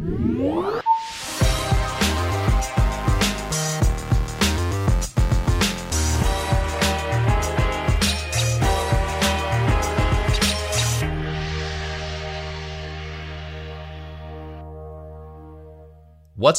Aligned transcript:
What's 0.00 0.82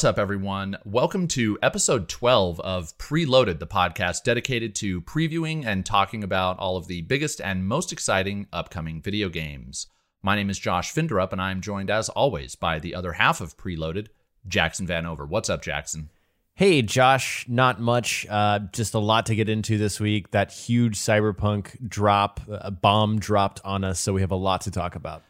up, 0.04 0.20
everyone? 0.20 0.76
Welcome 0.84 1.26
to 1.28 1.58
episode 1.60 2.08
12 2.08 2.60
of 2.60 2.96
Preloaded, 2.98 3.58
the 3.58 3.66
podcast 3.66 4.22
dedicated 4.22 4.76
to 4.76 5.02
previewing 5.02 5.66
and 5.66 5.84
talking 5.84 6.22
about 6.22 6.60
all 6.60 6.76
of 6.76 6.86
the 6.86 7.02
biggest 7.02 7.40
and 7.40 7.66
most 7.66 7.92
exciting 7.92 8.46
upcoming 8.52 9.02
video 9.02 9.28
games. 9.28 9.88
My 10.24 10.36
name 10.36 10.50
is 10.50 10.58
Josh 10.60 10.94
Finderup, 10.94 11.32
and 11.32 11.42
I'm 11.42 11.60
joined, 11.60 11.90
as 11.90 12.08
always, 12.08 12.54
by 12.54 12.78
the 12.78 12.94
other 12.94 13.14
half 13.14 13.40
of 13.40 13.56
Preloaded, 13.56 14.06
Jackson 14.46 14.86
Vanover. 14.86 15.26
What's 15.26 15.50
up, 15.50 15.62
Jackson? 15.62 16.10
Hey, 16.54 16.80
Josh, 16.80 17.44
not 17.48 17.80
much. 17.80 18.24
Uh, 18.30 18.60
just 18.72 18.94
a 18.94 19.00
lot 19.00 19.26
to 19.26 19.34
get 19.34 19.48
into 19.48 19.78
this 19.78 19.98
week. 19.98 20.30
That 20.30 20.52
huge 20.52 20.96
cyberpunk 20.96 21.88
drop, 21.88 22.40
a 22.48 22.70
bomb 22.70 23.18
dropped 23.18 23.60
on 23.64 23.82
us, 23.82 23.98
so 23.98 24.12
we 24.12 24.20
have 24.20 24.30
a 24.30 24.36
lot 24.36 24.60
to 24.60 24.70
talk 24.70 24.94
about. 24.94 25.24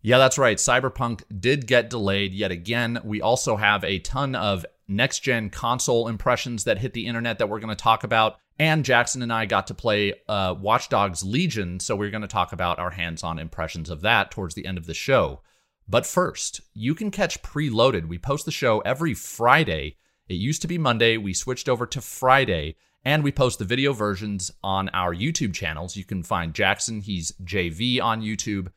Yeah, 0.00 0.18
that's 0.18 0.38
right. 0.38 0.56
Cyberpunk 0.56 1.22
did 1.38 1.68
get 1.68 1.88
delayed 1.88 2.32
yet 2.32 2.50
again. 2.50 2.98
We 3.04 3.22
also 3.22 3.54
have 3.54 3.84
a 3.84 4.00
ton 4.00 4.34
of 4.34 4.66
next 4.88 5.20
gen 5.20 5.50
console 5.50 6.08
impressions 6.08 6.64
that 6.64 6.78
hit 6.78 6.94
the 6.94 7.06
internet 7.06 7.38
that 7.38 7.48
we're 7.48 7.60
going 7.60 7.68
to 7.68 7.80
talk 7.80 8.02
about. 8.02 8.38
And 8.62 8.84
Jackson 8.84 9.22
and 9.22 9.32
I 9.32 9.46
got 9.46 9.66
to 9.66 9.74
play 9.74 10.14
uh, 10.28 10.54
Watch 10.56 10.88
Dogs 10.88 11.24
Legion, 11.24 11.80
so 11.80 11.96
we're 11.96 12.12
going 12.12 12.22
to 12.22 12.28
talk 12.28 12.52
about 12.52 12.78
our 12.78 12.92
hands 12.92 13.24
on 13.24 13.40
impressions 13.40 13.90
of 13.90 14.02
that 14.02 14.30
towards 14.30 14.54
the 14.54 14.66
end 14.66 14.78
of 14.78 14.86
the 14.86 14.94
show. 14.94 15.40
But 15.88 16.06
first, 16.06 16.60
you 16.72 16.94
can 16.94 17.10
catch 17.10 17.42
Preloaded. 17.42 18.06
We 18.06 18.18
post 18.18 18.44
the 18.44 18.52
show 18.52 18.78
every 18.82 19.14
Friday. 19.14 19.96
It 20.28 20.34
used 20.34 20.62
to 20.62 20.68
be 20.68 20.78
Monday, 20.78 21.16
we 21.16 21.34
switched 21.34 21.68
over 21.68 21.86
to 21.86 22.00
Friday, 22.00 22.76
and 23.04 23.24
we 23.24 23.32
post 23.32 23.58
the 23.58 23.64
video 23.64 23.92
versions 23.92 24.52
on 24.62 24.90
our 24.90 25.12
YouTube 25.12 25.54
channels. 25.54 25.96
You 25.96 26.04
can 26.04 26.22
find 26.22 26.54
Jackson, 26.54 27.00
he's 27.00 27.32
JV 27.42 28.00
on 28.00 28.22
YouTube 28.22 28.68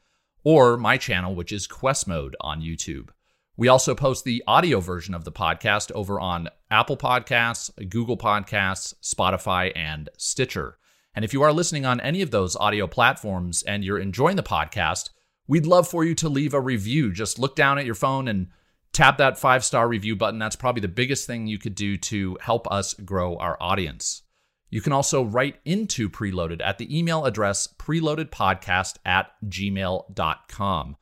or 0.44 0.78
my 0.78 0.98
channel, 0.98 1.36
which 1.36 1.52
is 1.52 1.68
Quest 1.68 2.08
Mode 2.08 2.36
on 2.42 2.60
YouTube. 2.60 3.10
We 3.58 3.70
also 3.70 3.96
post 3.96 4.26
the 4.26 4.44
audio 4.46 4.82
version 4.82 5.14
of 5.14 5.24
the 5.24 5.32
podcast 5.32 5.90
over 5.94 6.20
on 6.20 6.50
Apple 6.70 6.98
Podcasts, 6.98 7.72
Google 7.90 8.18
Podcasts, 8.18 8.94
Spotify, 9.02 9.72
and 9.76 10.10
Stitcher. 10.18 10.78
And 11.16 11.24
if 11.24 11.32
you 11.32 11.42
are 11.42 11.54
listening 11.54 11.86
on 11.86 12.02
any 12.02 12.22
of 12.22 12.32
those 12.32 12.58
audio 12.58 12.86
platforms 12.86 13.64
and 13.64 13.86
you're 13.86 13.98
enjoying 13.98 14.36
the 14.36 14.44
podcast, 14.44 15.12
we'd 15.48 15.66
love 15.66 15.88
for 15.88 16.04
you 16.04 16.14
to 16.16 16.28
leave 16.28 16.54
a 16.54 16.60
review. 16.60 17.14
Just 17.14 17.40
look 17.40 17.56
down 17.56 17.80
at 17.80 17.86
your 17.86 17.96
phone 17.96 18.28
and 18.28 18.48
tap 18.92 19.18
that 19.20 19.40
five 19.40 19.64
star 19.64 19.88
review 19.88 20.18
button. 20.18 20.40
That's 20.40 20.58
probably 20.58 20.82
the 20.82 20.90
biggest 20.90 21.26
thing 21.26 21.48
you 21.48 21.58
could 21.58 21.76
do 21.76 21.96
to 21.98 22.38
help 22.42 22.70
us 22.70 22.94
grow 22.94 23.38
our 23.38 23.56
audience. 23.62 24.24
You 24.70 24.82
can 24.82 24.92
also 24.92 25.24
write 25.24 25.60
into 25.64 26.10
Preloaded 26.10 26.62
at 26.62 26.78
the 26.78 26.98
email 26.98 27.24
address 27.24 27.70
preloadedpodcast 27.80 28.98
at 29.06 29.32
gmail.com. 29.46 30.98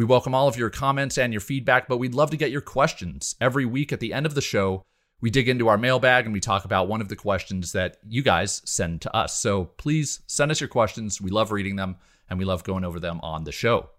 We 0.00 0.06
welcome 0.06 0.34
all 0.34 0.48
of 0.48 0.56
your 0.56 0.70
comments 0.70 1.18
and 1.18 1.30
your 1.30 1.42
feedback, 1.42 1.86
but 1.86 1.98
we'd 1.98 2.14
love 2.14 2.30
to 2.30 2.38
get 2.38 2.50
your 2.50 2.62
questions. 2.62 3.36
Every 3.38 3.66
week 3.66 3.92
at 3.92 4.00
the 4.00 4.14
end 4.14 4.24
of 4.24 4.34
the 4.34 4.40
show, 4.40 4.82
we 5.20 5.28
dig 5.28 5.46
into 5.46 5.68
our 5.68 5.76
mailbag 5.76 6.24
and 6.24 6.32
we 6.32 6.40
talk 6.40 6.64
about 6.64 6.88
one 6.88 7.02
of 7.02 7.10
the 7.10 7.16
questions 7.16 7.72
that 7.72 7.98
you 8.08 8.22
guys 8.22 8.62
send 8.64 9.02
to 9.02 9.14
us. 9.14 9.38
So 9.38 9.66
please 9.66 10.22
send 10.26 10.50
us 10.50 10.58
your 10.58 10.68
questions. 10.68 11.20
We 11.20 11.30
love 11.30 11.52
reading 11.52 11.76
them 11.76 11.96
and 12.30 12.38
we 12.38 12.46
love 12.46 12.64
going 12.64 12.82
over 12.82 12.98
them 12.98 13.20
on 13.22 13.44
the 13.44 13.52
show. 13.52 13.90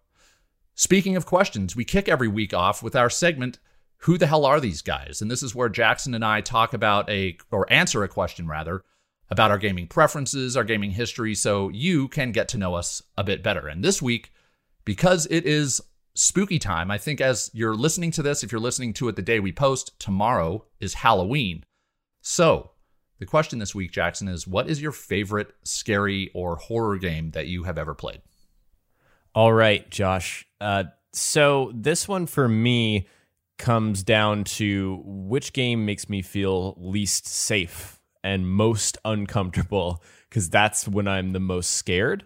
Speaking 0.74 1.16
of 1.18 1.28
questions, 1.28 1.76
we 1.76 1.86
kick 1.86 2.10
every 2.10 2.28
week 2.28 2.52
off 2.52 2.82
with 2.82 2.96
our 2.96 3.12
segment, 3.12 3.60
Who 3.98 4.18
the 4.18 4.26
Hell 4.26 4.44
Are 4.44 4.60
These 4.60 4.82
Guys? 4.82 5.22
And 5.22 5.30
this 5.30 5.44
is 5.44 5.54
where 5.54 5.70
Jackson 5.70 6.16
and 6.16 6.26
I 6.26 6.42
talk 6.42 6.74
about 6.74 7.08
a, 7.12 7.38
or 7.52 7.72
answer 7.72 8.04
a 8.04 8.08
question 8.08 8.48
rather, 8.48 8.82
about 9.30 9.52
our 9.52 9.60
gaming 9.60 9.86
preferences, 9.86 10.58
our 10.58 10.64
gaming 10.64 10.90
history, 10.90 11.36
so 11.36 11.70
you 11.70 12.08
can 12.08 12.32
get 12.32 12.48
to 12.48 12.58
know 12.58 12.74
us 12.74 13.04
a 13.20 13.24
bit 13.24 13.44
better. 13.44 13.68
And 13.68 13.84
this 13.84 14.02
week, 14.02 14.32
because 14.84 15.28
it 15.30 15.46
is 15.46 15.80
spooky 16.14 16.60
time, 16.60 16.92
I 16.92 16.98
think 16.98 17.22
as 17.22 17.50
you're 17.54 17.76
listening 17.76 18.12
to 18.12 18.24
this, 18.24 18.44
if 18.44 18.52
you're 18.52 18.62
listening 18.62 18.94
to 18.94 19.08
it 19.08 19.16
the 19.16 19.22
day 19.22 19.40
we 19.40 19.52
post, 19.52 20.00
tomorrow 20.00 20.66
is 20.80 20.96
Halloween. 20.96 21.64
So, 22.22 22.72
the 23.20 23.26
question 23.26 23.60
this 23.60 23.76
week, 23.76 23.92
Jackson, 23.92 24.28
is 24.28 24.48
what 24.48 24.70
is 24.70 24.82
your 24.82 24.92
favorite 24.92 25.54
scary 25.64 26.32
or 26.34 26.56
horror 26.56 26.98
game 26.98 27.32
that 27.32 27.48
you 27.48 27.64
have 27.64 27.78
ever 27.78 27.94
played? 27.94 28.22
All 29.34 29.54
right, 29.54 29.90
Josh. 29.90 30.46
Uh, 30.60 30.86
so, 31.14 31.72
this 31.74 32.08
one 32.08 32.26
for 32.26 32.48
me 32.48 33.08
comes 33.58 34.04
down 34.04 34.44
to 34.44 35.02
which 35.06 35.54
game 35.54 35.86
makes 35.86 36.10
me 36.10 36.22
feel 36.22 36.76
least 36.80 37.28
safe 37.28 38.00
and 38.24 38.50
most 38.50 38.98
uncomfortable 39.06 40.04
because 40.30 40.50
that's 40.50 40.88
when 40.88 41.08
I'm 41.08 41.32
the 41.32 41.40
most 41.40 41.74
scared. 41.74 42.26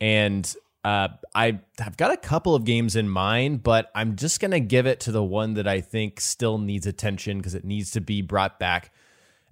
And 0.00 0.52
uh, 0.84 1.08
I 1.34 1.60
have 1.78 1.96
got 1.96 2.12
a 2.12 2.16
couple 2.16 2.54
of 2.54 2.64
games 2.64 2.96
in 2.96 3.08
mind, 3.08 3.62
but 3.62 3.90
I'm 3.94 4.16
just 4.16 4.40
going 4.40 4.52
to 4.52 4.60
give 4.60 4.86
it 4.86 5.00
to 5.00 5.12
the 5.12 5.22
one 5.22 5.54
that 5.54 5.68
I 5.68 5.80
think 5.80 6.20
still 6.20 6.58
needs 6.58 6.86
attention 6.86 7.38
because 7.38 7.54
it 7.54 7.64
needs 7.64 7.90
to 7.92 8.00
be 8.00 8.22
brought 8.22 8.58
back. 8.58 8.92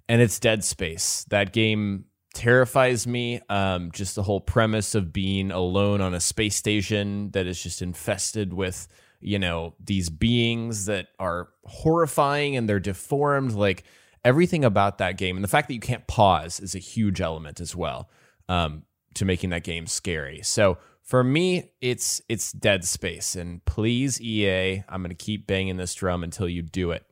And 0.07 0.21
it's 0.21 0.39
Dead 0.39 0.63
Space. 0.63 1.25
That 1.29 1.53
game 1.53 2.05
terrifies 2.33 3.05
me. 3.05 3.41
Um, 3.49 3.91
just 3.91 4.15
the 4.15 4.23
whole 4.23 4.41
premise 4.41 4.95
of 4.95 5.13
being 5.13 5.51
alone 5.51 6.01
on 6.01 6.13
a 6.13 6.19
space 6.19 6.55
station 6.55 7.31
that 7.31 7.45
is 7.45 7.61
just 7.61 7.81
infested 7.81 8.53
with, 8.53 8.87
you 9.19 9.37
know, 9.37 9.75
these 9.83 10.09
beings 10.09 10.85
that 10.85 11.09
are 11.19 11.49
horrifying 11.63 12.55
and 12.55 12.67
they're 12.67 12.79
deformed. 12.79 13.53
Like, 13.53 13.83
everything 14.25 14.65
about 14.65 14.97
that 14.97 15.17
game 15.17 15.37
and 15.37 15.43
the 15.43 15.49
fact 15.49 15.67
that 15.67 15.73
you 15.73 15.79
can't 15.79 16.05
pause 16.07 16.59
is 16.59 16.75
a 16.75 16.79
huge 16.79 17.21
element 17.21 17.59
as 17.59 17.75
well 17.75 18.09
um, 18.47 18.83
to 19.13 19.25
making 19.25 19.49
that 19.51 19.63
game 19.63 19.87
scary. 19.87 20.41
So 20.43 20.77
for 21.09 21.23
me, 21.23 21.71
it's 21.81 22.21
it's 22.29 22.51
Dead 22.51 22.85
Space, 22.85 23.35
and 23.35 23.65
please 23.65 24.21
EA, 24.21 24.83
I'm 24.87 25.01
going 25.01 25.09
to 25.09 25.15
keep 25.15 25.47
banging 25.47 25.77
this 25.77 25.95
drum 25.95 26.23
until 26.23 26.47
you 26.47 26.61
do 26.61 26.91
it. 26.91 27.03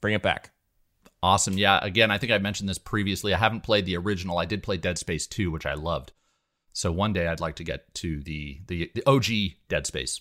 Bring 0.00 0.14
it 0.14 0.22
back. 0.22 0.50
Awesome. 1.22 1.56
Yeah. 1.56 1.78
Again, 1.80 2.10
I 2.10 2.18
think 2.18 2.32
I 2.32 2.38
mentioned 2.38 2.68
this 2.68 2.78
previously. 2.78 3.32
I 3.32 3.38
haven't 3.38 3.62
played 3.62 3.86
the 3.86 3.96
original. 3.96 4.38
I 4.38 4.46
did 4.46 4.64
play 4.64 4.78
Dead 4.78 4.98
Space 4.98 5.28
2, 5.28 5.52
which 5.52 5.64
I 5.64 5.74
loved. 5.74 6.12
So 6.72 6.90
one 6.90 7.12
day 7.12 7.28
I'd 7.28 7.38
like 7.38 7.54
to 7.56 7.64
get 7.64 7.94
to 7.94 8.20
the 8.20 8.62
the, 8.66 8.90
the 8.96 9.06
OG 9.06 9.26
Dead 9.68 9.86
Space. 9.86 10.20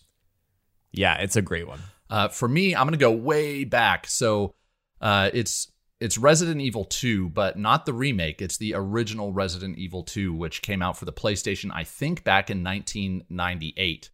Yeah, 0.91 1.15
it's 1.15 1.35
a 1.35 1.41
great 1.41 1.67
one. 1.67 1.79
Uh, 2.11 2.27
for 2.27 2.47
me, 2.47 2.75
I'm 2.75 2.85
going 2.85 2.91
to 2.91 2.97
go 2.97 3.11
way 3.11 3.63
back. 3.63 4.05
So 4.05 4.53
uh, 5.01 5.31
it's 5.33 5.71
it's 5.99 6.17
Resident 6.17 6.61
Evil 6.61 6.85
2, 6.85 7.29
but 7.29 7.57
not 7.57 7.85
the 7.85 7.93
remake. 7.93 8.41
It's 8.41 8.57
the 8.57 8.73
original 8.75 9.31
Resident 9.31 9.77
Evil 9.77 10.03
2, 10.03 10.33
which 10.33 10.61
came 10.61 10.81
out 10.81 10.97
for 10.97 11.05
the 11.05 11.13
PlayStation, 11.13 11.71
I 11.73 11.83
think, 11.83 12.23
back 12.23 12.49
in 12.49 12.63
1998. 12.63 14.09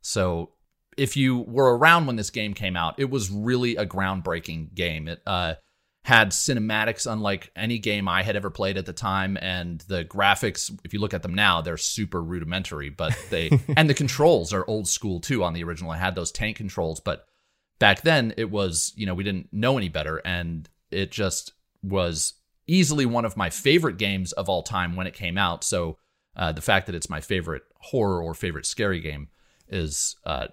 So 0.00 0.50
if 0.96 1.16
you 1.16 1.38
were 1.38 1.76
around 1.76 2.06
when 2.06 2.16
this 2.16 2.30
game 2.30 2.54
came 2.54 2.76
out, 2.76 2.94
it 2.98 3.10
was 3.10 3.30
really 3.30 3.76
a 3.76 3.86
groundbreaking 3.86 4.74
game. 4.74 5.08
It 5.08 5.20
uh, 5.26 5.54
had 6.04 6.30
cinematics 6.30 7.10
unlike 7.10 7.50
any 7.54 7.78
game 7.78 8.08
I 8.08 8.22
had 8.22 8.36
ever 8.36 8.48
played 8.48 8.78
at 8.78 8.86
the 8.86 8.92
time, 8.92 9.36
and 9.40 9.80
the 9.88 10.04
graphics, 10.04 10.76
if 10.84 10.94
you 10.94 11.00
look 11.00 11.12
at 11.12 11.22
them 11.22 11.34
now, 11.34 11.60
they're 11.60 11.76
super 11.76 12.22
rudimentary. 12.22 12.88
But 12.88 13.18
they 13.28 13.50
and 13.76 13.90
the 13.90 13.94
controls 13.94 14.52
are 14.52 14.64
old 14.66 14.88
school 14.88 15.20
too. 15.20 15.44
On 15.44 15.52
the 15.52 15.64
original, 15.64 15.92
it 15.92 15.96
had 15.96 16.14
those 16.14 16.32
tank 16.32 16.56
controls, 16.56 17.00
but 17.00 17.26
back 17.78 18.02
then 18.02 18.32
it 18.36 18.50
was 18.50 18.92
you 18.96 19.04
know 19.04 19.14
we 19.14 19.24
didn't 19.24 19.52
know 19.52 19.76
any 19.76 19.88
better, 19.88 20.18
and 20.18 20.68
it 20.90 21.10
just 21.10 21.52
was 21.82 22.34
easily 22.66 23.06
one 23.06 23.24
of 23.24 23.36
my 23.36 23.50
favorite 23.50 23.96
games 23.96 24.32
of 24.32 24.48
all 24.48 24.62
time 24.62 24.96
when 24.96 25.06
it 25.06 25.14
came 25.14 25.38
out. 25.38 25.64
So 25.64 25.98
uh, 26.36 26.52
the 26.52 26.60
fact 26.60 26.86
that 26.86 26.94
it's 26.94 27.08
my 27.08 27.20
favorite 27.20 27.62
horror 27.78 28.22
or 28.22 28.34
favorite 28.34 28.66
scary 28.66 29.00
game 29.00 29.28
is 29.68 30.16
uh, 30.24 30.48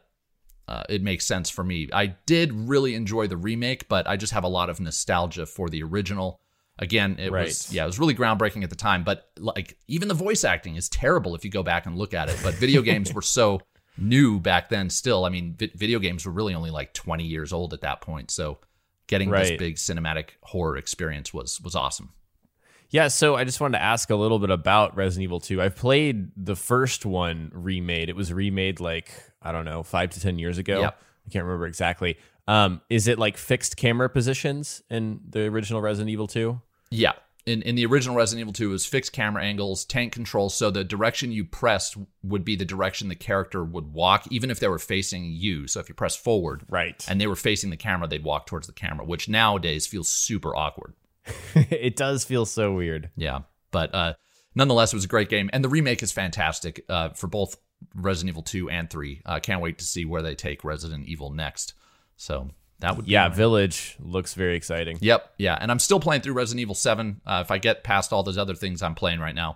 uh, 0.67 0.83
it 0.89 1.01
makes 1.01 1.25
sense 1.25 1.49
for 1.49 1.63
me. 1.63 1.89
I 1.91 2.07
did 2.25 2.53
really 2.53 2.95
enjoy 2.95 3.27
the 3.27 3.37
remake, 3.37 3.89
but 3.89 4.07
I 4.07 4.15
just 4.15 4.33
have 4.33 4.43
a 4.43 4.49
lot 4.49 4.69
of 4.69 4.79
nostalgia 4.79 5.45
for 5.45 5.69
the 5.69 5.83
original. 5.83 6.39
Again, 6.79 7.17
it 7.19 7.31
right. 7.31 7.45
was 7.45 7.71
yeah, 7.71 7.83
it 7.83 7.87
was 7.87 7.99
really 7.99 8.15
groundbreaking 8.15 8.63
at 8.63 8.69
the 8.69 8.75
time. 8.75 9.03
But 9.03 9.29
like 9.37 9.77
even 9.87 10.07
the 10.07 10.13
voice 10.13 10.43
acting 10.43 10.75
is 10.75 10.89
terrible 10.89 11.35
if 11.35 11.43
you 11.43 11.51
go 11.51 11.63
back 11.63 11.85
and 11.85 11.97
look 11.97 12.13
at 12.13 12.29
it. 12.29 12.39
But 12.41 12.55
video 12.55 12.81
games 12.81 13.13
were 13.13 13.21
so 13.21 13.61
new 13.97 14.39
back 14.39 14.69
then. 14.69 14.89
Still, 14.89 15.25
I 15.25 15.29
mean, 15.29 15.55
vi- 15.57 15.71
video 15.75 15.99
games 15.99 16.25
were 16.25 16.31
really 16.31 16.55
only 16.55 16.71
like 16.71 16.93
20 16.93 17.25
years 17.25 17.53
old 17.53 17.73
at 17.73 17.81
that 17.81 18.01
point. 18.01 18.31
So 18.31 18.59
getting 19.07 19.29
right. 19.29 19.47
this 19.47 19.57
big 19.57 19.75
cinematic 19.75 20.31
horror 20.41 20.77
experience 20.77 21.33
was 21.33 21.59
was 21.61 21.75
awesome. 21.75 22.13
Yeah, 22.93 23.07
so 23.07 23.35
I 23.35 23.43
just 23.43 23.59
wanted 23.59 23.79
to 23.79 23.83
ask 23.83 24.11
a 24.11 24.15
little 24.15 24.37
bit 24.37 24.51
about 24.51 24.95
Resident 24.95 25.23
Evil 25.23 25.39
2. 25.39 25.59
I've 25.59 25.75
played 25.75 26.29
the 26.37 26.55
first 26.55 27.07
one 27.07 27.49
remade. 27.51 28.07
It 28.07 28.15
was 28.15 28.31
remade 28.31 28.79
like, 28.79 29.11
I 29.41 29.51
don't 29.51 29.65
know, 29.65 29.81
5 29.81 30.11
to 30.11 30.19
10 30.19 30.37
years 30.37 30.59
ago. 30.59 30.79
Yep. 30.79 31.01
I 31.25 31.29
can't 31.31 31.43
remember 31.43 31.65
exactly. 31.65 32.19
Um, 32.47 32.81
is 32.91 33.07
it 33.07 33.17
like 33.17 33.37
fixed 33.37 33.77
camera 33.77 34.09
positions 34.09 34.83
in 34.91 35.21
the 35.27 35.45
original 35.45 35.81
Resident 35.81 36.11
Evil 36.11 36.27
2? 36.27 36.61
Yeah. 36.91 37.13
In, 37.45 37.61
in 37.63 37.75
the 37.75 37.85
original 37.85 38.15
Resident 38.15 38.41
Evil 38.41 38.53
2, 38.53 38.69
it 38.69 38.71
was 38.71 38.85
fixed 38.85 39.11
camera 39.11 39.43
angles, 39.43 39.83
tank 39.85 40.13
control. 40.13 40.49
So 40.49 40.71
the 40.71 40.83
direction 40.83 41.31
you 41.31 41.43
pressed 41.43 41.97
would 42.23 42.45
be 42.45 42.55
the 42.55 42.65
direction 42.65 43.09
the 43.09 43.15
character 43.15 43.63
would 43.63 43.93
walk, 43.93 44.25
even 44.31 44.49
if 44.49 44.59
they 44.59 44.67
were 44.67 44.79
facing 44.79 45.25
you. 45.25 45.67
So 45.67 45.79
if 45.79 45.89
you 45.89 45.95
press 45.95 46.15
forward 46.15 46.63
Right. 46.69 47.05
and 47.09 47.19
they 47.19 47.27
were 47.27 47.35
facing 47.35 47.69
the 47.69 47.77
camera, 47.77 48.07
they'd 48.07 48.23
walk 48.23 48.45
towards 48.45 48.67
the 48.67 48.73
camera, 48.73 49.05
which 49.05 49.27
nowadays 49.27 49.85
feels 49.87 50.07
super 50.07 50.55
awkward. 50.55 50.93
it 51.55 51.95
does 51.95 52.23
feel 52.23 52.45
so 52.45 52.73
weird. 52.73 53.09
Yeah. 53.15 53.39
But 53.71 53.93
uh, 53.93 54.13
nonetheless, 54.55 54.93
it 54.93 54.97
was 54.97 55.05
a 55.05 55.09
great 55.09 55.29
game. 55.29 55.49
And 55.51 55.63
the 55.63 55.69
remake 55.69 56.01
is 56.03 56.11
fantastic 56.11 56.85
uh, 56.87 57.09
for 57.09 57.27
both 57.27 57.57
Resident 57.95 58.29
Evil 58.29 58.43
2 58.43 58.69
and 58.69 58.89
3. 58.89 59.21
Uh, 59.25 59.39
can't 59.39 59.61
wait 59.61 59.79
to 59.79 59.85
see 59.85 60.05
where 60.05 60.21
they 60.21 60.35
take 60.35 60.63
Resident 60.63 61.07
Evil 61.07 61.29
next. 61.29 61.73
So 62.15 62.51
that 62.83 62.95
would 62.95 63.05
be 63.05 63.11
Yeah, 63.11 63.27
my- 63.29 63.35
Village 63.35 63.95
looks 63.99 64.33
very 64.35 64.55
exciting. 64.55 64.97
Yep, 65.01 65.33
yeah, 65.37 65.57
and 65.59 65.71
I'm 65.71 65.79
still 65.79 65.99
playing 65.99 66.21
through 66.21 66.33
Resident 66.33 66.61
Evil 66.61 66.75
Seven. 66.75 67.21
Uh, 67.25 67.41
if 67.43 67.49
I 67.51 67.57
get 67.57 67.83
past 67.83 68.13
all 68.13 68.23
those 68.23 68.37
other 68.37 68.55
things 68.55 68.81
I'm 68.81 68.95
playing 68.95 69.19
right 69.19 69.35
now 69.35 69.55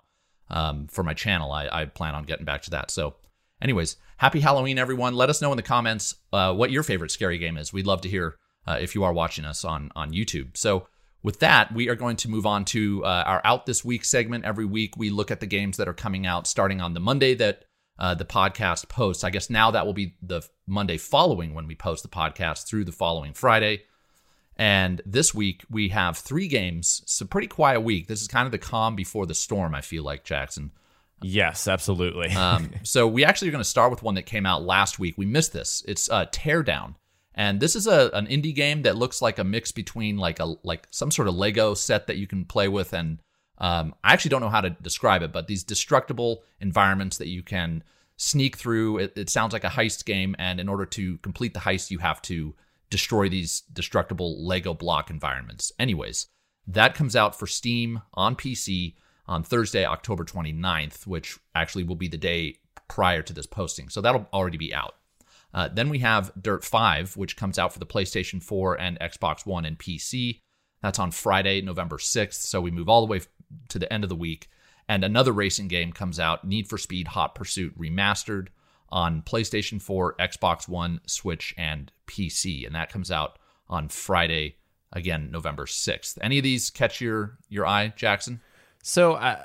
um, 0.50 0.88
for 0.88 1.04
my 1.04 1.14
channel, 1.14 1.52
I, 1.52 1.68
I 1.72 1.86
plan 1.86 2.16
on 2.16 2.24
getting 2.24 2.46
back 2.46 2.64
to 2.64 2.70
that. 2.72 2.90
So, 2.92 3.16
anyways, 3.62 3.98
happy 4.18 4.40
Halloween, 4.40 4.80
everyone! 4.80 5.14
Let 5.14 5.30
us 5.30 5.42
know 5.42 5.52
in 5.52 5.58
the 5.58 5.64
comments 5.64 6.16
uh, 6.34 6.54
what 6.54 6.72
your 6.72 6.84
favorite 6.84 7.12
scary 7.12 7.38
game 7.38 7.58
is. 7.58 7.72
We'd 7.72 7.86
love 7.88 8.02
to 8.02 8.10
hear 8.10 8.36
uh, 8.66 8.78
if 8.82 8.96
you 8.96 9.04
are 9.04 9.14
watching 9.14 9.46
us 9.46 9.64
on 9.64 9.92
on 9.96 10.12
YouTube. 10.12 10.58
So, 10.58 10.88
with 11.24 11.40
that, 11.40 11.74
we 11.74 11.90
are 11.90 11.96
going 11.96 12.16
to 12.18 12.30
move 12.30 12.46
on 12.46 12.64
to 12.66 13.04
uh, 13.04 13.24
our 13.26 13.42
Out 13.44 13.66
This 13.66 13.84
Week 13.84 14.06
segment. 14.06 14.46
Every 14.46 14.66
week, 14.66 14.96
we 14.98 15.10
look 15.10 15.32
at 15.32 15.40
the 15.42 15.46
games 15.48 15.78
that 15.78 15.88
are 15.88 15.94
coming 15.94 16.26
out 16.26 16.48
starting 16.48 16.80
on 16.82 16.94
the 16.94 17.00
Monday 17.02 17.34
that 17.36 17.64
uh, 18.00 18.16
the 18.16 18.26
podcast 18.26 18.90
posts. 18.90 19.24
I 19.24 19.30
guess 19.30 19.50
now 19.50 19.72
that 19.72 19.86
will 19.86 19.94
be 19.94 20.16
the 20.22 20.42
Monday 20.66 20.98
following 20.98 21.54
when 21.54 21.68
we 21.68 21.76
post 21.76 22.04
the 22.04 22.10
podcast 22.10 22.68
through 22.68 22.86
the 22.86 22.92
following 22.92 23.34
Friday. 23.34 23.84
And 24.56 25.02
this 25.06 25.34
week 25.34 25.64
we 25.70 25.90
have 25.90 26.18
three 26.18 26.48
games. 26.48 27.02
It's 27.04 27.22
a 27.22 27.26
pretty 27.26 27.48
quiet 27.48 27.82
week. 27.82 28.08
This 28.08 28.22
is 28.22 28.28
kind 28.28 28.46
of 28.46 28.52
the 28.52 28.58
calm 28.58 28.96
before 28.96 29.26
the 29.26 29.36
storm, 29.36 29.76
I 29.76 29.82
feel 29.82 30.04
like, 30.04 30.24
Jackson. 30.24 30.72
Yes, 31.22 31.68
absolutely. 31.68 32.30
Um, 32.30 32.72
so 32.84 33.08
we 33.08 33.24
actually 33.24 33.50
are 33.50 33.52
going 33.52 33.64
to 33.64 33.70
start 33.70 33.92
with 33.92 34.04
one 34.04 34.16
that 34.16 34.26
came 34.26 34.46
out 34.46 34.64
last 34.64 35.00
week. 35.00 35.16
We 35.18 35.26
missed 35.26 35.54
this. 35.54 35.84
It's 35.88 36.10
uh, 36.10 36.26
Teardown. 36.28 36.96
And 37.38 37.60
this 37.60 37.76
is 37.76 37.86
a 37.86 38.10
an 38.14 38.26
indie 38.26 38.54
game 38.54 38.82
that 38.82 38.98
looks 38.98 39.22
like 39.22 39.38
a 39.38 39.44
mix 39.44 39.72
between 39.72 40.18
like 40.18 40.40
a 40.40 40.56
like 40.64 40.88
some 40.90 41.12
sort 41.12 41.28
of 41.28 41.36
Lego 41.36 41.76
set 41.76 42.08
that 42.08 42.18
you 42.18 42.26
can 42.26 42.46
play 42.46 42.68
with 42.68 42.94
and 42.94 43.20
um, 43.60 43.96
I 44.04 44.14
actually 44.14 44.30
don't 44.30 44.42
know 44.42 44.50
how 44.50 44.62
to 44.62 44.70
describe 44.70 45.24
it, 45.24 45.32
but 45.32 45.48
these 45.48 45.64
destructible 45.64 46.44
environments 46.60 47.18
that 47.18 47.28
you 47.28 47.44
can 47.44 47.84
sneak 48.18 48.58
through. 48.58 48.98
It, 48.98 49.14
it 49.16 49.30
sounds 49.30 49.54
like 49.54 49.64
a 49.64 49.70
heist 49.70 50.06
game, 50.06 50.36
and 50.38 50.60
in 50.60 50.68
order 50.68 50.86
to 50.86 51.18
complete 51.20 51.54
the 51.54 51.62
heist, 51.62 51.92
you 51.92 52.00
have 52.00 52.22
to 52.24 52.56
destroy 52.90 53.30
these 53.30 53.62
destructible 53.74 54.46
Lego 54.46 54.74
block 54.74 55.10
environments. 55.10 55.72
Anyways, 55.80 56.28
that 56.68 56.96
comes 56.96 57.16
out 57.16 57.38
for 57.38 57.48
Steam 57.48 58.02
on 58.14 58.36
PC 58.36 58.96
on 59.28 59.44
Thursday, 59.44 59.86
October 59.86 60.24
29th, 60.24 61.06
which 61.06 61.38
actually 61.54 61.84
will 61.84 61.96
be 61.96 62.08
the 62.08 62.18
day 62.18 62.58
prior 62.88 63.22
to 63.22 63.34
this 63.34 63.46
posting. 63.46 63.90
So 63.90 64.02
that'll 64.02 64.28
already 64.34 64.58
be 64.58 64.74
out. 64.74 64.96
Uh, 65.54 65.70
then 65.74 65.90
we 65.90 66.00
have 66.00 66.32
Dirt 66.40 66.64
5, 66.64 67.18
which 67.18 67.38
comes 67.38 67.58
out 67.58 67.74
for 67.74 67.80
the 67.80 67.86
PlayStation 67.86 68.42
4 68.42 68.80
and 68.80 69.00
Xbox 69.00 69.46
One 69.46 69.66
and 69.66 69.78
PC. 69.78 70.42
That's 70.82 71.00
on 71.00 71.12
Friday, 71.12 71.62
November 71.62 71.98
6th. 71.98 72.34
So 72.34 72.62
we 72.62 72.72
move 72.72 72.88
all 72.88 73.02
the 73.02 73.12
way 73.12 73.22
to 73.70 73.80
the 73.80 73.92
end 73.92 74.04
of 74.04 74.10
the 74.10 74.16
week. 74.16 74.50
And 74.90 75.04
another 75.04 75.32
racing 75.32 75.68
game 75.68 75.92
comes 75.92 76.20
out 76.20 76.46
Need 76.46 76.68
for 76.68 76.78
Speed 76.78 77.10
Hot 77.10 77.36
Pursuit 77.36 77.78
Remastered 77.78 78.48
on 78.90 79.22
PlayStation 79.22 79.82
4, 79.82 80.16
Xbox 80.16 80.68
One, 80.68 81.02
Switch, 81.06 81.54
and 81.58 81.92
PC. 82.08 82.66
And 82.66 82.74
that 82.76 82.92
comes 82.92 83.12
out 83.12 83.38
on 83.70 83.90
Friday, 83.90 84.56
again, 84.94 85.30
November 85.30 85.66
6th. 85.66 86.18
Any 86.22 86.38
of 86.38 86.44
these 86.44 86.70
catch 86.70 87.02
your, 87.02 87.38
your 87.50 87.66
eye, 87.66 87.94
Jackson? 87.98 88.40
So, 88.82 89.14
uh, 89.14 89.44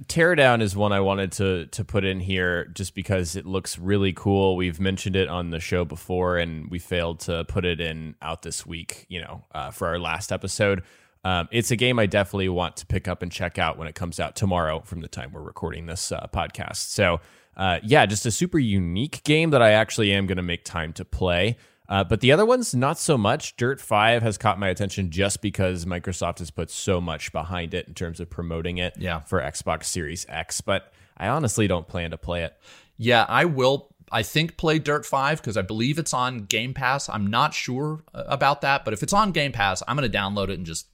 Teardown 0.00 0.60
is 0.60 0.76
one 0.76 0.92
I 0.92 1.00
wanted 1.00 1.32
to 1.32 1.66
to 1.66 1.84
put 1.84 2.04
in 2.04 2.20
here 2.20 2.66
just 2.66 2.94
because 2.94 3.36
it 3.36 3.46
looks 3.46 3.78
really 3.78 4.12
cool. 4.12 4.54
We've 4.56 4.78
mentioned 4.78 5.16
it 5.16 5.28
on 5.28 5.48
the 5.48 5.60
show 5.60 5.86
before, 5.86 6.36
and 6.36 6.70
we 6.70 6.78
failed 6.78 7.20
to 7.20 7.44
put 7.44 7.64
it 7.64 7.80
in 7.80 8.14
out 8.20 8.42
this 8.42 8.66
week. 8.66 9.06
You 9.08 9.22
know, 9.22 9.44
uh, 9.54 9.70
for 9.70 9.88
our 9.88 9.98
last 9.98 10.30
episode. 10.30 10.82
Um, 11.24 11.48
it's 11.52 11.70
a 11.70 11.76
game 11.76 11.98
I 11.98 12.06
definitely 12.06 12.48
want 12.48 12.76
to 12.78 12.86
pick 12.86 13.06
up 13.06 13.22
and 13.22 13.30
check 13.30 13.58
out 13.58 13.78
when 13.78 13.86
it 13.88 13.94
comes 13.94 14.18
out 14.18 14.34
tomorrow 14.34 14.80
from 14.80 15.00
the 15.00 15.08
time 15.08 15.30
we're 15.32 15.40
recording 15.42 15.86
this 15.86 16.10
uh, 16.10 16.26
podcast. 16.34 16.76
So, 16.76 17.20
uh, 17.56 17.78
yeah, 17.84 18.06
just 18.06 18.26
a 18.26 18.30
super 18.30 18.58
unique 18.58 19.22
game 19.24 19.50
that 19.50 19.62
I 19.62 19.70
actually 19.72 20.12
am 20.12 20.26
going 20.26 20.36
to 20.36 20.42
make 20.42 20.64
time 20.64 20.92
to 20.94 21.04
play. 21.04 21.56
Uh, 21.88 22.02
but 22.02 22.20
the 22.20 22.32
other 22.32 22.46
ones, 22.46 22.74
not 22.74 22.98
so 22.98 23.18
much. 23.18 23.56
Dirt 23.56 23.80
5 23.80 24.22
has 24.22 24.38
caught 24.38 24.58
my 24.58 24.68
attention 24.68 25.10
just 25.10 25.42
because 25.42 25.84
Microsoft 25.84 26.38
has 26.38 26.50
put 26.50 26.70
so 26.70 27.00
much 27.00 27.32
behind 27.32 27.74
it 27.74 27.86
in 27.86 27.94
terms 27.94 28.18
of 28.18 28.30
promoting 28.30 28.78
it 28.78 28.94
Yeah. 28.98 29.20
for 29.20 29.40
Xbox 29.40 29.84
Series 29.84 30.24
X. 30.28 30.60
But 30.60 30.92
I 31.18 31.28
honestly 31.28 31.66
don't 31.68 31.86
plan 31.86 32.10
to 32.12 32.18
play 32.18 32.44
it. 32.44 32.56
Yeah, 32.96 33.26
I 33.28 33.44
will. 33.44 33.90
I 34.10 34.22
think 34.22 34.56
play 34.56 34.78
Dirt 34.78 35.04
5 35.06 35.40
because 35.40 35.56
I 35.56 35.62
believe 35.62 35.98
it's 35.98 36.14
on 36.14 36.44
Game 36.44 36.72
Pass. 36.74 37.08
I'm 37.08 37.26
not 37.28 37.52
sure 37.54 38.02
uh, 38.14 38.24
about 38.26 38.60
that, 38.62 38.84
but 38.84 38.92
if 38.94 39.02
it's 39.02 39.12
on 39.12 39.32
Game 39.32 39.52
Pass, 39.52 39.82
I'm 39.86 39.96
going 39.96 40.10
to 40.10 40.18
download 40.18 40.48
it 40.48 40.54
and 40.58 40.66
just, 40.66 40.86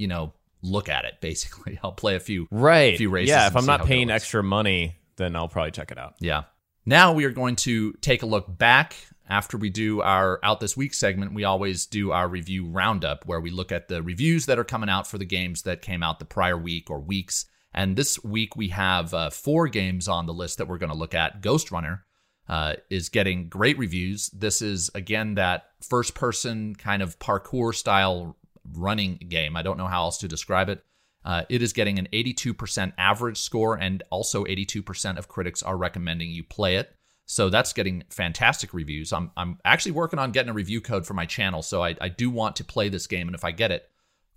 you 0.00 0.08
know, 0.08 0.32
look 0.62 0.88
at 0.88 1.04
it 1.04 1.14
basically. 1.20 1.78
I'll 1.84 1.92
play 1.92 2.16
a 2.16 2.20
few 2.20 2.48
Right. 2.50 2.96
few 2.96 3.10
races 3.10 3.28
yeah, 3.30 3.46
if 3.46 3.56
I'm 3.56 3.66
not 3.66 3.84
paying 3.86 4.10
extra 4.10 4.42
money, 4.42 4.96
then 5.16 5.36
I'll 5.36 5.48
probably 5.48 5.70
check 5.72 5.90
it 5.90 5.98
out. 5.98 6.14
Yeah. 6.20 6.44
Now 6.86 7.12
we 7.12 7.24
are 7.24 7.30
going 7.30 7.56
to 7.56 7.92
take 8.00 8.22
a 8.22 8.26
look 8.26 8.58
back 8.58 8.96
after 9.28 9.56
we 9.56 9.70
do 9.70 10.00
our 10.00 10.40
Out 10.42 10.58
This 10.60 10.76
Week 10.76 10.92
segment. 10.94 11.34
We 11.34 11.44
always 11.44 11.86
do 11.86 12.10
our 12.10 12.26
review 12.26 12.66
roundup 12.66 13.26
where 13.26 13.40
we 13.40 13.50
look 13.50 13.70
at 13.70 13.88
the 13.88 14.02
reviews 14.02 14.46
that 14.46 14.58
are 14.58 14.64
coming 14.64 14.88
out 14.88 15.06
for 15.06 15.18
the 15.18 15.24
games 15.26 15.62
that 15.62 15.82
came 15.82 16.02
out 16.02 16.18
the 16.18 16.24
prior 16.24 16.58
week 16.58 16.90
or 16.90 16.98
weeks. 17.00 17.44
And 17.72 17.96
this 17.96 18.22
week 18.24 18.56
we 18.56 18.68
have 18.68 19.14
uh, 19.14 19.30
four 19.30 19.68
games 19.68 20.08
on 20.08 20.26
the 20.26 20.34
list 20.34 20.58
that 20.58 20.66
we're 20.66 20.78
going 20.78 20.90
to 20.90 20.98
look 20.98 21.14
at. 21.14 21.40
Ghost 21.42 21.70
Runner 21.70 22.04
uh, 22.48 22.74
is 22.88 23.08
getting 23.08 23.48
great 23.48 23.78
reviews. 23.78 24.28
This 24.30 24.60
is, 24.60 24.90
again, 24.94 25.34
that 25.34 25.66
first 25.80 26.14
person 26.14 26.74
kind 26.74 27.00
of 27.00 27.18
parkour 27.20 27.72
style 27.72 28.36
running 28.72 29.16
game. 29.28 29.56
I 29.56 29.62
don't 29.62 29.78
know 29.78 29.86
how 29.86 30.02
else 30.04 30.18
to 30.18 30.28
describe 30.28 30.68
it. 30.68 30.84
Uh, 31.24 31.42
it 31.48 31.62
is 31.62 31.72
getting 31.72 31.98
an 31.98 32.08
82% 32.12 32.92
average 32.96 33.38
score, 33.38 33.76
and 33.76 34.02
also 34.10 34.44
82% 34.44 35.18
of 35.18 35.28
critics 35.28 35.62
are 35.62 35.76
recommending 35.76 36.30
you 36.30 36.42
play 36.42 36.76
it. 36.76 36.94
So 37.26 37.50
that's 37.50 37.72
getting 37.72 38.04
fantastic 38.10 38.72
reviews. 38.72 39.12
I'm, 39.12 39.30
I'm 39.36 39.58
actually 39.64 39.92
working 39.92 40.18
on 40.18 40.32
getting 40.32 40.50
a 40.50 40.54
review 40.54 40.80
code 40.80 41.06
for 41.06 41.14
my 41.14 41.26
channel, 41.26 41.62
so 41.62 41.84
I, 41.84 41.94
I 42.00 42.08
do 42.08 42.30
want 42.30 42.56
to 42.56 42.64
play 42.64 42.88
this 42.88 43.06
game, 43.06 43.28
and 43.28 43.34
if 43.34 43.44
I 43.44 43.50
get 43.50 43.70
it, 43.70 43.88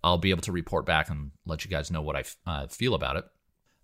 I'll 0.04 0.18
be 0.18 0.32
able 0.32 0.42
to 0.42 0.52
report 0.52 0.86
back 0.86 1.10
and 1.10 1.32
let 1.46 1.64
you 1.64 1.72
guys 1.72 1.90
know 1.90 2.02
what 2.02 2.18
I 2.18 2.20
f- 2.20 2.38
uh, 2.46 2.68
feel 2.68 2.94
about 2.94 3.16
it. 3.16 3.26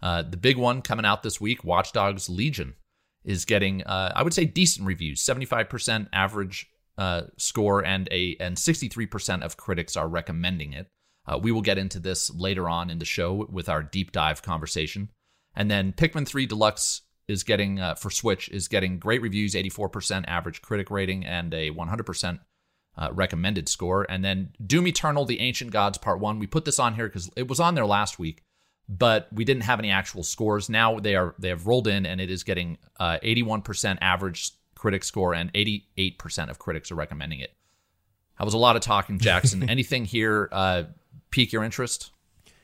Uh, 0.02 0.22
the 0.22 0.38
big 0.38 0.58
one 0.58 0.82
coming 0.82 1.06
out 1.06 1.24
this 1.24 1.40
week, 1.40 1.64
Watch 1.64 1.94
Dogs 1.94 2.30
Legion, 2.30 2.76
is 3.24 3.46
getting, 3.46 3.84
uh, 3.84 4.12
I 4.16 4.24
would 4.24 4.34
say, 4.34 4.46
decent 4.46 4.86
reviews. 4.86 5.24
75% 5.24 6.08
average 6.12 6.70
uh, 7.00 7.22
score, 7.38 7.84
and 7.84 8.10
a 8.12 8.36
and 8.42 8.58
63% 8.58 9.42
of 9.42 9.56
critics 9.56 9.96
are 9.96 10.10
recommending 10.10 10.74
it. 10.74 10.88
Uh, 11.26 11.38
we 11.38 11.52
will 11.52 11.62
get 11.62 11.78
into 11.78 11.98
this 11.98 12.30
later 12.30 12.68
on 12.68 12.90
in 12.90 13.00
the 13.00 13.06
show 13.06 13.48
with 13.50 13.70
our 13.70 13.82
deep 13.82 14.12
dive 14.12 14.42
conversation. 14.42 15.10
And 15.56 15.72
then 15.72 15.94
Pikmin 15.94 16.28
3 16.28 16.46
Deluxe 16.46 17.02
is 17.28 17.44
getting 17.44 17.80
uh, 17.80 17.96
for 17.96 18.10
Switch 18.10 18.50
is 18.50 18.68
getting 18.68 19.00
great 19.00 19.22
reviews, 19.22 19.54
84% 19.54 20.26
average 20.28 20.62
critic 20.62 20.92
rating, 20.92 21.26
and 21.26 21.54
a 21.54 21.72
100% 21.72 22.40
uh, 22.98 23.10
recommended 23.14 23.70
score. 23.70 24.06
And 24.10 24.26
then 24.26 24.50
Doom 24.66 24.88
Eternal: 24.88 25.24
The 25.24 25.40
Ancient 25.40 25.72
Gods 25.72 25.98
Part 25.98 26.20
One. 26.20 26.38
We 26.38 26.48
put 26.48 26.66
this 26.66 26.80
on 26.80 26.96
here 26.96 27.08
because 27.08 27.32
it 27.38 27.48
was 27.48 27.62
on 27.62 27.76
there 27.76 27.86
last 27.86 28.20
week, 28.20 28.44
but 28.90 29.30
we 29.32 29.46
didn't 29.46 29.64
have 29.64 29.80
any 29.80 29.90
actual 29.90 30.24
scores. 30.24 30.70
Now 30.70 31.00
they 31.00 31.16
are 31.16 31.34
they 31.40 31.48
have 31.48 31.66
rolled 31.66 31.88
in, 31.88 32.06
and 32.06 32.20
it 32.20 32.30
is 32.30 32.44
getting 32.44 32.78
uh, 33.00 33.20
81% 33.24 34.00
average 34.02 34.52
critic 34.80 35.04
score, 35.04 35.34
and 35.34 35.54
88% 35.54 36.50
of 36.50 36.58
critics 36.58 36.90
are 36.90 36.96
recommending 36.96 37.42
it. 37.42 37.54
That 38.38 38.46
was 38.46 38.54
a 38.54 38.58
lot 38.58 38.78
of 38.78 38.82
talking, 38.82 39.20
Jackson. 39.20 39.70
Anything 39.70 40.06
here 40.06 40.48
uh, 40.52 40.84
pique 41.30 41.52
your 41.52 41.64
interest? 41.64 42.12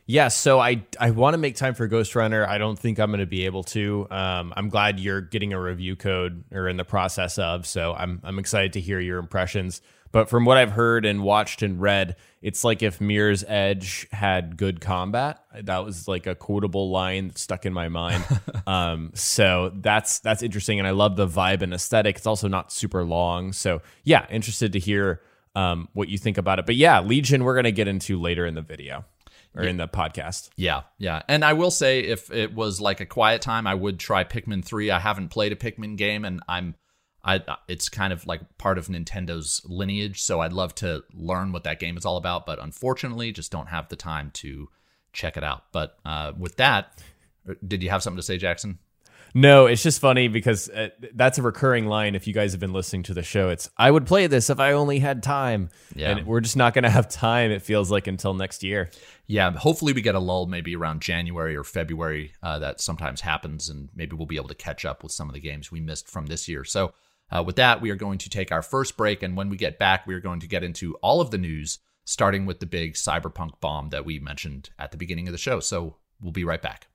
Yeah, 0.07 0.29
so 0.29 0.59
I 0.59 0.85
I 0.99 1.11
want 1.11 1.33
to 1.33 1.39
make 1.39 1.55
time 1.55 1.73
for 1.73 1.87
Ghost 1.87 2.15
Runner. 2.15 2.47
I 2.47 2.57
don't 2.57 2.77
think 2.77 2.99
I'm 2.99 3.09
going 3.09 3.19
to 3.19 3.25
be 3.25 3.45
able 3.45 3.63
to. 3.65 4.07
Um, 4.11 4.53
I'm 4.55 4.69
glad 4.69 4.99
you're 4.99 5.21
getting 5.21 5.51
a 5.51 5.59
review 5.59 5.95
code 5.95 6.45
or 6.51 6.69
in 6.69 6.77
the 6.77 6.85
process 6.85 7.37
of. 7.37 7.65
So 7.65 7.93
I'm 7.93 8.21
I'm 8.23 8.39
excited 8.39 8.73
to 8.73 8.81
hear 8.81 8.99
your 8.99 9.17
impressions. 9.17 9.81
But 10.15 10.29
from 10.29 10.45
what 10.45 10.55
I've 10.55 10.71
heard 10.71 11.05
and 11.05 11.23
watched 11.23 11.61
and 11.61 11.81
read, 11.81 12.15
it's 12.41 12.63
like 12.63 12.81
if 12.81 13.01
Mirror's 13.01 13.43
Edge 13.49 14.07
had 14.13 14.55
good 14.55 14.79
combat. 14.79 15.43
That 15.63 15.79
was 15.83 16.07
like 16.07 16.25
a 16.25 16.35
quotable 16.35 16.89
line 16.89 17.27
that 17.27 17.37
stuck 17.37 17.65
in 17.65 17.73
my 17.73 17.89
mind. 17.89 18.23
um, 18.65 19.11
so 19.13 19.73
that's 19.75 20.19
that's 20.19 20.41
interesting, 20.41 20.79
and 20.79 20.87
I 20.87 20.91
love 20.91 21.17
the 21.17 21.27
vibe 21.27 21.63
and 21.63 21.73
aesthetic. 21.73 22.15
It's 22.15 22.25
also 22.25 22.47
not 22.47 22.71
super 22.71 23.03
long. 23.03 23.51
So 23.51 23.81
yeah, 24.05 24.25
interested 24.29 24.71
to 24.71 24.79
hear 24.79 25.19
um, 25.53 25.89
what 25.91 26.07
you 26.07 26.17
think 26.17 26.37
about 26.37 26.59
it. 26.59 26.65
But 26.65 26.75
yeah, 26.75 27.01
Legion, 27.01 27.43
we're 27.43 27.55
going 27.55 27.65
to 27.65 27.73
get 27.73 27.89
into 27.89 28.17
later 28.17 28.45
in 28.45 28.55
the 28.55 28.61
video 28.61 29.03
or 29.53 29.63
in 29.63 29.75
the 29.75 29.89
podcast. 29.89 30.49
Yeah, 30.55 30.83
yeah. 30.97 31.23
And 31.27 31.43
I 31.43 31.51
will 31.51 31.71
say, 31.71 31.99
if 31.99 32.31
it 32.31 32.55
was 32.55 32.79
like 32.79 33.01
a 33.01 33.05
quiet 33.05 33.41
time, 33.41 33.67
I 33.67 33.73
would 33.73 33.99
try 33.99 34.23
Pikmin 34.23 34.63
three. 34.63 34.91
I 34.91 34.99
haven't 34.99 35.27
played 35.27 35.51
a 35.51 35.57
Pikmin 35.57 35.97
game, 35.97 36.23
and 36.23 36.41
I'm, 36.47 36.75
I, 37.25 37.41
it's 37.67 37.89
kind 37.89 38.13
of 38.13 38.25
like 38.27 38.41
part 38.57 38.77
of 38.77 38.87
Nintendo's 38.87 39.61
lineage. 39.65 40.21
So 40.21 40.41
I'd 40.41 40.53
love 40.53 40.75
to 40.75 41.03
learn 41.13 41.51
what 41.51 41.63
that 41.63 41.79
game 41.79 41.97
is 41.97 42.05
all 42.05 42.17
about, 42.17 42.45
but 42.45 42.61
unfortunately, 42.61 43.31
just 43.31 43.51
don't 43.51 43.67
have 43.67 43.89
the 43.89 43.95
time 43.95 44.29
to 44.35 44.69
check 45.11 45.35
it 45.35 45.43
out. 45.43 45.63
But 45.71 45.97
uh, 46.05 46.33
with 46.37 46.57
that, 46.57 47.01
did 47.67 47.81
you 47.81 47.89
have 47.89 48.03
something 48.03 48.17
to 48.17 48.23
say, 48.23 48.37
Jackson? 48.37 48.79
No, 49.37 49.65
it's 49.65 49.83
just 49.83 49.99
funny 49.99 50.29
because 50.29 50.69
uh, 50.69 50.89
that's 51.13 51.37
a 51.37 51.41
recurring 51.41 51.87
line. 51.87 52.15
If 52.15 52.25
you 52.25 52.33
guys 52.33 52.53
have 52.53 52.61
been 52.61 52.71
listening 52.71 53.03
to 53.03 53.13
the 53.13 53.21
show, 53.21 53.49
it's 53.49 53.69
I 53.77 53.91
would 53.91 54.05
play 54.05 54.27
this 54.27 54.49
if 54.49 54.61
I 54.61 54.71
only 54.71 54.99
had 54.99 55.21
time. 55.23 55.71
Yeah. 55.93 56.11
And 56.11 56.25
we're 56.25 56.39
just 56.39 56.55
not 56.55 56.73
going 56.73 56.83
to 56.83 56.89
have 56.89 57.09
time. 57.09 57.51
It 57.51 57.61
feels 57.61 57.91
like 57.91 58.07
until 58.07 58.33
next 58.33 58.63
year. 58.63 58.89
Yeah, 59.27 59.51
hopefully 59.51 59.91
we 59.91 60.01
get 60.01 60.15
a 60.15 60.19
lull 60.19 60.45
maybe 60.45 60.73
around 60.73 61.01
January 61.01 61.53
or 61.53 61.65
February. 61.65 62.31
Uh, 62.41 62.59
that 62.59 62.79
sometimes 62.79 63.19
happens, 63.19 63.67
and 63.67 63.89
maybe 63.93 64.15
we'll 64.15 64.25
be 64.25 64.37
able 64.37 64.47
to 64.47 64.55
catch 64.55 64.85
up 64.85 65.03
with 65.03 65.11
some 65.11 65.27
of 65.27 65.33
the 65.33 65.41
games 65.41 65.69
we 65.69 65.81
missed 65.81 66.07
from 66.07 66.27
this 66.27 66.47
year. 66.47 66.63
So, 66.63 66.93
uh, 67.31 67.43
with 67.43 67.55
that, 67.55 67.81
we 67.81 67.89
are 67.89 67.95
going 67.95 68.17
to 68.19 68.29
take 68.29 68.51
our 68.51 68.61
first 68.61 68.97
break, 68.97 69.23
and 69.23 69.35
when 69.35 69.49
we 69.49 69.57
get 69.57 69.79
back, 69.79 70.05
we 70.05 70.13
are 70.13 70.19
going 70.19 70.39
to 70.39 70.47
get 70.47 70.63
into 70.63 70.95
all 70.95 71.21
of 71.21 71.31
the 71.31 71.37
news, 71.37 71.79
starting 72.05 72.45
with 72.45 72.59
the 72.59 72.65
big 72.65 72.93
cyberpunk 72.93 73.59
bomb 73.59 73.89
that 73.89 74.05
we 74.05 74.19
mentioned 74.19 74.69
at 74.77 74.91
the 74.91 74.97
beginning 74.97 75.27
of 75.27 75.31
the 75.31 75.37
show. 75.37 75.59
So, 75.59 75.97
we'll 76.21 76.31
be 76.31 76.43
right 76.43 76.61
back. 76.61 76.87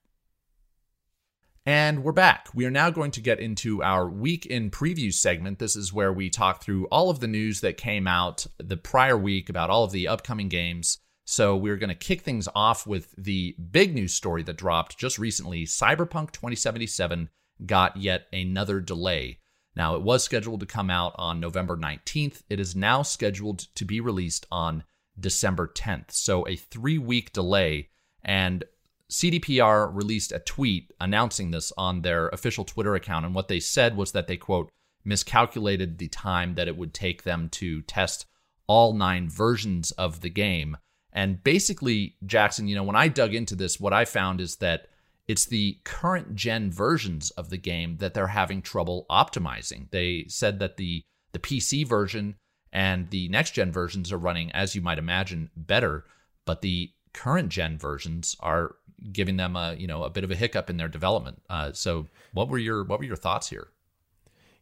And 1.67 2.03
we're 2.03 2.13
back. 2.13 2.49
We 2.55 2.65
are 2.65 2.71
now 2.71 2.89
going 2.89 3.11
to 3.13 3.21
get 3.21 3.39
into 3.39 3.83
our 3.83 4.09
week 4.09 4.47
in 4.47 4.71
preview 4.71 5.13
segment. 5.13 5.59
This 5.59 5.77
is 5.77 5.93
where 5.93 6.13
we 6.13 6.31
talk 6.31 6.63
through 6.63 6.87
all 6.87 7.11
of 7.11 7.21
the 7.21 7.29
news 7.29 7.61
that 7.61 7.77
came 7.77 8.09
out 8.09 8.47
the 8.59 8.79
prior 8.79 9.17
week 9.17 9.51
about 9.51 9.69
all 9.69 9.85
of 9.85 9.93
the 9.93 10.09
upcoming 10.09 10.49
games. 10.49 10.99
So 11.27 11.57
we're 11.57 11.77
going 11.77 11.91
to 11.91 11.95
kick 11.95 12.23
things 12.23 12.49
off 12.55 12.87
with 12.87 13.15
the 13.17 13.55
big 13.71 13.95
news 13.95 14.15
story 14.15 14.43
that 14.45 14.57
dropped 14.57 14.99
just 14.99 15.19
recently. 15.19 15.65
Cyberpunk 15.65 16.33
2077 16.33 17.29
got 17.67 17.97
yet 17.97 18.27
another 18.33 18.81
delay. 18.81 19.39
Now, 19.81 19.95
it 19.95 20.03
was 20.03 20.23
scheduled 20.23 20.61
to 20.61 20.67
come 20.67 20.91
out 20.91 21.15
on 21.17 21.41
November 21.41 21.75
19th. 21.75 22.43
It 22.51 22.61
is 22.61 22.77
now 22.77 23.01
scheduled 23.01 23.61
to 23.77 23.87
be 23.87 23.99
released 23.99 24.45
on 24.53 24.85
December 25.19 25.67
10th. 25.75 26.11
So 26.11 26.47
a 26.47 26.55
three 26.55 26.99
week 26.99 27.33
delay. 27.33 27.89
And 28.23 28.65
CDPR 29.11 29.89
released 29.91 30.33
a 30.33 30.39
tweet 30.39 30.93
announcing 31.01 31.51
this 31.51 31.73
on 31.79 32.03
their 32.03 32.29
official 32.29 32.67
Twitter 32.67 32.95
account. 32.95 33.25
And 33.25 33.35
what 33.35 33.49
they 33.49 33.59
said 33.59 33.97
was 33.97 34.13
that 34.13 34.27
they, 34.27 34.37
quote, 34.37 34.71
miscalculated 35.03 35.97
the 35.97 36.09
time 36.09 36.57
that 36.57 36.69
it 36.69 36.77
would 36.77 36.93
take 36.93 37.23
them 37.23 37.49
to 37.53 37.81
test 37.81 38.27
all 38.67 38.93
nine 38.93 39.31
versions 39.31 39.93
of 39.93 40.21
the 40.21 40.29
game. 40.29 40.77
And 41.11 41.43
basically, 41.43 42.17
Jackson, 42.27 42.69
you 42.69 42.75
know, 42.75 42.85
when 42.85 42.97
I 42.97 43.09
dug 43.09 43.35
into 43.35 43.55
this, 43.55 43.81
what 43.81 43.95
I 43.95 44.05
found 44.05 44.43
is 44.43 44.57
that 44.57 44.89
it's 45.31 45.47
the 45.47 45.79
current 45.85 46.35
gen 46.35 46.73
versions 46.73 47.31
of 47.31 47.51
the 47.51 47.57
game 47.57 47.99
that 47.99 48.15
they're 48.15 48.27
having 48.27 48.61
trouble 48.61 49.07
optimizing. 49.09 49.89
They 49.93 50.25
said 50.27 50.59
that 50.59 50.77
the 50.77 51.05
the 51.31 51.39
PC 51.39 51.87
version 51.87 52.35
and 52.73 53.09
the 53.11 53.29
next 53.29 53.53
gen 53.53 53.71
versions 53.71 54.11
are 54.11 54.19
running, 54.19 54.51
as 54.51 54.75
you 54.75 54.81
might 54.81 54.99
imagine, 54.99 55.49
better, 55.57 56.05
but 56.45 56.63
the 56.63 56.91
current 57.15 57.49
gen 57.49 57.79
versions 57.79 58.35
are 58.41 58.75
giving 59.13 59.37
them 59.37 59.55
a 59.55 59.75
you 59.75 59.87
know 59.87 60.03
a 60.03 60.11
bit 60.11 60.25
of 60.25 60.33
a 60.33 60.35
hiccup 60.35 60.69
in 60.69 60.79
their 60.79 60.89
development. 60.89 61.41
Uh, 61.49 61.71
so 61.73 62.09
what 62.33 62.49
were 62.49 62.59
your 62.59 62.83
what 62.83 62.99
were 62.99 63.05
your 63.05 63.15
thoughts 63.15 63.49
here? 63.49 63.69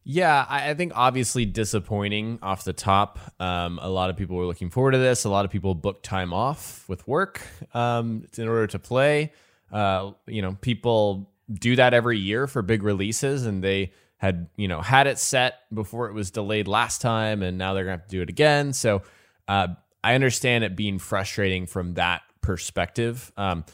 Yeah, 0.03 0.45
I, 0.47 0.73
think 0.75 0.93
obviously 0.95 1.45
disappointing 1.45 2.39
off 2.41 2.63
the 2.63 2.73
top. 2.73 3.19
Um, 3.39 3.79
a 3.81 3.89
lot 3.89 4.09
of 4.09 4.17
people 4.17 4.37
were 4.37 4.45
looking 4.45 4.69
forward 4.69 4.91
to 4.91 4.97
this. 4.97 5.23
A 5.23 5.29
lot 5.29 5.45
of 5.45 5.51
people 5.51 5.75
booked 5.75 6.03
time 6.03 6.31
off 6.31 6.87
with 6.87 7.07
work 7.07 7.41
um, 7.73 8.25
in 8.37 8.47
order 8.47 8.65
to 8.67 8.79
play. 8.79 9.33
Uh, 9.71 10.11
you 10.27 10.41
know, 10.41 10.57
people 10.61 11.31
do 11.51 11.75
that 11.75 11.93
every 11.93 12.17
year 12.17 12.47
for 12.47 12.61
big 12.61 12.83
releases, 12.83 13.45
and 13.45 13.63
they 13.63 13.91
had 14.17 14.49
you 14.55 14.67
know 14.67 14.81
had 14.81 15.07
it 15.07 15.17
set 15.17 15.59
before 15.73 16.07
it 16.09 16.13
was 16.13 16.31
delayed 16.31 16.67
last 16.67 17.01
time, 17.01 17.41
and 17.41 17.57
now 17.57 17.73
they're 17.73 17.83
gonna 17.83 17.97
have 17.97 18.07
to 18.07 18.09
do 18.09 18.21
it 18.21 18.29
again. 18.29 18.73
So 18.73 19.01
uh, 19.47 19.67
I 20.03 20.15
understand 20.15 20.63
it 20.63 20.75
being 20.75 20.99
frustrating 20.99 21.65
from 21.65 21.95
that 21.95 22.21
perspective. 22.41 23.31
Um, 23.37 23.65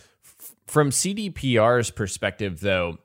from 0.67 0.89
CDPR's 0.89 1.91
perspective, 1.91 2.59
though, 2.59 2.97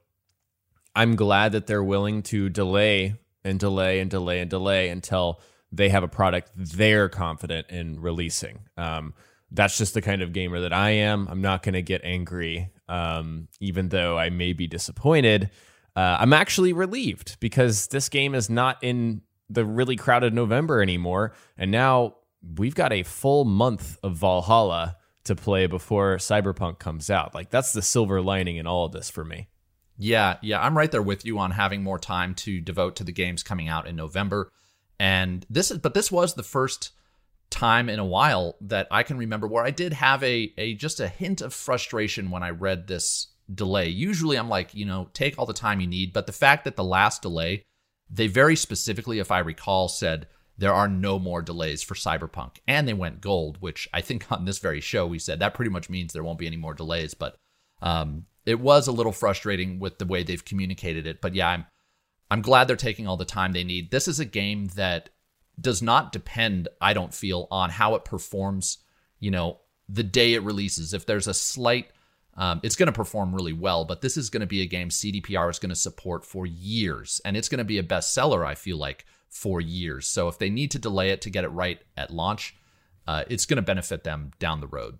I'm 0.94 1.16
glad 1.16 1.52
that 1.52 1.66
they're 1.66 1.84
willing 1.84 2.22
to 2.24 2.48
delay 2.48 3.16
and 3.44 3.58
delay 3.58 4.00
and 4.00 4.10
delay 4.10 4.40
and 4.40 4.50
delay 4.50 4.88
until 4.88 5.40
they 5.72 5.88
have 5.88 6.02
a 6.02 6.08
product 6.08 6.50
they're 6.56 7.08
confident 7.08 7.68
in 7.70 8.00
releasing. 8.00 8.60
Um, 8.76 9.14
that's 9.52 9.78
just 9.78 9.94
the 9.94 10.02
kind 10.02 10.22
of 10.22 10.32
gamer 10.32 10.60
that 10.60 10.72
I 10.72 10.90
am. 10.90 11.28
I'm 11.28 11.40
not 11.40 11.62
going 11.62 11.74
to 11.74 11.82
get 11.82 12.02
angry, 12.04 12.70
um, 12.90 13.48
even 13.60 13.88
though 13.88 14.18
I 14.18 14.28
may 14.28 14.52
be 14.52 14.66
disappointed. 14.66 15.50
Uh, 15.96 16.18
I'm 16.20 16.32
actually 16.32 16.72
relieved 16.72 17.38
because 17.40 17.86
this 17.88 18.08
game 18.08 18.34
is 18.34 18.50
not 18.50 18.78
in 18.82 19.22
the 19.48 19.64
really 19.64 19.96
crowded 19.96 20.34
November 20.34 20.82
anymore. 20.82 21.32
And 21.56 21.70
now 21.70 22.16
we've 22.58 22.74
got 22.74 22.92
a 22.92 23.02
full 23.02 23.44
month 23.44 23.98
of 24.02 24.16
Valhalla 24.16 24.96
to 25.24 25.34
play 25.34 25.66
before 25.66 26.16
Cyberpunk 26.16 26.78
comes 26.78 27.10
out. 27.10 27.34
Like 27.34 27.50
that's 27.50 27.72
the 27.72 27.82
silver 27.82 28.20
lining 28.20 28.56
in 28.56 28.66
all 28.66 28.86
of 28.86 28.92
this 28.92 29.10
for 29.10 29.24
me. 29.24 29.48
Yeah, 29.96 30.38
yeah, 30.40 30.62
I'm 30.62 30.76
right 30.76 30.90
there 30.90 31.02
with 31.02 31.26
you 31.26 31.38
on 31.38 31.50
having 31.50 31.82
more 31.82 31.98
time 31.98 32.34
to 32.36 32.60
devote 32.60 32.96
to 32.96 33.04
the 33.04 33.12
games 33.12 33.42
coming 33.42 33.68
out 33.68 33.86
in 33.86 33.96
November. 33.96 34.50
And 34.98 35.44
this 35.50 35.70
is 35.70 35.78
but 35.78 35.94
this 35.94 36.10
was 36.10 36.34
the 36.34 36.42
first 36.42 36.92
time 37.50 37.88
in 37.88 37.98
a 37.98 38.04
while 38.04 38.56
that 38.60 38.86
I 38.90 39.02
can 39.02 39.18
remember 39.18 39.46
where 39.46 39.64
I 39.64 39.70
did 39.70 39.92
have 39.92 40.22
a 40.22 40.52
a 40.56 40.74
just 40.74 41.00
a 41.00 41.08
hint 41.08 41.40
of 41.40 41.52
frustration 41.52 42.30
when 42.30 42.42
I 42.42 42.50
read 42.50 42.86
this 42.86 43.28
delay. 43.52 43.88
Usually 43.88 44.36
I'm 44.36 44.48
like, 44.48 44.74
you 44.74 44.84
know, 44.84 45.08
take 45.12 45.38
all 45.38 45.46
the 45.46 45.52
time 45.52 45.80
you 45.80 45.86
need, 45.86 46.12
but 46.12 46.26
the 46.26 46.32
fact 46.32 46.64
that 46.64 46.76
the 46.76 46.84
last 46.84 47.22
delay, 47.22 47.64
they 48.08 48.28
very 48.28 48.56
specifically 48.56 49.18
if 49.18 49.30
I 49.30 49.40
recall 49.40 49.88
said 49.88 50.28
there 50.56 50.74
are 50.74 50.88
no 50.88 51.18
more 51.18 51.40
delays 51.42 51.82
for 51.82 51.94
Cyberpunk. 51.94 52.58
And 52.68 52.86
they 52.86 52.92
went 52.94 53.22
gold, 53.22 53.56
which 53.60 53.88
I 53.94 54.02
think 54.02 54.30
on 54.30 54.44
this 54.44 54.58
very 54.58 54.80
show 54.80 55.06
we 55.06 55.18
said 55.18 55.40
that 55.40 55.54
pretty 55.54 55.70
much 55.70 55.90
means 55.90 56.12
there 56.12 56.24
won't 56.24 56.38
be 56.38 56.46
any 56.46 56.58
more 56.58 56.74
delays. 56.74 57.14
But 57.14 57.36
um, 57.82 58.26
it 58.46 58.60
was 58.60 58.86
a 58.86 58.92
little 58.92 59.12
frustrating 59.12 59.78
with 59.78 59.98
the 59.98 60.06
way 60.06 60.22
they've 60.22 60.44
communicated 60.44 61.06
it. 61.06 61.20
But 61.20 61.34
yeah, 61.34 61.48
I'm 61.48 61.66
I'm 62.30 62.42
glad 62.42 62.68
they're 62.68 62.76
taking 62.76 63.08
all 63.08 63.16
the 63.16 63.24
time 63.24 63.52
they 63.52 63.64
need. 63.64 63.90
This 63.90 64.06
is 64.06 64.20
a 64.20 64.24
game 64.24 64.66
that 64.76 65.10
does 65.60 65.82
not 65.82 66.12
depend, 66.12 66.68
I 66.80 66.92
don't 66.92 67.14
feel, 67.14 67.46
on 67.50 67.70
how 67.70 67.94
it 67.94 68.04
performs. 68.04 68.78
You 69.18 69.30
know, 69.30 69.58
the 69.88 70.02
day 70.02 70.34
it 70.34 70.42
releases. 70.42 70.94
If 70.94 71.06
there's 71.06 71.26
a 71.26 71.34
slight 71.34 71.90
um, 72.36 72.60
it's 72.62 72.76
going 72.76 72.86
to 72.86 72.92
perform 72.92 73.34
really 73.34 73.52
well, 73.52 73.84
but 73.84 74.00
this 74.00 74.16
is 74.16 74.30
going 74.30 74.40
to 74.40 74.46
be 74.46 74.62
a 74.62 74.66
game 74.66 74.88
CDPR 74.88 75.50
is 75.50 75.58
going 75.58 75.70
to 75.70 75.76
support 75.76 76.24
for 76.24 76.46
years, 76.46 77.20
and 77.24 77.36
it's 77.36 77.48
going 77.48 77.58
to 77.58 77.64
be 77.64 77.78
a 77.78 77.82
bestseller. 77.82 78.46
I 78.46 78.54
feel 78.54 78.78
like 78.78 79.04
for 79.28 79.60
years. 79.60 80.06
So 80.06 80.28
if 80.28 80.38
they 80.38 80.48
need 80.48 80.70
to 80.72 80.78
delay 80.78 81.10
it 81.10 81.20
to 81.22 81.30
get 81.30 81.44
it 81.44 81.48
right 81.48 81.78
at 81.96 82.10
launch, 82.10 82.56
uh, 83.06 83.24
it's 83.28 83.46
going 83.46 83.56
to 83.56 83.62
benefit 83.62 84.04
them 84.04 84.30
down 84.38 84.60
the 84.60 84.66
road. 84.66 84.98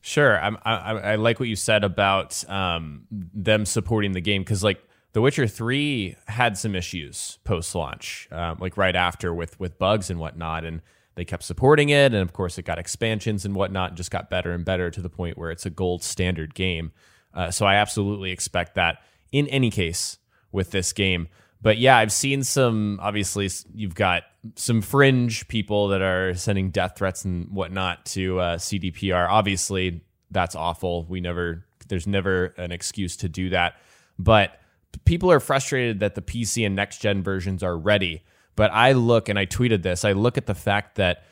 Sure, 0.00 0.40
I, 0.40 0.50
I 0.64 1.14
like 1.16 1.38
what 1.38 1.48
you 1.48 1.56
said 1.56 1.84
about 1.84 2.48
um, 2.48 3.06
them 3.10 3.66
supporting 3.66 4.12
the 4.12 4.20
game 4.20 4.42
because 4.42 4.64
like 4.64 4.82
The 5.12 5.20
Witcher 5.20 5.46
Three 5.46 6.16
had 6.26 6.58
some 6.58 6.74
issues 6.74 7.38
post 7.44 7.74
launch, 7.74 8.28
um, 8.30 8.58
like 8.60 8.76
right 8.76 8.94
after 8.94 9.32
with 9.32 9.58
with 9.58 9.78
bugs 9.78 10.10
and 10.10 10.20
whatnot, 10.20 10.64
and 10.64 10.82
they 11.14 11.24
kept 11.24 11.42
supporting 11.42 11.88
it, 11.88 12.12
and 12.12 12.16
of 12.16 12.32
course 12.32 12.58
it 12.58 12.64
got 12.64 12.78
expansions 12.78 13.44
and 13.44 13.54
whatnot, 13.54 13.90
and 13.90 13.96
just 13.96 14.10
got 14.10 14.30
better 14.30 14.52
and 14.52 14.64
better 14.64 14.90
to 14.90 15.00
the 15.00 15.08
point 15.08 15.38
where 15.38 15.50
it's 15.50 15.66
a 15.66 15.70
gold 15.70 16.02
standard 16.02 16.54
game. 16.54 16.92
Uh, 17.34 17.50
so 17.50 17.66
I 17.66 17.76
absolutely 17.76 18.30
expect 18.30 18.74
that 18.74 18.98
in 19.32 19.46
any 19.48 19.70
case 19.70 20.18
with 20.52 20.70
this 20.70 20.92
game. 20.92 21.28
But 21.60 21.78
yeah, 21.78 21.96
I've 21.96 22.12
seen 22.12 22.44
some. 22.44 23.00
Obviously, 23.02 23.50
you've 23.74 23.94
got 23.94 24.22
some 24.54 24.80
fringe 24.80 25.48
people 25.48 25.88
that 25.88 26.02
are 26.02 26.34
sending 26.34 26.70
death 26.70 26.96
threats 26.96 27.24
and 27.24 27.50
whatnot 27.50 28.06
to 28.06 28.38
uh, 28.38 28.56
CDPR. 28.56 29.28
Obviously, 29.28 30.02
that's 30.30 30.54
awful. 30.54 31.04
We 31.06 31.20
never, 31.20 31.64
there's 31.88 32.06
never 32.06 32.46
an 32.58 32.70
excuse 32.70 33.16
to 33.18 33.28
do 33.28 33.50
that. 33.50 33.74
But 34.18 34.60
people 35.04 35.30
are 35.30 35.40
frustrated 35.40 36.00
that 36.00 36.14
the 36.14 36.22
PC 36.22 36.64
and 36.66 36.76
next 36.76 36.98
gen 36.98 37.22
versions 37.22 37.62
are 37.62 37.76
ready. 37.76 38.22
But 38.56 38.72
I 38.72 38.92
look 38.92 39.28
and 39.28 39.38
I 39.38 39.46
tweeted 39.46 39.82
this. 39.82 40.04
I 40.04 40.12
look 40.12 40.36
at 40.36 40.46
the 40.46 40.54
fact 40.54 40.96
that 40.96 41.22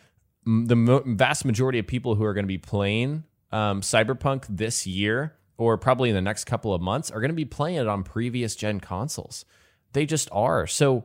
the 0.44 1.02
vast 1.06 1.44
majority 1.44 1.78
of 1.78 1.86
people 1.86 2.14
who 2.14 2.24
are 2.24 2.34
going 2.34 2.44
to 2.44 2.48
be 2.48 2.58
playing 2.58 3.24
um, 3.50 3.80
Cyberpunk 3.80 4.44
this 4.48 4.86
year 4.86 5.34
or 5.58 5.76
probably 5.76 6.08
in 6.08 6.14
the 6.14 6.22
next 6.22 6.44
couple 6.44 6.72
of 6.72 6.80
months 6.80 7.10
are 7.10 7.20
going 7.20 7.30
to 7.30 7.34
be 7.34 7.44
playing 7.44 7.76
it 7.76 7.88
on 7.88 8.04
previous 8.04 8.54
gen 8.54 8.78
consoles. 8.80 9.44
They 9.92 10.06
just 10.06 10.28
are. 10.30 10.66
So, 10.66 11.04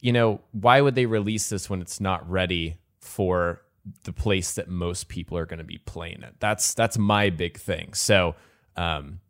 you 0.00 0.12
know, 0.12 0.40
why 0.52 0.80
would 0.80 0.94
they 0.94 1.06
release 1.06 1.48
this 1.48 1.70
when 1.70 1.80
it's 1.80 2.00
not 2.00 2.28
ready 2.28 2.76
for 3.00 3.62
the 4.04 4.12
place 4.12 4.54
that 4.54 4.68
most 4.68 5.08
people 5.08 5.38
are 5.38 5.46
going 5.46 5.58
to 5.58 5.64
be 5.64 5.78
playing 5.78 6.22
it? 6.22 6.34
That's 6.40 6.74
that's 6.74 6.98
my 6.98 7.30
big 7.30 7.58
thing. 7.58 7.94
So, 7.94 8.34
um, 8.76 9.20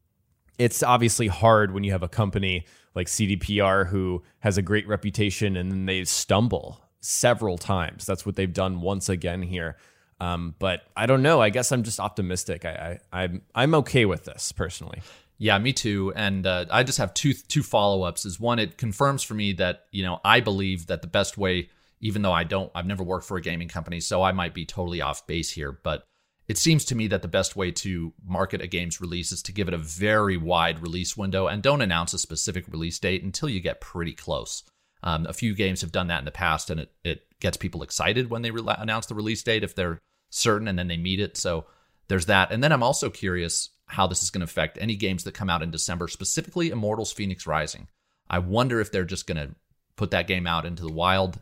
it's 0.59 0.83
obviously 0.83 1.29
hard 1.29 1.73
when 1.73 1.85
you 1.85 1.93
have 1.93 2.03
a 2.03 2.09
company 2.09 2.67
like 2.95 3.07
CDPR 3.09 3.89
who 3.89 4.23
has 4.41 4.57
a 4.57 4.63
great 4.63 4.87
reputation 4.87 5.57
and 5.57 5.71
then 5.71 5.87
they 5.87 6.05
stumble 6.05 6.81
several 7.01 7.59
times. 7.59 8.07
That's 8.07 8.25
what 8.25 8.37
they've 8.37 8.53
done 8.53 8.81
once 8.81 9.09
again 9.09 9.43
here. 9.43 9.77
Um, 10.21 10.55
but 10.59 10.83
I 10.97 11.07
don't 11.07 11.23
know. 11.23 11.41
I 11.41 11.51
guess 11.51 11.73
I'm 11.73 11.83
just 11.83 12.01
optimistic. 12.01 12.65
I, 12.65 13.01
I 13.13 13.23
I'm 13.23 13.43
I'm 13.55 13.75
okay 13.75 14.05
with 14.05 14.25
this 14.25 14.53
personally. 14.53 15.03
Yeah, 15.39 15.59
me 15.59 15.73
too. 15.73 16.13
And 16.15 16.47
uh, 16.47 16.67
I 16.71 16.85
just 16.85 16.99
have 16.99 17.13
two 17.15 17.35
two 17.35 17.63
follow 17.63 18.03
ups. 18.03 18.25
Is 18.25 18.39
one, 18.39 18.59
it 18.59 18.79
confirms 18.79 19.23
for 19.23 19.35
me 19.35 19.53
that 19.55 19.87
you 19.91 20.05
know 20.05 20.21
I 20.25 20.41
believe 20.41 20.87
that 20.87 21.03
the 21.03 21.09
best 21.09 21.37
way, 21.37 21.69
even 22.01 22.23
though 22.23 22.33
I 22.33 22.45
don't, 22.45 22.71
I've 22.75 22.87
never 22.87 23.03
worked 23.03 23.27
for 23.27 23.37
a 23.37 23.43
gaming 23.43 23.69
company, 23.69 24.01
so 24.01 24.23
I 24.23 24.33
might 24.33 24.55
be 24.55 24.65
totally 24.65 25.01
off 25.01 25.27
base 25.27 25.51
here, 25.51 25.73
but 25.73 26.05
it 26.47 26.59
seems 26.59 26.85
to 26.87 26.95
me 26.95 27.07
that 27.09 27.23
the 27.23 27.29
best 27.29 27.57
way 27.57 27.71
to 27.71 28.13
market 28.27 28.61
a 28.61 28.67
game's 28.67 29.01
release 29.01 29.33
is 29.33 29.43
to 29.43 29.53
give 29.53 29.69
it 29.69 29.75
a 29.75 29.79
very 29.79 30.37
wide 30.37 30.81
release 30.83 31.17
window 31.17 31.47
and 31.47 31.63
don't 31.63 31.81
announce 31.81 32.13
a 32.13 32.19
specific 32.19 32.69
release 32.69 32.99
date 32.99 33.23
until 33.23 33.49
you 33.49 33.61
get 33.61 33.81
pretty 33.81 34.13
close. 34.13 34.63
Um, 35.03 35.27
a 35.27 35.33
few 35.33 35.55
games 35.55 35.81
have 35.81 35.93
done 35.93 36.09
that 36.09 36.21
in 36.21 36.25
the 36.25 36.31
past, 36.31 36.71
and 36.71 36.81
it, 36.81 36.93
it 37.03 37.23
gets 37.41 37.57
people 37.57 37.83
excited 37.83 38.31
when 38.31 38.43
they 38.43 38.51
re- 38.51 38.75
announce 38.79 39.07
the 39.07 39.15
release 39.15 39.43
date 39.43 39.65
if 39.65 39.75
they're 39.75 39.99
certain 40.31 40.69
and 40.69 40.79
then 40.79 40.89
they 40.89 40.97
meet 40.97 41.21
it. 41.21 41.37
So 41.37 41.67
there's 42.09 42.27
that. 42.27 42.51
And 42.53 42.63
then 42.63 42.73
I'm 42.73 42.83
also 42.83 43.11
curious 43.11 43.71
how 43.87 44.07
this 44.07 44.23
is 44.23 44.31
going 44.31 44.41
to 44.41 44.51
affect 44.51 44.79
any 44.81 44.97
games 44.97 45.25
that 45.25 45.33
come 45.33 45.51
out 45.51 45.63
in 45.63 45.71
December, 45.71 46.09
specifically 46.09 46.71
Immortals 46.71 47.13
Phoenix 47.13 47.47
Rising. 47.47 47.89
I 48.29 48.39
wonder 48.39 48.81
if 48.81 48.91
they're 48.91 49.05
just 49.05 49.27
going 49.27 49.37
to 49.37 49.55
put 49.97 50.11
that 50.11 50.27
game 50.27 50.47
out 50.47 50.67
into 50.67 50.83
the 50.83 50.93
wild 50.93 51.39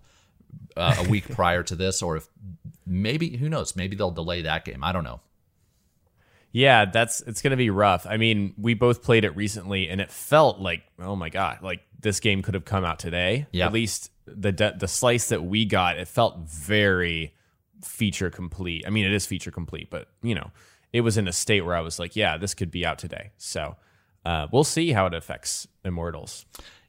uh, 0.76 0.96
a 0.98 1.08
week 1.08 1.28
prior 1.28 1.62
to 1.62 1.76
this, 1.76 2.02
or 2.02 2.16
if 2.16 2.28
maybe 2.86 3.36
who 3.36 3.48
knows, 3.48 3.76
maybe 3.76 3.96
they'll 3.96 4.10
delay 4.10 4.42
that 4.42 4.64
game. 4.64 4.82
I 4.82 4.92
don't 4.92 5.04
know. 5.04 5.20
Yeah, 6.52 6.84
that's 6.84 7.22
it's 7.22 7.40
going 7.40 7.52
to 7.52 7.56
be 7.56 7.70
rough. 7.70 8.06
I 8.06 8.18
mean, 8.18 8.54
we 8.58 8.74
both 8.74 9.02
played 9.02 9.24
it 9.24 9.34
recently, 9.34 9.88
and 9.88 10.00
it 10.00 10.10
felt 10.10 10.58
like, 10.60 10.82
oh 10.98 11.16
my 11.16 11.30
god, 11.30 11.62
like 11.62 11.80
this 11.98 12.20
game 12.20 12.42
could 12.42 12.54
have 12.54 12.66
come 12.66 12.84
out 12.84 12.98
today. 12.98 13.46
Yeah. 13.52 13.66
At 13.66 13.72
least 13.72 14.10
the 14.26 14.74
the 14.76 14.88
slice 14.88 15.28
that 15.28 15.42
we 15.44 15.64
got, 15.64 15.98
it 15.98 16.08
felt 16.08 16.38
very 16.40 17.34
feature 17.82 18.30
complete. 18.30 18.84
I 18.86 18.90
mean, 18.90 19.06
it 19.06 19.12
is 19.12 19.26
feature 19.26 19.50
complete, 19.50 19.88
but 19.90 20.08
you 20.22 20.34
know, 20.34 20.50
it 20.92 21.00
was 21.00 21.16
in 21.16 21.26
a 21.26 21.32
state 21.32 21.62
where 21.62 21.74
I 21.74 21.80
was 21.80 21.98
like, 21.98 22.16
yeah, 22.16 22.36
this 22.36 22.54
could 22.54 22.70
be 22.70 22.84
out 22.84 22.98
today. 22.98 23.30
So 23.38 23.76
uh, 24.26 24.48
we'll 24.52 24.64
see 24.64 24.92
how 24.92 25.06
it 25.06 25.14
affects 25.14 25.66
Immortals. 25.84 26.44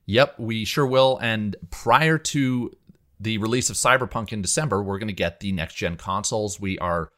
Yep, 0.06 0.40
we 0.40 0.66
sure 0.66 0.86
will. 0.86 1.18
And 1.22 1.56
prior 1.72 2.18
to 2.18 2.72
the 3.24 3.38
release 3.38 3.70
of 3.70 3.78
Cyberpunk 3.78 4.34
in 4.34 4.42
December, 4.42 4.84
we're 4.84 5.00
going 5.00 5.08
to 5.08 5.14
get 5.14 5.40
the 5.40 5.54
next 5.54 5.76
gen 5.76 5.96
consoles. 5.96 6.60
We 6.60 6.78
are 6.80 7.10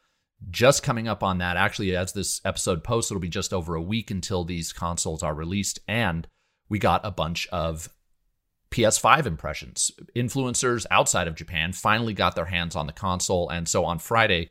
just 0.50 0.82
coming 0.82 1.08
up 1.08 1.22
on 1.22 1.38
that. 1.38 1.56
Actually, 1.56 1.96
as 1.96 2.12
this 2.12 2.40
episode 2.44 2.84
posts, 2.84 3.10
it'll 3.10 3.20
be 3.20 3.28
just 3.28 3.52
over 3.52 3.74
a 3.74 3.82
week 3.82 4.10
until 4.10 4.44
these 4.44 4.72
consoles 4.72 5.22
are 5.22 5.34
released. 5.34 5.80
And 5.88 6.28
we 6.68 6.78
got 6.78 7.00
a 7.04 7.10
bunch 7.10 7.48
of 7.48 7.88
PS5 8.70 9.26
impressions. 9.26 9.90
Influencers 10.14 10.86
outside 10.90 11.26
of 11.26 11.34
Japan 11.34 11.72
finally 11.72 12.14
got 12.14 12.36
their 12.36 12.46
hands 12.46 12.76
on 12.76 12.86
the 12.86 12.92
console. 12.92 13.48
And 13.48 13.68
so 13.68 13.84
on 13.84 13.98
Friday, 13.98 14.48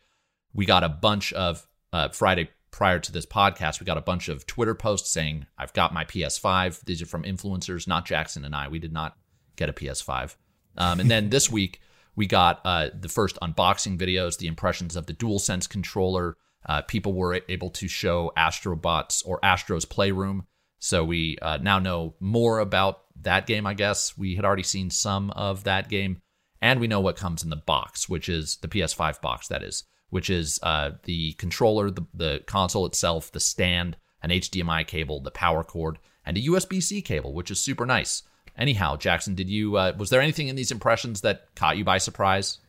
we 0.53 0.65
got 0.65 0.83
a 0.83 0.89
bunch 0.89 1.31
of, 1.33 1.65
uh, 1.93 2.09
Friday 2.09 2.49
prior 2.71 2.99
to 2.99 3.11
this 3.13 3.25
podcast, 3.25 3.79
we 3.79 3.85
got 3.85 3.97
a 3.97 4.01
bunch 4.01 4.27
of 4.27 4.45
Twitter 4.45 4.75
posts 4.75 5.09
saying, 5.09 5.45
I've 5.57 5.71
got 5.71 5.93
my 5.93 6.03
PS5. 6.03 6.81
These 6.81 7.01
are 7.01 7.05
from 7.05 7.23
influencers, 7.23 7.87
not 7.87 8.05
Jackson 8.05 8.43
and 8.43 8.53
I. 8.53 8.67
We 8.67 8.79
did 8.79 8.91
not 8.91 9.15
get 9.55 9.69
a 9.69 9.73
PS5. 9.73 10.35
Um, 10.77 10.99
and 10.99 11.09
then 11.09 11.29
this 11.29 11.49
week, 11.49 11.81
we 12.15 12.27
got 12.27 12.61
uh, 12.65 12.89
the 12.97 13.09
first 13.09 13.37
unboxing 13.41 13.97
videos, 13.97 14.37
the 14.37 14.47
impressions 14.47 14.95
of 14.95 15.05
the 15.05 15.13
DualSense 15.13 15.67
controller. 15.67 16.37
Uh, 16.65 16.81
people 16.81 17.13
were 17.13 17.41
able 17.49 17.69
to 17.71 17.87
show 17.87 18.31
Astrobots 18.37 19.25
or 19.25 19.39
Astro's 19.43 19.85
Playroom. 19.85 20.47
So 20.79 21.03
we 21.03 21.37
uh, 21.41 21.57
now 21.57 21.79
know 21.79 22.15
more 22.19 22.59
about 22.59 23.01
that 23.21 23.47
game, 23.47 23.65
I 23.67 23.73
guess. 23.73 24.17
We 24.17 24.35
had 24.35 24.45
already 24.45 24.63
seen 24.63 24.89
some 24.89 25.31
of 25.31 25.63
that 25.63 25.89
game. 25.89 26.21
And 26.61 26.79
we 26.79 26.87
know 26.87 27.01
what 27.01 27.17
comes 27.17 27.43
in 27.43 27.49
the 27.49 27.55
box, 27.55 28.09
which 28.09 28.29
is 28.29 28.57
the 28.57 28.67
PS5 28.67 29.21
box, 29.21 29.47
that 29.49 29.61
is, 29.61 29.83
which 30.09 30.29
is 30.29 30.59
uh, 30.63 30.91
the 31.03 31.33
controller, 31.33 31.91
the, 31.91 32.05
the 32.13 32.43
console 32.47 32.85
itself, 32.85 33.31
the 33.31 33.39
stand, 33.39 33.97
an 34.23 34.31
HDMI 34.31 34.87
cable, 34.87 35.21
the 35.21 35.31
power 35.31 35.63
cord, 35.63 35.99
and 36.25 36.37
a 36.37 36.41
USB 36.41 36.81
C 36.81 37.01
cable, 37.01 37.33
which 37.33 37.51
is 37.51 37.59
super 37.59 37.85
nice. 37.85 38.23
Anyhow, 38.57 38.95
Jackson, 38.95 39.35
did 39.35 39.49
you 39.49 39.77
uh, 39.77 39.93
was 39.97 40.09
there 40.09 40.21
anything 40.21 40.47
in 40.47 40.55
these 40.55 40.71
impressions 40.71 41.21
that 41.21 41.47
caught 41.55 41.77
you 41.77 41.83
by 41.83 41.97
surprise? 41.97 42.59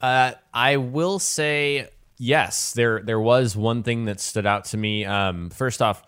Uh, 0.00 0.32
I 0.52 0.76
will 0.76 1.18
say 1.18 1.88
yes. 2.18 2.72
There 2.72 3.00
there 3.00 3.20
was 3.20 3.56
one 3.56 3.82
thing 3.82 4.06
that 4.06 4.20
stood 4.20 4.46
out 4.46 4.66
to 4.66 4.76
me. 4.76 5.04
Um, 5.04 5.50
first 5.50 5.80
off, 5.80 6.02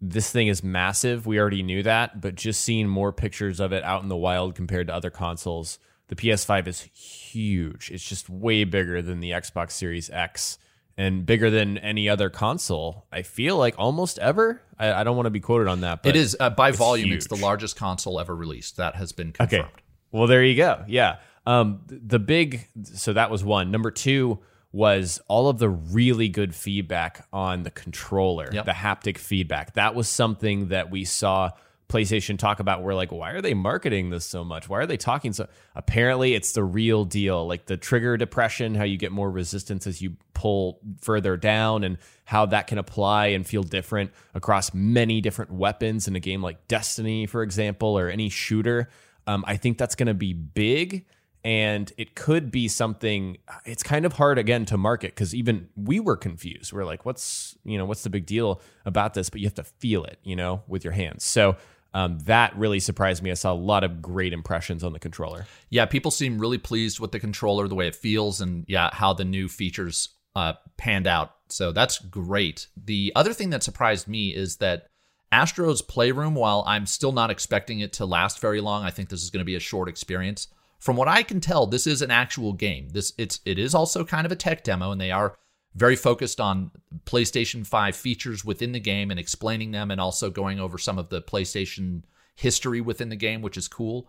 this 0.00 0.30
thing 0.30 0.46
is 0.46 0.62
massive. 0.62 1.26
We 1.26 1.38
already 1.40 1.62
knew 1.62 1.82
that, 1.82 2.20
but 2.20 2.34
just 2.34 2.60
seeing 2.60 2.88
more 2.88 3.12
pictures 3.12 3.60
of 3.60 3.72
it 3.72 3.82
out 3.82 4.02
in 4.02 4.08
the 4.08 4.16
wild 4.16 4.54
compared 4.54 4.86
to 4.88 4.94
other 4.94 5.10
consoles, 5.10 5.78
the 6.08 6.16
PS5 6.16 6.66
is 6.66 6.80
huge. 6.82 7.90
It's 7.90 8.06
just 8.06 8.28
way 8.28 8.64
bigger 8.64 9.02
than 9.02 9.20
the 9.20 9.30
Xbox 9.30 9.72
Series 9.72 10.10
X 10.10 10.58
and 10.98 11.26
bigger 11.26 11.50
than 11.50 11.78
any 11.78 12.08
other 12.08 12.30
console. 12.30 13.06
I 13.12 13.22
feel 13.22 13.56
like 13.56 13.74
almost 13.78 14.18
ever. 14.18 14.62
I, 14.78 14.92
I 14.92 15.04
don't 15.04 15.16
want 15.16 15.26
to 15.26 15.30
be 15.30 15.40
quoted 15.40 15.68
on 15.68 15.82
that. 15.82 16.02
But 16.02 16.10
it 16.10 16.16
is 16.16 16.36
uh, 16.40 16.50
by 16.50 16.70
it's 16.70 16.78
volume. 16.78 17.08
huge. 17.08 17.16
It's 17.16 17.26
the 17.28 17.36
largest 17.36 17.76
console 17.76 18.18
ever 18.20 18.34
released. 18.34 18.76
That 18.78 18.94
has 18.96 19.12
been 19.12 19.32
confirmed. 19.32 19.64
Okay. 19.64 19.72
Well, 20.12 20.26
there 20.26 20.42
you 20.44 20.56
go. 20.56 20.84
Yeah. 20.88 21.16
Um, 21.46 21.80
the 21.88 22.18
big. 22.18 22.66
So 22.82 23.12
that 23.12 23.30
was 23.30 23.44
one. 23.44 23.70
Number 23.70 23.90
two 23.90 24.38
was 24.72 25.20
all 25.28 25.48
of 25.48 25.58
the 25.58 25.68
really 25.68 26.28
good 26.28 26.54
feedback 26.54 27.26
on 27.32 27.62
the 27.62 27.70
controller, 27.70 28.50
Yep. 28.52 28.64
the 28.66 28.72
haptic 28.72 29.16
feedback. 29.16 29.74
That 29.74 29.94
was 29.94 30.08
something 30.08 30.68
that 30.68 30.90
we 30.90 31.04
saw 31.04 31.50
PlayStation 31.88 32.38
talk 32.38 32.60
about. 32.60 32.82
We're 32.82 32.94
like, 32.94 33.12
why 33.12 33.32
are 33.32 33.40
they 33.40 33.54
marketing 33.54 34.10
this 34.10 34.24
so 34.24 34.44
much? 34.44 34.68
Why 34.68 34.80
are 34.80 34.86
they 34.86 34.96
talking 34.96 35.32
so? 35.32 35.48
Apparently, 35.74 36.34
it's 36.34 36.52
the 36.52 36.64
real 36.64 37.04
deal. 37.04 37.46
Like 37.46 37.66
the 37.66 37.76
trigger 37.76 38.16
depression, 38.16 38.74
how 38.74 38.84
you 38.84 38.96
get 38.96 39.12
more 39.12 39.30
resistance 39.30 39.86
as 39.86 40.02
you 40.02 40.16
pull 40.34 40.80
further 41.00 41.36
down, 41.36 41.84
and 41.84 41.98
how 42.24 42.46
that 42.46 42.66
can 42.66 42.78
apply 42.78 43.28
and 43.28 43.46
feel 43.46 43.62
different 43.62 44.10
across 44.34 44.74
many 44.74 45.20
different 45.20 45.52
weapons 45.52 46.08
in 46.08 46.16
a 46.16 46.20
game 46.20 46.42
like 46.42 46.66
Destiny, 46.68 47.26
for 47.26 47.42
example, 47.42 47.98
or 47.98 48.08
any 48.08 48.28
shooter. 48.28 48.88
Um, 49.26 49.44
I 49.46 49.56
think 49.56 49.78
that's 49.78 49.94
going 49.94 50.08
to 50.08 50.14
be 50.14 50.32
big 50.32 51.04
and 51.46 51.92
it 51.96 52.16
could 52.16 52.50
be 52.50 52.66
something 52.66 53.38
it's 53.64 53.84
kind 53.84 54.04
of 54.04 54.14
hard 54.14 54.36
again 54.36 54.64
to 54.64 54.76
market 54.76 55.14
because 55.14 55.32
even 55.32 55.68
we 55.76 56.00
were 56.00 56.16
confused 56.16 56.72
we're 56.72 56.84
like 56.84 57.06
what's 57.06 57.56
you 57.64 57.78
know 57.78 57.84
what's 57.84 58.02
the 58.02 58.10
big 58.10 58.26
deal 58.26 58.60
about 58.84 59.14
this 59.14 59.30
but 59.30 59.40
you 59.40 59.46
have 59.46 59.54
to 59.54 59.62
feel 59.62 60.02
it 60.02 60.18
you 60.24 60.34
know 60.34 60.62
with 60.66 60.82
your 60.82 60.92
hands 60.92 61.24
so 61.24 61.56
um, 61.96 62.18
that 62.20 62.56
really 62.56 62.80
surprised 62.80 63.22
me 63.22 63.30
i 63.30 63.34
saw 63.34 63.52
a 63.52 63.54
lot 63.54 63.82
of 63.84 64.00
great 64.00 64.32
impressions 64.32 64.84
on 64.84 64.92
the 64.92 64.98
controller 64.98 65.46
Yeah, 65.70 65.86
people 65.86 66.10
seem 66.10 66.38
really 66.38 66.58
pleased 66.58 67.00
with 67.00 67.12
the 67.12 67.20
controller, 67.20 67.68
the 67.68 67.74
way 67.74 67.88
it 67.88 67.96
feels, 67.96 68.40
and 68.40 68.64
yeah, 68.68 68.90
how 68.92 69.12
the 69.12 69.24
new 69.24 69.48
features 69.48 70.10
uh, 70.34 70.54
panned 70.76 71.06
out. 71.06 71.34
So 71.48 71.72
that's 71.72 71.98
great. 71.98 72.68
The 72.76 73.12
other 73.16 73.32
thing 73.32 73.50
that 73.50 73.62
surprised 73.62 74.06
me 74.06 74.34
is 74.34 74.56
that 74.56 74.86
Astro's 75.32 75.82
Playroom, 75.82 76.34
while 76.34 76.62
I'm 76.66 76.86
still 76.86 77.12
not 77.12 77.30
expecting 77.30 77.80
it 77.80 77.92
to 77.94 78.06
last 78.06 78.40
very 78.40 78.60
long, 78.60 78.84
I 78.84 78.90
think 78.90 79.08
this 79.08 79.22
is 79.22 79.30
going 79.30 79.40
to 79.40 79.44
be 79.44 79.56
a 79.56 79.60
short 79.60 79.88
experience. 79.88 80.48
From 80.78 80.96
what 80.96 81.08
I 81.08 81.22
can 81.22 81.40
tell, 81.40 81.66
this 81.66 81.86
is 81.86 82.00
an 82.02 82.10
actual 82.10 82.52
game. 82.52 82.90
This 82.90 83.12
it's 83.18 83.40
it 83.44 83.58
is 83.58 83.74
also 83.74 84.04
kind 84.04 84.24
of 84.24 84.32
a 84.32 84.36
tech 84.36 84.62
demo, 84.62 84.92
and 84.92 85.00
they 85.00 85.10
are 85.10 85.36
very 85.76 85.94
focused 85.94 86.40
on 86.40 86.70
PlayStation 87.04 87.66
5 87.66 87.94
features 87.94 88.44
within 88.44 88.72
the 88.72 88.80
game 88.80 89.10
and 89.10 89.20
explaining 89.20 89.72
them 89.72 89.90
and 89.90 90.00
also 90.00 90.30
going 90.30 90.58
over 90.58 90.78
some 90.78 90.98
of 90.98 91.10
the 91.10 91.20
PlayStation 91.20 92.02
history 92.34 92.80
within 92.80 93.10
the 93.10 93.16
game, 93.16 93.42
which 93.42 93.58
is 93.58 93.68
cool. 93.68 94.08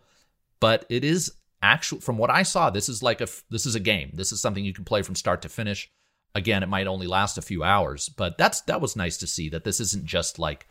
But 0.62 0.86
it 0.90 1.04
is 1.04 1.34
actual 1.62 2.00
from 2.00 2.18
what 2.18 2.30
I 2.30 2.44
saw, 2.44 2.70
this 2.70 2.88
is 2.88 3.04
like 3.04 3.20
a 3.20 3.28
this 3.50 3.66
is 3.66 3.76
a 3.76 3.82
game. 3.82 4.12
This 4.14 4.32
is 4.32 4.40
something 4.40 4.64
you 4.64 4.74
can 4.74 4.86
play 4.86 5.02
from 5.02 5.16
start 5.16 5.42
to 5.42 5.50
finish. 5.50 5.90
Again, 6.34 6.64
it 6.64 6.70
might 6.70 6.88
only 6.88 7.08
last 7.08 7.38
a 7.38 7.42
few 7.42 7.64
hours, 7.64 8.10
but 8.10 8.38
that's 8.38 8.62
that 8.62 8.82
was 8.82 8.96
nice 8.96 9.18
to 9.18 9.28
see 9.28 9.50
that 9.50 9.66
this 9.66 9.82
isn't 9.82 10.06
just 10.06 10.40
like 10.40 10.68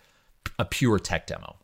a 0.59 0.65
pure 0.65 0.99
tech 0.99 1.27
demo. 1.27 1.57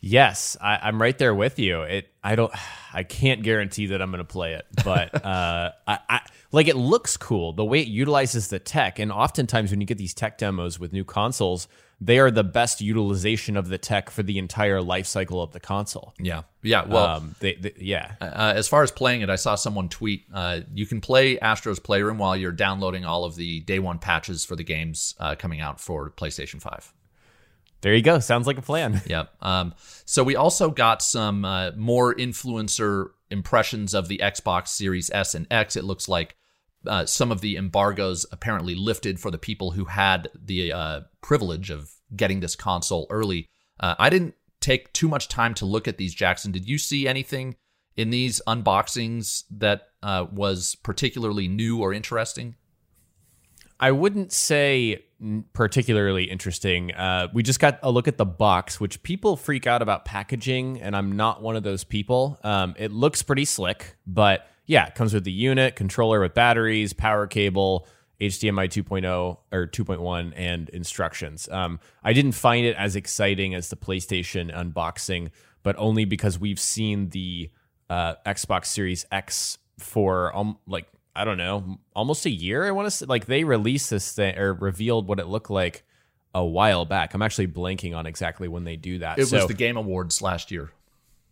Yes 0.00 0.56
I, 0.60 0.78
i'm 0.82 1.00
right 1.00 1.16
there 1.16 1.34
with 1.34 1.58
you 1.58 1.82
it 1.82 2.08
i 2.22 2.36
don't 2.36 2.52
i 2.92 3.02
can't 3.02 3.42
guarantee 3.42 3.86
that 3.86 4.00
i'm 4.00 4.10
going 4.10 4.18
to 4.18 4.24
play 4.24 4.54
it 4.54 4.66
but 4.84 5.14
uh 5.24 5.72
I, 5.86 5.98
I 6.08 6.20
like 6.52 6.68
it 6.68 6.76
looks 6.76 7.16
cool 7.16 7.52
the 7.52 7.64
way 7.64 7.80
it 7.80 7.88
utilizes 7.88 8.48
the 8.48 8.58
tech 8.58 8.98
and 8.98 9.12
oftentimes 9.12 9.70
when 9.70 9.80
you 9.80 9.86
get 9.86 9.98
these 9.98 10.14
tech 10.14 10.38
demos 10.38 10.78
with 10.78 10.92
new 10.92 11.04
consoles 11.04 11.68
they 12.00 12.20
are 12.20 12.30
the 12.30 12.44
best 12.44 12.80
utilization 12.80 13.56
of 13.56 13.68
the 13.68 13.78
tech 13.78 14.08
for 14.08 14.22
the 14.22 14.38
entire 14.38 14.80
life 14.80 15.06
cycle 15.06 15.42
of 15.42 15.52
the 15.52 15.58
console 15.60 16.14
Yeah, 16.20 16.42
yeah. 16.62 16.86
Well, 16.86 17.04
um 17.04 17.34
they, 17.40 17.54
they 17.54 17.74
yeah 17.76 18.12
uh, 18.20 18.52
as 18.54 18.68
far 18.68 18.82
as 18.82 18.92
playing 18.92 19.22
it, 19.22 19.30
I 19.30 19.36
saw 19.36 19.56
someone 19.56 19.88
tweet 19.88 20.24
uh, 20.32 20.60
you 20.72 20.86
can 20.86 21.00
play 21.00 21.38
Astro's 21.40 21.80
Playroom 21.80 22.18
while 22.18 22.36
you're 22.36 22.52
downloading 22.52 23.04
all 23.04 23.24
of 23.24 23.34
the 23.34 23.60
day 23.60 23.80
one 23.80 23.98
patches 23.98 24.44
for 24.44 24.54
the 24.54 24.62
games 24.64 25.14
uh, 25.18 25.34
coming 25.34 25.60
out 25.60 25.80
for 25.80 26.10
PlayStation 26.10 26.60
Five. 26.62 26.92
There 27.80 27.94
you 27.94 28.02
go. 28.02 28.18
Sounds 28.18 28.46
like 28.46 28.58
a 28.58 28.62
plan. 28.62 29.02
Yep. 29.06 29.34
Um, 29.40 29.74
so 30.04 30.24
we 30.24 30.36
also 30.36 30.70
got 30.70 31.02
some 31.02 31.44
uh, 31.44 31.70
more 31.76 32.14
influencer 32.14 33.10
impressions 33.30 33.94
of 33.94 34.08
the 34.08 34.18
Xbox 34.18 34.68
Series 34.68 35.10
S 35.10 35.34
and 35.34 35.46
X. 35.50 35.76
It 35.76 35.84
looks 35.84 36.08
like 36.08 36.36
uh, 36.86 37.06
some 37.06 37.32
of 37.32 37.40
the 37.40 37.56
embargoes 37.56 38.26
apparently 38.32 38.74
lifted 38.74 39.20
for 39.20 39.30
the 39.30 39.38
people 39.38 39.72
who 39.72 39.86
had 39.86 40.28
the 40.34 40.72
uh, 40.72 41.00
privilege 41.20 41.70
of 41.70 41.90
getting 42.14 42.40
this 42.40 42.56
console 42.56 43.06
early. 43.10 43.46
Uh, 43.80 43.94
I 43.98 44.10
didn't 44.10 44.34
take 44.60 44.92
too 44.92 45.08
much 45.08 45.28
time 45.28 45.54
to 45.54 45.66
look 45.66 45.86
at 45.88 45.98
these, 45.98 46.14
Jackson. 46.14 46.52
Did 46.52 46.68
you 46.68 46.78
see 46.78 47.06
anything 47.06 47.56
in 47.96 48.10
these 48.10 48.40
unboxings 48.46 49.44
that 49.50 49.88
uh, 50.02 50.26
was 50.32 50.74
particularly 50.76 51.48
new 51.48 51.80
or 51.80 51.92
interesting? 51.92 52.56
I 53.80 53.92
wouldn't 53.92 54.32
say 54.32 55.04
particularly 55.52 56.24
interesting. 56.24 56.94
Uh, 56.94 57.28
we 57.32 57.42
just 57.42 57.60
got 57.60 57.78
a 57.82 57.90
look 57.90 58.08
at 58.08 58.18
the 58.18 58.24
box, 58.24 58.78
which 58.78 59.02
people 59.02 59.36
freak 59.36 59.66
out 59.66 59.82
about 59.82 60.04
packaging, 60.04 60.80
and 60.80 60.94
I'm 60.96 61.16
not 61.16 61.42
one 61.42 61.56
of 61.56 61.62
those 61.62 61.84
people. 61.84 62.38
Um, 62.44 62.74
it 62.78 62.92
looks 62.92 63.22
pretty 63.22 63.44
slick, 63.44 63.96
but 64.06 64.46
yeah, 64.66 64.86
it 64.86 64.94
comes 64.94 65.14
with 65.14 65.24
the 65.24 65.32
unit, 65.32 65.76
controller 65.76 66.20
with 66.20 66.34
batteries, 66.34 66.92
power 66.92 67.26
cable, 67.26 67.86
HDMI 68.20 68.68
2.0 68.68 69.38
or 69.52 69.66
2.1 69.66 70.32
and 70.36 70.68
instructions. 70.70 71.48
Um, 71.48 71.80
I 72.02 72.12
didn't 72.12 72.32
find 72.32 72.66
it 72.66 72.76
as 72.76 72.96
exciting 72.96 73.54
as 73.54 73.70
the 73.70 73.76
PlayStation 73.76 74.54
unboxing, 74.54 75.30
but 75.62 75.76
only 75.78 76.04
because 76.04 76.38
we've 76.38 76.58
seen 76.58 77.10
the 77.10 77.50
uh, 77.88 78.14
Xbox 78.26 78.66
Series 78.66 79.06
X 79.10 79.58
for 79.78 80.36
um, 80.36 80.58
like 80.66 80.86
I 81.18 81.24
don't 81.24 81.36
know, 81.36 81.78
almost 81.96 82.26
a 82.26 82.30
year. 82.30 82.64
I 82.64 82.70
want 82.70 82.86
to 82.86 82.90
say 82.90 83.06
like 83.06 83.26
they 83.26 83.42
released 83.42 83.90
this 83.90 84.12
thing 84.12 84.38
or 84.38 84.54
revealed 84.54 85.08
what 85.08 85.18
it 85.18 85.26
looked 85.26 85.50
like 85.50 85.84
a 86.32 86.44
while 86.44 86.84
back. 86.84 87.12
I'm 87.12 87.22
actually 87.22 87.48
blanking 87.48 87.96
on 87.96 88.06
exactly 88.06 88.46
when 88.46 88.62
they 88.64 88.76
do 88.76 89.00
that. 89.00 89.18
It 89.18 89.26
so, 89.26 89.38
was 89.38 89.46
the 89.46 89.54
Game 89.54 89.76
Awards 89.76 90.22
last 90.22 90.52
year. 90.52 90.70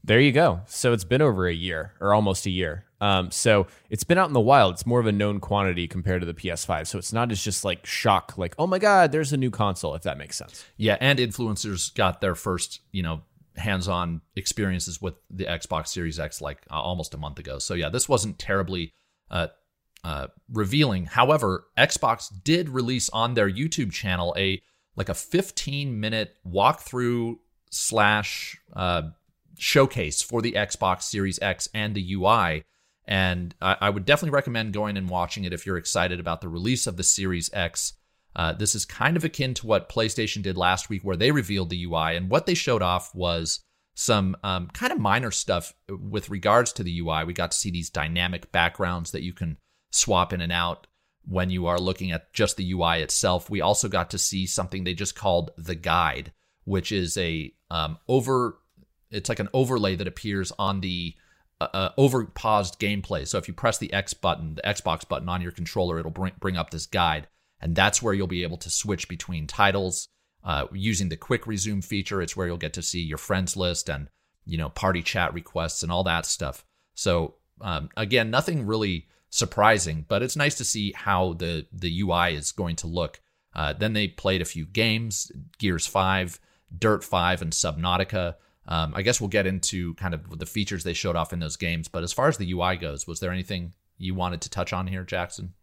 There 0.02 0.20
you 0.20 0.32
go. 0.32 0.60
So 0.66 0.92
it's 0.92 1.04
been 1.04 1.22
over 1.22 1.46
a 1.46 1.54
year 1.54 1.92
or 2.00 2.14
almost 2.14 2.46
a 2.46 2.50
year. 2.50 2.84
Um, 3.00 3.30
so 3.30 3.66
it's 3.90 4.04
been 4.04 4.18
out 4.18 4.28
in 4.28 4.32
the 4.32 4.40
wild. 4.40 4.74
It's 4.74 4.86
more 4.86 5.00
of 5.00 5.06
a 5.06 5.12
known 5.12 5.40
quantity 5.40 5.86
compared 5.86 6.22
to 6.22 6.26
the 6.26 6.34
PS5. 6.34 6.86
So 6.86 6.98
it's 6.98 7.12
not 7.12 7.30
as 7.30 7.42
just 7.42 7.64
like 7.64 7.84
shock, 7.86 8.38
like, 8.38 8.54
oh 8.58 8.66
my 8.66 8.78
God, 8.78 9.12
there's 9.12 9.32
a 9.32 9.36
new 9.36 9.50
console, 9.50 9.94
if 9.94 10.02
that 10.02 10.18
makes 10.18 10.36
sense. 10.36 10.64
Yeah. 10.76 10.96
And 11.00 11.18
influencers 11.18 11.94
got 11.94 12.20
their 12.20 12.34
first, 12.34 12.80
you 12.92 13.02
know, 13.02 13.22
hands 13.56 13.88
on 13.88 14.20
experiences 14.34 15.00
with 15.00 15.14
the 15.30 15.44
Xbox 15.44 15.88
Series 15.88 16.18
X 16.18 16.40
like 16.40 16.58
uh, 16.70 16.74
almost 16.74 17.14
a 17.14 17.18
month 17.18 17.38
ago. 17.38 17.58
So 17.58 17.74
yeah, 17.74 17.88
this 17.88 18.08
wasn't 18.08 18.38
terribly 18.38 18.92
uh, 19.30 19.48
uh, 20.04 20.28
revealing. 20.52 21.06
However, 21.06 21.66
Xbox 21.76 22.30
did 22.44 22.68
release 22.68 23.08
on 23.10 23.34
their 23.34 23.50
YouTube 23.50 23.92
channel 23.92 24.34
a 24.36 24.62
like 24.96 25.08
a 25.08 25.14
15 25.14 26.00
minute 26.00 26.36
walkthrough 26.46 27.36
slash 27.70 28.58
uh, 28.74 29.02
showcase 29.58 30.22
for 30.22 30.42
the 30.42 30.52
Xbox 30.52 31.02
Series 31.02 31.38
X 31.40 31.68
and 31.74 31.94
the 31.94 32.14
UI. 32.14 32.64
And 33.06 33.54
I, 33.60 33.76
I, 33.82 33.90
would 33.90 34.04
definitely 34.04 34.34
recommend 34.34 34.72
going 34.72 34.96
and 34.96 35.08
watching 35.08 35.44
it 35.44 35.52
if 35.52 35.64
you're 35.64 35.76
excited 35.76 36.18
about 36.18 36.40
the 36.40 36.48
release 36.48 36.86
of 36.86 36.96
the 36.96 37.04
Series 37.04 37.50
X. 37.52 37.92
Uh, 38.34 38.52
this 38.52 38.74
is 38.74 38.84
kind 38.84 39.16
of 39.16 39.24
akin 39.24 39.54
to 39.54 39.66
what 39.66 39.88
PlayStation 39.88 40.42
did 40.42 40.56
last 40.56 40.88
week, 40.90 41.02
where 41.02 41.16
they 41.16 41.30
revealed 41.30 41.70
the 41.70 41.84
UI. 41.84 42.16
And 42.16 42.28
what 42.28 42.46
they 42.46 42.54
showed 42.54 42.82
off 42.82 43.14
was 43.14 43.60
some 43.94 44.36
um, 44.44 44.68
kind 44.68 44.92
of 44.92 44.98
minor 44.98 45.30
stuff 45.30 45.72
with 45.88 46.28
regards 46.30 46.72
to 46.74 46.82
the 46.82 46.98
UI. 47.00 47.24
We 47.24 47.32
got 47.32 47.52
to 47.52 47.56
see 47.56 47.70
these 47.70 47.90
dynamic 47.90 48.52
backgrounds 48.52 49.12
that 49.12 49.22
you 49.22 49.32
can 49.32 49.56
swap 49.90 50.32
in 50.32 50.40
and 50.40 50.52
out 50.52 50.86
when 51.26 51.50
you 51.50 51.66
are 51.66 51.78
looking 51.78 52.12
at 52.12 52.32
just 52.32 52.56
the 52.56 52.72
UI 52.72 53.02
itself. 53.02 53.50
We 53.50 53.60
also 53.60 53.88
got 53.88 54.10
to 54.10 54.18
see 54.18 54.46
something 54.46 54.84
they 54.84 54.94
just 54.94 55.16
called 55.16 55.50
the 55.56 55.74
guide, 55.74 56.32
which 56.64 56.92
is 56.92 57.16
a 57.16 57.52
um, 57.70 57.98
over 58.08 58.58
it's 59.10 59.28
like 59.28 59.40
an 59.40 59.48
overlay 59.52 59.96
that 59.96 60.08
appears 60.08 60.52
on 60.58 60.80
the 60.80 61.14
uh, 61.60 61.68
uh, 61.72 61.90
over 61.96 62.24
paused 62.26 62.78
gameplay. 62.78 63.26
So 63.26 63.38
if 63.38 63.48
you 63.48 63.54
press 63.54 63.78
the 63.78 63.92
X 63.92 64.14
button, 64.14 64.54
the 64.56 64.62
Xbox 64.62 65.08
button 65.08 65.28
on 65.28 65.42
your 65.42 65.52
controller, 65.52 65.98
it'll 65.98 66.10
bring 66.10 66.32
bring 66.38 66.56
up 66.56 66.70
this 66.70 66.86
guide, 66.86 67.28
and 67.60 67.74
that's 67.74 68.02
where 68.02 68.14
you'll 68.14 68.26
be 68.26 68.42
able 68.42 68.58
to 68.58 68.70
switch 68.70 69.08
between 69.08 69.46
titles 69.46 70.08
uh, 70.44 70.66
using 70.72 71.08
the 71.08 71.16
quick 71.16 71.46
resume 71.46 71.80
feature. 71.80 72.22
It's 72.22 72.36
where 72.36 72.46
you'll 72.46 72.56
get 72.56 72.74
to 72.74 72.82
see 72.82 73.00
your 73.00 73.18
friends 73.18 73.56
list 73.56 73.88
and 73.88 74.08
you 74.44 74.58
know 74.58 74.68
party 74.68 75.02
chat 75.02 75.34
requests 75.34 75.82
and 75.82 75.90
all 75.90 76.04
that 76.04 76.26
stuff. 76.26 76.64
So 76.94 77.36
um, 77.60 77.88
again, 77.96 78.30
nothing 78.30 78.66
really 78.66 79.08
surprising, 79.30 80.04
but 80.08 80.22
it's 80.22 80.36
nice 80.36 80.54
to 80.56 80.64
see 80.64 80.92
how 80.92 81.34
the 81.34 81.66
the 81.72 82.00
UI 82.00 82.34
is 82.34 82.52
going 82.52 82.76
to 82.76 82.86
look. 82.86 83.20
Uh, 83.54 83.72
then 83.72 83.94
they 83.94 84.08
played 84.08 84.42
a 84.42 84.46
few 84.46 84.66
games, 84.66 85.32
Gears 85.58 85.86
Five, 85.86 86.38
Dirt 86.76 87.02
Five, 87.02 87.42
and 87.42 87.52
Subnautica. 87.52 88.34
Um, 88.68 88.92
I 88.94 89.02
guess 89.02 89.20
we'll 89.20 89.28
get 89.28 89.46
into 89.46 89.94
kind 89.94 90.12
of 90.12 90.38
the 90.38 90.46
features 90.46 90.84
they 90.84 90.92
showed 90.92 91.16
off 91.16 91.32
in 91.32 91.38
those 91.38 91.56
games. 91.56 91.88
But 91.88 92.02
as 92.02 92.12
far 92.12 92.28
as 92.28 92.36
the 92.36 92.52
UI 92.52 92.76
goes, 92.76 93.06
was 93.06 93.20
there 93.20 93.30
anything 93.30 93.74
you 93.96 94.14
wanted 94.14 94.40
to 94.42 94.50
touch 94.50 94.72
on 94.72 94.86
here, 94.88 95.04
Jackson? 95.04 95.54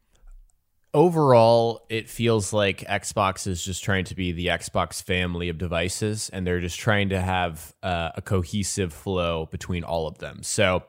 Overall, 0.94 1.86
it 1.90 2.08
feels 2.08 2.54
like 2.54 2.82
Xbox 2.82 3.48
is 3.48 3.64
just 3.64 3.84
trying 3.84 4.06
to 4.06 4.16
be 4.16 4.32
the 4.32 4.48
Xbox 4.48 5.02
family 5.02 5.50
of 5.50 5.58
devices, 5.58 6.30
and 6.32 6.46
they're 6.46 6.60
just 6.60 6.80
trying 6.80 7.10
to 7.10 7.20
have 7.20 7.74
uh, 7.82 8.12
a 8.16 8.22
cohesive 8.22 8.94
flow 8.94 9.48
between 9.48 9.84
all 9.84 10.08
of 10.08 10.20
them. 10.20 10.44
So, 10.44 10.84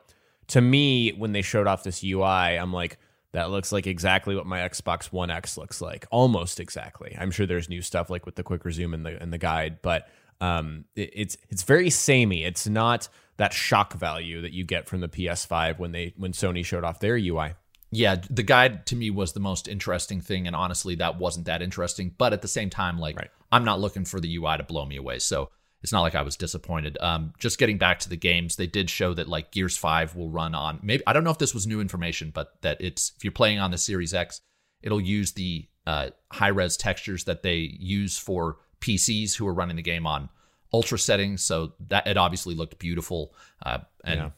to 0.47 0.61
me, 0.61 1.11
when 1.11 1.31
they 1.31 1.41
showed 1.41 1.67
off 1.67 1.83
this 1.83 2.03
UI, 2.03 2.23
I'm 2.23 2.73
like, 2.73 2.97
that 3.31 3.51
looks 3.51 3.71
like 3.71 3.85
exactly 3.85 4.35
what 4.35 4.45
my 4.45 4.59
Xbox 4.59 5.05
One 5.11 5.29
X 5.29 5.57
looks 5.57 5.81
like, 5.81 6.07
almost 6.09 6.59
exactly. 6.59 7.15
I'm 7.19 7.31
sure 7.31 7.45
there's 7.45 7.67
new 7.67 7.81
stuff 7.81 8.09
like 8.09 8.25
with 8.25 8.35
the 8.35 8.43
quick 8.43 8.63
resume 8.63 8.93
and 8.93 9.05
the 9.05 9.21
and 9.21 9.33
the 9.33 9.37
guide, 9.37 9.81
but 9.81 10.07
um, 10.39 10.85
it, 10.95 11.11
it's 11.13 11.37
it's 11.49 11.63
very 11.63 11.89
samey. 11.89 12.45
It's 12.45 12.67
not 12.67 13.09
that 13.37 13.53
shock 13.53 13.93
value 13.93 14.41
that 14.41 14.53
you 14.53 14.63
get 14.63 14.87
from 14.87 15.01
the 15.01 15.09
PS5 15.09 15.79
when 15.79 15.91
they 15.91 16.13
when 16.17 16.31
Sony 16.31 16.63
showed 16.63 16.83
off 16.83 16.99
their 16.99 17.17
UI. 17.17 17.55
Yeah, 17.91 18.15
the 18.29 18.43
guide 18.43 18.85
to 18.87 18.95
me 18.95 19.09
was 19.09 19.33
the 19.33 19.39
most 19.39 19.67
interesting 19.67 20.21
thing, 20.21 20.47
and 20.47 20.55
honestly, 20.55 20.95
that 20.95 21.17
wasn't 21.19 21.45
that 21.45 21.61
interesting. 21.61 22.13
But 22.17 22.33
at 22.33 22.41
the 22.41 22.47
same 22.47 22.69
time, 22.69 22.99
like 22.99 23.17
right. 23.17 23.29
I'm 23.51 23.65
not 23.65 23.79
looking 23.79 24.05
for 24.05 24.19
the 24.19 24.33
UI 24.37 24.57
to 24.57 24.63
blow 24.63 24.85
me 24.85 24.95
away, 24.97 25.19
so 25.19 25.49
it's 25.85 25.91
not 25.91 26.01
like 26.01 26.15
I 26.15 26.23
was 26.23 26.35
disappointed. 26.35 26.97
Um, 26.99 27.31
just 27.37 27.59
getting 27.59 27.77
back 27.77 27.99
to 27.99 28.09
the 28.09 28.15
games, 28.15 28.55
they 28.55 28.65
did 28.65 28.89
show 28.89 29.13
that 29.13 29.27
like 29.27 29.51
Gears 29.51 29.77
Five 29.77 30.15
will 30.15 30.31
run 30.31 30.55
on 30.55 30.79
maybe 30.81 31.03
I 31.05 31.13
don't 31.13 31.23
know 31.23 31.29
if 31.29 31.37
this 31.37 31.53
was 31.53 31.67
new 31.67 31.79
information, 31.79 32.31
but 32.33 32.59
that 32.63 32.81
it's 32.81 33.11
if 33.15 33.23
you're 33.23 33.31
playing 33.31 33.59
on 33.59 33.69
the 33.69 33.77
Series 33.77 34.11
X, 34.11 34.41
it'll 34.81 34.99
use 34.99 35.33
the 35.33 35.67
uh, 35.85 36.09
high 36.31 36.47
res 36.47 36.75
textures 36.75 37.25
that 37.25 37.43
they 37.43 37.77
use 37.79 38.17
for 38.17 38.57
PCs 38.81 39.35
who 39.35 39.45
are 39.45 39.53
running 39.53 39.75
the 39.75 39.83
game 39.83 40.07
on 40.07 40.29
ultra 40.73 40.97
settings. 40.97 41.43
So 41.43 41.73
that 41.89 42.07
it 42.07 42.17
obviously 42.17 42.55
looked 42.55 42.79
beautiful. 42.79 43.35
Uh, 43.63 43.77
and 44.03 44.31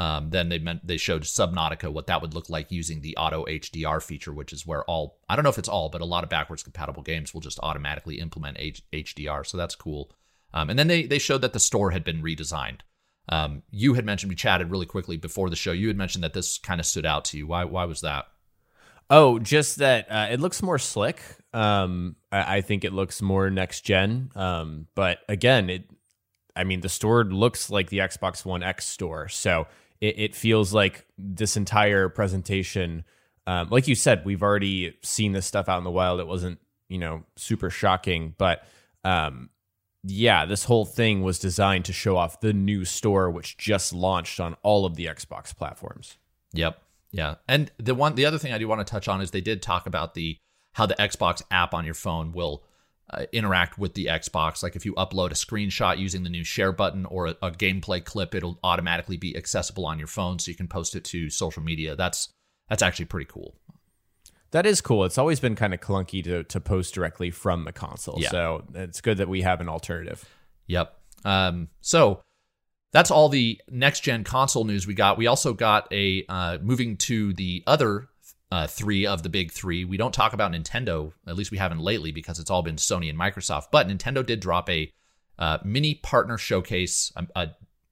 yeah. 0.00 0.16
um, 0.16 0.30
then 0.30 0.48
they 0.48 0.58
meant 0.58 0.86
they 0.86 0.96
showed 0.96 1.24
Subnautica 1.24 1.92
what 1.92 2.06
that 2.06 2.22
would 2.22 2.32
look 2.32 2.48
like 2.48 2.72
using 2.72 3.02
the 3.02 3.14
auto 3.18 3.44
HDR 3.44 4.02
feature, 4.02 4.32
which 4.32 4.54
is 4.54 4.66
where 4.66 4.84
all 4.84 5.18
I 5.28 5.36
don't 5.36 5.42
know 5.42 5.50
if 5.50 5.58
it's 5.58 5.68
all, 5.68 5.90
but 5.90 6.00
a 6.00 6.06
lot 6.06 6.24
of 6.24 6.30
backwards 6.30 6.62
compatible 6.62 7.02
games 7.02 7.34
will 7.34 7.42
just 7.42 7.60
automatically 7.62 8.20
implement 8.20 8.56
H- 8.58 8.82
HDR. 8.90 9.46
So 9.46 9.58
that's 9.58 9.74
cool. 9.74 10.10
Um, 10.54 10.70
and 10.70 10.78
then 10.78 10.88
they 10.88 11.04
they 11.04 11.18
showed 11.18 11.42
that 11.42 11.52
the 11.52 11.60
store 11.60 11.90
had 11.90 12.04
been 12.04 12.22
redesigned. 12.22 12.80
Um, 13.28 13.62
you 13.70 13.94
had 13.94 14.06
mentioned 14.06 14.30
we 14.30 14.36
chatted 14.36 14.70
really 14.70 14.86
quickly 14.86 15.16
before 15.16 15.50
the 15.50 15.56
show. 15.56 15.72
You 15.72 15.88
had 15.88 15.96
mentioned 15.96 16.24
that 16.24 16.32
this 16.32 16.58
kind 16.58 16.80
of 16.80 16.86
stood 16.86 17.04
out 17.04 17.24
to 17.26 17.38
you. 17.38 17.46
Why 17.46 17.64
why 17.64 17.84
was 17.84 18.00
that? 18.00 18.26
Oh, 19.10 19.38
just 19.38 19.76
that 19.76 20.10
uh, 20.10 20.28
it 20.30 20.40
looks 20.40 20.62
more 20.62 20.78
slick. 20.78 21.22
Um, 21.54 22.16
I, 22.30 22.58
I, 22.58 22.60
think 22.60 22.84
it 22.84 22.92
looks 22.92 23.22
more 23.22 23.48
next 23.48 23.80
gen. 23.80 24.30
Um, 24.34 24.86
but 24.94 25.20
again, 25.30 25.70
it, 25.70 25.90
I 26.54 26.64
mean, 26.64 26.80
the 26.80 26.90
store 26.90 27.24
looks 27.24 27.70
like 27.70 27.88
the 27.88 27.98
Xbox 27.98 28.44
One 28.44 28.62
X 28.62 28.86
store, 28.86 29.28
so 29.28 29.66
it, 30.02 30.18
it 30.18 30.34
feels 30.34 30.74
like 30.74 31.06
this 31.16 31.56
entire 31.56 32.10
presentation. 32.10 33.04
Um, 33.46 33.68
like 33.70 33.88
you 33.88 33.94
said, 33.94 34.26
we've 34.26 34.42
already 34.42 34.94
seen 35.02 35.32
this 35.32 35.46
stuff 35.46 35.70
out 35.70 35.78
in 35.78 35.84
the 35.84 35.90
wild. 35.90 36.20
It 36.20 36.26
wasn't, 36.26 36.58
you 36.90 36.98
know, 36.98 37.24
super 37.36 37.70
shocking, 37.70 38.34
but 38.36 38.66
um, 39.04 39.48
yeah, 40.04 40.44
this 40.46 40.64
whole 40.64 40.84
thing 40.84 41.22
was 41.22 41.38
designed 41.38 41.84
to 41.86 41.92
show 41.92 42.16
off 42.16 42.40
the 42.40 42.52
new 42.52 42.84
store, 42.84 43.30
which 43.30 43.56
just 43.56 43.92
launched 43.92 44.40
on 44.40 44.56
all 44.62 44.86
of 44.86 44.96
the 44.96 45.06
Xbox 45.06 45.56
platforms. 45.56 46.16
Yep. 46.52 46.80
Yeah. 47.10 47.36
And 47.46 47.70
the 47.78 47.94
one 47.94 48.14
the 48.14 48.26
other 48.26 48.38
thing 48.38 48.52
I 48.52 48.58
do 48.58 48.68
want 48.68 48.86
to 48.86 48.90
touch 48.90 49.08
on 49.08 49.20
is 49.20 49.30
they 49.30 49.40
did 49.40 49.62
talk 49.62 49.86
about 49.86 50.14
the 50.14 50.38
how 50.72 50.86
the 50.86 50.94
Xbox 50.94 51.42
app 51.50 51.74
on 51.74 51.84
your 51.84 51.94
phone 51.94 52.32
will 52.32 52.62
uh, 53.10 53.24
interact 53.32 53.78
with 53.78 53.94
the 53.94 54.06
Xbox. 54.06 54.62
Like 54.62 54.76
if 54.76 54.84
you 54.84 54.94
upload 54.94 55.30
a 55.30 55.34
screenshot 55.34 55.98
using 55.98 56.22
the 56.22 56.30
new 56.30 56.44
share 56.44 56.72
button 56.72 57.06
or 57.06 57.28
a, 57.28 57.36
a, 57.42 57.50
gameplay 57.50 58.04
clip, 58.04 58.34
it'll 58.34 58.58
automatically 58.62 59.16
be 59.16 59.34
accessible 59.36 59.86
on 59.86 59.98
your 59.98 60.08
phone 60.08 60.38
so 60.38 60.50
you 60.50 60.56
can 60.56 60.68
post 60.68 60.94
it 60.94 61.04
to 61.04 61.30
social 61.30 61.62
media. 61.62 61.96
That's 61.96 62.28
that's 62.68 62.82
actually 62.82 63.06
pretty 63.06 63.30
cool. 63.30 63.54
That 64.50 64.64
is 64.66 64.80
cool. 64.80 65.04
It's 65.04 65.18
always 65.18 65.40
been 65.40 65.56
kind 65.56 65.74
of 65.74 65.80
clunky 65.80 66.24
to 66.24 66.44
to 66.44 66.60
post 66.60 66.94
directly 66.94 67.30
from 67.30 67.64
the 67.64 67.72
console. 67.72 68.18
Yeah. 68.18 68.30
So 68.30 68.64
it's 68.74 69.00
good 69.00 69.18
that 69.18 69.28
we 69.28 69.42
have 69.42 69.60
an 69.60 69.68
alternative. 69.68 70.24
Yep. 70.66 70.94
Um, 71.24 71.68
so 71.80 72.22
that's 72.92 73.10
all 73.10 73.28
the 73.28 73.60
next 73.70 74.00
gen 74.00 74.24
console 74.24 74.64
news 74.64 74.86
we 74.86 74.94
got. 74.94 75.18
We 75.18 75.26
also 75.26 75.52
got 75.52 75.92
a 75.92 76.24
uh, 76.28 76.58
moving 76.62 76.96
to 76.98 77.34
the 77.34 77.62
other 77.66 78.08
uh, 78.50 78.66
three 78.66 79.06
of 79.06 79.22
the 79.22 79.28
big 79.28 79.52
three. 79.52 79.84
We 79.84 79.96
don't 79.96 80.14
talk 80.14 80.32
about 80.32 80.52
Nintendo, 80.52 81.12
at 81.26 81.36
least 81.36 81.50
we 81.50 81.58
haven't 81.58 81.80
lately, 81.80 82.12
because 82.12 82.38
it's 82.38 82.50
all 82.50 82.62
been 82.62 82.76
Sony 82.76 83.10
and 83.10 83.18
Microsoft. 83.18 83.64
But 83.70 83.88
Nintendo 83.88 84.24
did 84.24 84.40
drop 84.40 84.70
a 84.70 84.90
uh, 85.38 85.58
mini 85.64 85.96
partner 85.96 86.38
showcase. 86.38 87.12
A, 87.16 87.26
a, 87.36 87.48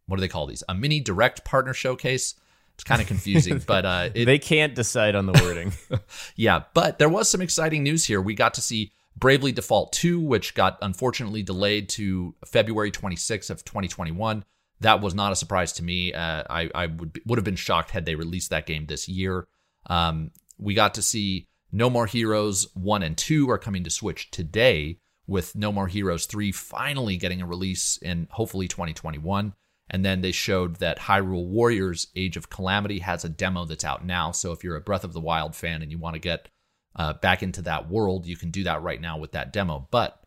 what 0.06 0.16
do 0.16 0.20
they 0.22 0.28
call 0.28 0.46
these? 0.46 0.64
A 0.68 0.74
mini 0.74 1.00
direct 1.00 1.44
partner 1.44 1.74
showcase. 1.74 2.34
It's 2.76 2.84
kind 2.84 3.00
of 3.00 3.08
confusing, 3.08 3.62
but 3.66 3.84
uh, 3.84 4.10
it, 4.14 4.26
they 4.26 4.38
can't 4.38 4.74
decide 4.74 5.14
on 5.14 5.26
the 5.26 5.32
wording. 5.42 5.72
yeah, 6.36 6.64
but 6.72 6.98
there 6.98 7.08
was 7.08 7.28
some 7.28 7.40
exciting 7.40 7.82
news 7.82 8.04
here. 8.04 8.20
We 8.20 8.34
got 8.34 8.54
to 8.54 8.60
see 8.60 8.92
Bravely 9.16 9.50
Default 9.50 9.92
2, 9.92 10.20
which 10.20 10.54
got 10.54 10.78
unfortunately 10.82 11.42
delayed 11.42 11.88
to 11.90 12.34
February 12.44 12.90
26th 12.90 13.50
of 13.50 13.64
2021 13.64 14.44
that 14.80 15.00
was 15.00 15.14
not 15.14 15.32
a 15.32 15.36
surprise 15.36 15.72
to 15.74 15.82
me. 15.82 16.12
Uh, 16.12 16.42
I, 16.48 16.70
I 16.74 16.86
would 16.86 17.20
would 17.26 17.38
have 17.38 17.44
been 17.44 17.56
shocked 17.56 17.90
had 17.90 18.04
they 18.04 18.14
released 18.14 18.50
that 18.50 18.66
game 18.66 18.86
this 18.86 19.08
year. 19.08 19.46
Um, 19.86 20.32
we 20.58 20.74
got 20.74 20.94
to 20.94 21.02
see 21.02 21.48
No 21.72 21.88
More 21.88 22.06
Heroes 22.06 22.68
one 22.74 23.02
and 23.02 23.16
two 23.16 23.50
are 23.50 23.58
coming 23.58 23.84
to 23.84 23.90
Switch 23.90 24.30
today, 24.30 24.98
with 25.26 25.56
No 25.56 25.72
More 25.72 25.88
Heroes 25.88 26.26
three 26.26 26.52
finally 26.52 27.16
getting 27.16 27.40
a 27.40 27.46
release 27.46 27.98
in 27.98 28.28
hopefully 28.30 28.68
2021. 28.68 29.54
And 29.88 30.04
then 30.04 30.20
they 30.20 30.32
showed 30.32 30.76
that 30.76 30.98
Hyrule 30.98 31.46
Warriors 31.46 32.08
Age 32.16 32.36
of 32.36 32.50
Calamity 32.50 32.98
has 33.00 33.24
a 33.24 33.28
demo 33.28 33.64
that's 33.64 33.84
out 33.84 34.04
now. 34.04 34.32
So 34.32 34.50
if 34.52 34.64
you're 34.64 34.76
a 34.76 34.80
Breath 34.80 35.04
of 35.04 35.12
the 35.12 35.20
Wild 35.20 35.54
fan 35.54 35.80
and 35.80 35.92
you 35.92 35.98
want 35.98 36.14
to 36.14 36.20
get 36.20 36.48
uh, 36.96 37.12
back 37.12 37.42
into 37.42 37.62
that 37.62 37.88
world. 37.88 38.26
You 38.26 38.36
can 38.36 38.50
do 38.50 38.64
that 38.64 38.82
right 38.82 39.00
now 39.00 39.18
with 39.18 39.32
that 39.32 39.52
demo. 39.52 39.86
But 39.90 40.20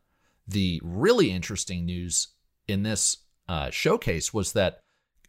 the 0.47 0.79
really 0.83 1.31
interesting 1.31 1.85
news 1.85 2.29
in 2.67 2.83
this 2.83 3.17
uh, 3.47 3.69
showcase 3.71 4.33
was 4.33 4.53
that 4.53 4.81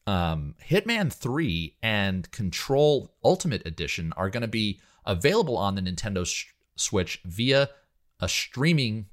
um, 0.07 0.55
Hitman 0.69 1.13
3 1.13 1.77
and 1.83 2.31
Control 2.31 3.15
Ultimate 3.25 3.67
Edition 3.67 4.13
are 4.17 4.31
going 4.31 4.43
to 4.43 4.49
be 4.49 4.81
available 5.07 5.57
on 5.57 5.75
the 5.75 5.83
Nintendo 5.83 6.27
sh- 6.27 6.47
Switch 6.77 7.21
via 7.25 7.71
a 8.21 8.29
streaming 8.29 9.07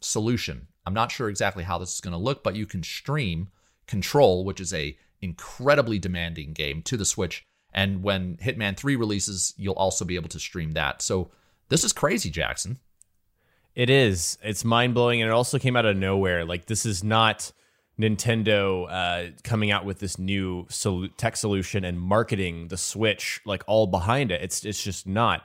solution. 0.00 0.68
I'm 0.86 0.94
not 0.94 1.12
sure 1.12 1.28
exactly 1.28 1.64
how 1.64 1.78
this 1.78 1.94
is 1.94 2.00
going 2.00 2.12
to 2.12 2.18
look, 2.18 2.42
but 2.42 2.56
you 2.56 2.66
can 2.66 2.82
stream 2.82 3.48
Control, 3.92 4.42
which 4.42 4.58
is 4.58 4.72
a 4.72 4.96
incredibly 5.20 5.98
demanding 5.98 6.54
game, 6.54 6.80
to 6.84 6.96
the 6.96 7.04
Switch. 7.04 7.44
And 7.74 8.02
when 8.02 8.38
Hitman 8.38 8.74
3 8.74 8.96
releases, 8.96 9.52
you'll 9.58 9.74
also 9.74 10.06
be 10.06 10.16
able 10.16 10.30
to 10.30 10.38
stream 10.38 10.72
that. 10.72 11.02
So 11.02 11.30
this 11.68 11.84
is 11.84 11.92
crazy, 11.92 12.30
Jackson. 12.30 12.78
It 13.74 13.90
is. 13.90 14.38
It's 14.42 14.64
mind 14.64 14.94
blowing, 14.94 15.20
and 15.20 15.28
it 15.28 15.34
also 15.34 15.58
came 15.58 15.76
out 15.76 15.84
of 15.84 15.94
nowhere. 15.94 16.46
Like 16.46 16.64
this 16.64 16.86
is 16.86 17.04
not 17.04 17.52
Nintendo 18.00 18.86
uh, 18.90 19.30
coming 19.44 19.70
out 19.70 19.84
with 19.84 19.98
this 19.98 20.18
new 20.18 20.66
sol- 20.70 21.08
tech 21.18 21.36
solution 21.36 21.84
and 21.84 22.00
marketing 22.00 22.68
the 22.68 22.78
Switch 22.78 23.42
like 23.44 23.62
all 23.66 23.86
behind 23.86 24.32
it. 24.32 24.40
It's 24.40 24.64
it's 24.64 24.82
just 24.82 25.06
not. 25.06 25.44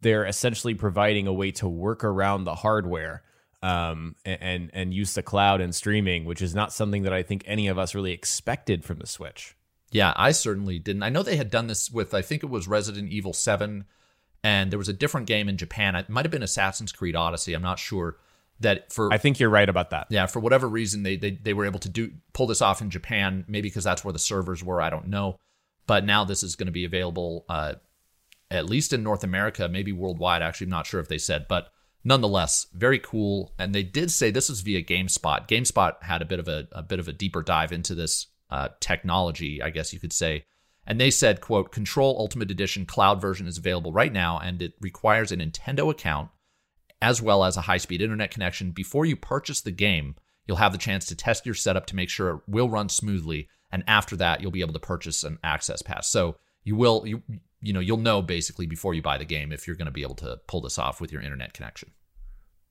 They're 0.00 0.26
essentially 0.26 0.74
providing 0.74 1.28
a 1.28 1.32
way 1.32 1.52
to 1.52 1.68
work 1.68 2.02
around 2.02 2.42
the 2.42 2.56
hardware 2.56 3.22
um, 3.64 4.14
and 4.26 4.70
and 4.74 4.92
use 4.92 5.14
the 5.14 5.22
cloud 5.22 5.62
and 5.62 5.74
streaming, 5.74 6.26
which 6.26 6.42
is 6.42 6.54
not 6.54 6.70
something 6.70 7.02
that 7.04 7.14
I 7.14 7.22
think 7.22 7.42
any 7.46 7.66
of 7.66 7.78
us 7.78 7.94
really 7.94 8.12
expected 8.12 8.84
from 8.84 8.98
the 8.98 9.06
Switch. 9.06 9.56
Yeah, 9.90 10.12
I 10.16 10.32
certainly 10.32 10.78
didn't. 10.78 11.02
I 11.02 11.08
know 11.08 11.22
they 11.22 11.36
had 11.36 11.50
done 11.50 11.66
this 11.66 11.90
with 11.90 12.12
I 12.12 12.20
think 12.20 12.42
it 12.42 12.50
was 12.50 12.68
Resident 12.68 13.10
Evil 13.10 13.32
Seven, 13.32 13.86
and 14.42 14.70
there 14.70 14.78
was 14.78 14.90
a 14.90 14.92
different 14.92 15.26
game 15.26 15.48
in 15.48 15.56
Japan. 15.56 15.96
It 15.96 16.10
might 16.10 16.26
have 16.26 16.32
been 16.32 16.42
Assassin's 16.42 16.92
Creed 16.92 17.16
Odyssey. 17.16 17.54
I'm 17.54 17.62
not 17.62 17.78
sure 17.78 18.18
that 18.60 18.92
for 18.92 19.10
I 19.10 19.16
think 19.16 19.40
you're 19.40 19.48
right 19.48 19.68
about 19.68 19.90
that. 19.90 20.08
yeah 20.10 20.26
for 20.26 20.40
whatever 20.40 20.68
reason 20.68 21.02
they 21.02 21.16
they, 21.16 21.30
they 21.30 21.54
were 21.54 21.64
able 21.64 21.80
to 21.80 21.88
do 21.88 22.12
pull 22.34 22.46
this 22.46 22.60
off 22.60 22.82
in 22.82 22.90
Japan. 22.90 23.46
Maybe 23.48 23.70
because 23.70 23.84
that's 23.84 24.04
where 24.04 24.12
the 24.12 24.18
servers 24.18 24.62
were. 24.62 24.82
I 24.82 24.90
don't 24.90 25.08
know. 25.08 25.38
But 25.86 26.04
now 26.04 26.24
this 26.24 26.42
is 26.42 26.54
going 26.54 26.66
to 26.66 26.72
be 26.72 26.84
available 26.84 27.46
uh, 27.48 27.74
at 28.50 28.66
least 28.66 28.92
in 28.92 29.02
North 29.02 29.24
America, 29.24 29.68
maybe 29.68 29.90
worldwide. 29.90 30.42
Actually, 30.42 30.66
I'm 30.66 30.70
not 30.72 30.86
sure 30.86 31.00
if 31.00 31.08
they 31.08 31.18
said, 31.18 31.46
but 31.48 31.70
nonetheless, 32.04 32.66
very 32.72 32.98
cool. 32.98 33.52
And 33.58 33.74
they 33.74 33.82
did 33.82 34.10
say 34.10 34.30
this 34.30 34.50
is 34.50 34.60
via 34.60 34.82
GameSpot. 34.82 35.48
GameSpot 35.48 36.02
had 36.02 36.22
a 36.22 36.26
bit 36.26 36.38
of 36.38 36.48
a, 36.48 36.68
a 36.72 36.82
bit 36.82 37.00
of 37.00 37.08
a 37.08 37.12
deeper 37.12 37.42
dive 37.42 37.72
into 37.72 37.94
this 37.94 38.28
uh, 38.50 38.68
technology, 38.80 39.62
I 39.62 39.70
guess 39.70 39.92
you 39.92 39.98
could 39.98 40.12
say. 40.12 40.44
And 40.86 41.00
they 41.00 41.10
said, 41.10 41.40
quote, 41.40 41.72
Control 41.72 42.16
Ultimate 42.18 42.50
Edition 42.50 42.84
cloud 42.84 43.20
version 43.20 43.46
is 43.46 43.56
available 43.56 43.92
right 43.92 44.12
now, 44.12 44.38
and 44.38 44.60
it 44.60 44.74
requires 44.80 45.32
a 45.32 45.36
Nintendo 45.36 45.90
account 45.90 46.28
as 47.00 47.20
well 47.20 47.44
as 47.44 47.56
a 47.56 47.62
high 47.62 47.78
speed 47.78 48.02
internet 48.02 48.30
connection. 48.30 48.70
Before 48.70 49.04
you 49.04 49.16
purchase 49.16 49.60
the 49.60 49.70
game, 49.70 50.16
you'll 50.46 50.58
have 50.58 50.72
the 50.72 50.78
chance 50.78 51.06
to 51.06 51.16
test 51.16 51.46
your 51.46 51.54
setup 51.54 51.86
to 51.86 51.96
make 51.96 52.10
sure 52.10 52.30
it 52.30 52.40
will 52.46 52.68
run 52.68 52.88
smoothly. 52.88 53.48
And 53.70 53.82
after 53.86 54.16
that, 54.16 54.40
you'll 54.40 54.50
be 54.50 54.60
able 54.60 54.74
to 54.74 54.78
purchase 54.78 55.24
an 55.24 55.38
access 55.42 55.82
pass. 55.82 56.08
So 56.08 56.36
you 56.64 56.76
will, 56.76 57.06
you, 57.06 57.22
you 57.64 57.72
know, 57.72 57.80
you'll 57.80 57.96
know 57.96 58.22
basically 58.22 58.66
before 58.66 58.94
you 58.94 59.02
buy 59.02 59.18
the 59.18 59.24
game 59.24 59.52
if 59.52 59.66
you're 59.66 59.76
going 59.76 59.86
to 59.86 59.92
be 59.92 60.02
able 60.02 60.14
to 60.16 60.38
pull 60.46 60.60
this 60.60 60.78
off 60.78 61.00
with 61.00 61.10
your 61.10 61.22
internet 61.22 61.54
connection. 61.54 61.90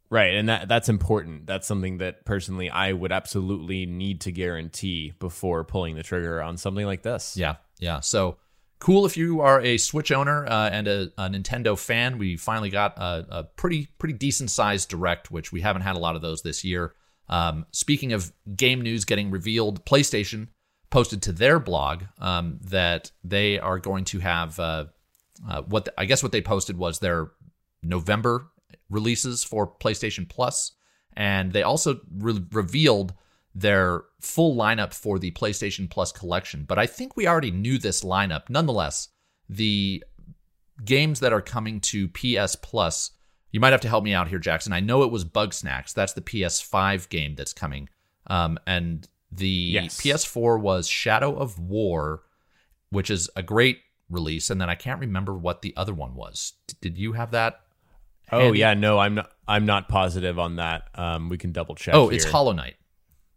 Right, 0.10 0.36
and 0.36 0.48
that 0.48 0.68
that's 0.68 0.90
important. 0.90 1.48
That's 1.48 1.66
something 1.66 1.98
that 1.98 2.24
personally 2.24 2.70
I 2.70 2.94
would 2.94 3.12
absolutely 3.12 3.88
need 3.88 4.22
to 4.22 4.32
guarantee 4.32 5.14
before 5.18 5.64
pulling 5.64 5.96
the 5.96 6.04
trigger 6.04 6.42
on 6.42 6.58
something 6.58 6.86
like 6.86 7.02
this. 7.02 7.36
Yeah, 7.36 7.56
yeah. 7.80 8.00
So 8.00 8.38
cool 8.78 9.06
if 9.06 9.18
you 9.18 9.42
are 9.42 9.60
a 9.62 9.78
Switch 9.78 10.12
owner 10.12 10.46
uh, 10.46 10.70
and 10.70 10.88
a, 10.88 11.12
a, 11.18 11.30
Nintendo 11.30 11.80
fan. 11.80 12.18
We 12.18 12.36
finally 12.36 12.70
got 12.70 12.98
a, 12.98 13.26
a, 13.30 13.44
pretty 13.44 13.88
pretty 13.98 14.14
decent 14.14 14.52
sized 14.52 14.90
direct, 14.90 15.32
which 15.32 15.52
we 15.52 15.62
haven't 15.62 15.82
had 15.82 15.96
a 15.96 16.00
lot 16.00 16.16
of 16.16 16.22
those 16.22 16.44
this 16.44 16.64
year. 16.64 16.94
Um, 17.28 17.66
speaking 17.72 18.14
of 18.14 18.32
game 18.56 18.82
news 18.82 19.06
getting 19.06 19.32
revealed, 19.32 19.86
PlayStation 19.86 20.50
posted 20.94 21.24
to 21.24 21.32
their 21.32 21.58
blog 21.58 22.04
um, 22.20 22.60
that 22.62 23.12
they 23.24 23.58
are 23.58 23.80
going 23.80 24.06
to 24.06 24.20
have 24.20 24.60
uh, 24.60 24.86
uh, 25.50 25.64
what 25.64 25.86
the, 25.86 25.94
I 25.98 26.06
guess 26.06 26.22
what 26.22 26.32
they 26.32 26.40
posted 26.40 26.78
was 26.78 27.00
their 27.00 27.32
November 27.82 28.52
releases 28.92 29.44
for 29.44 29.66
PlayStation 29.68 30.30
Plus, 30.30 30.74
and 31.18 31.52
they 31.52 31.64
also 31.64 32.00
re- 32.16 32.46
revealed 32.52 33.16
their 33.56 34.04
full 34.22 34.56
lineup 34.56 34.94
for 34.94 35.18
the 35.18 35.32
PlayStation 35.32 35.90
Plus 35.90 36.12
collection. 36.12 36.64
But 36.64 36.78
I 36.78 36.86
think 36.86 37.18
we 37.18 37.28
already 37.28 37.50
knew 37.50 37.80
this 37.80 38.04
lineup. 38.04 38.44
Nonetheless, 38.48 39.10
the 39.50 40.04
games 40.86 41.22
that 41.22 41.34
are 41.34 41.42
coming 41.42 41.80
to 41.82 42.08
PS 42.10 42.56
Plus, 42.56 43.10
you 43.52 43.60
might 43.60 43.72
have 43.72 43.82
to 43.82 43.90
help 43.90 44.04
me 44.04 44.14
out 44.14 44.28
here, 44.28 44.38
Jackson. 44.38 44.74
I 44.74 44.80
know 44.80 45.02
it 45.02 45.12
was 45.12 45.26
Bugsnax. 45.26 45.92
That's 45.94 46.14
the 46.14 46.22
PS5 46.22 47.10
game 47.10 47.34
that's 47.34 47.54
coming. 47.54 47.90
Um, 48.28 48.60
and 48.68 49.08
the 49.38 49.48
Yes. 49.48 50.00
PS4 50.02 50.60
was 50.60 50.88
Shadow 50.88 51.36
of 51.36 51.58
War, 51.60 52.24
which 52.90 53.10
is 53.10 53.30
a 53.36 53.44
great 53.44 53.80
release. 54.10 54.50
And 54.50 54.60
then 54.62 54.70
I 54.70 54.76
can't 54.76 55.00
remember 55.00 55.34
what 55.34 55.62
the 55.62 55.74
other 55.76 55.94
one 55.94 56.14
was. 56.16 56.54
D- 56.68 56.76
Did 56.82 56.98
you 56.98 57.14
have 57.14 57.32
that? 57.32 57.60
Oh 58.32 58.40
handy? 58.40 58.60
yeah, 58.60 58.74
no, 58.74 59.00
I'm 59.00 59.16
not. 59.16 59.32
I'm 59.48 59.66
not 59.66 59.90
positive 59.90 60.40
on 60.40 60.56
that. 60.56 60.88
Um, 60.96 61.30
we 61.30 61.38
can 61.38 61.52
double 61.52 61.76
check. 61.76 61.94
Oh, 61.94 62.10
it's. 62.10 62.24
Hollow 62.26 62.54
Knight. 62.54 62.76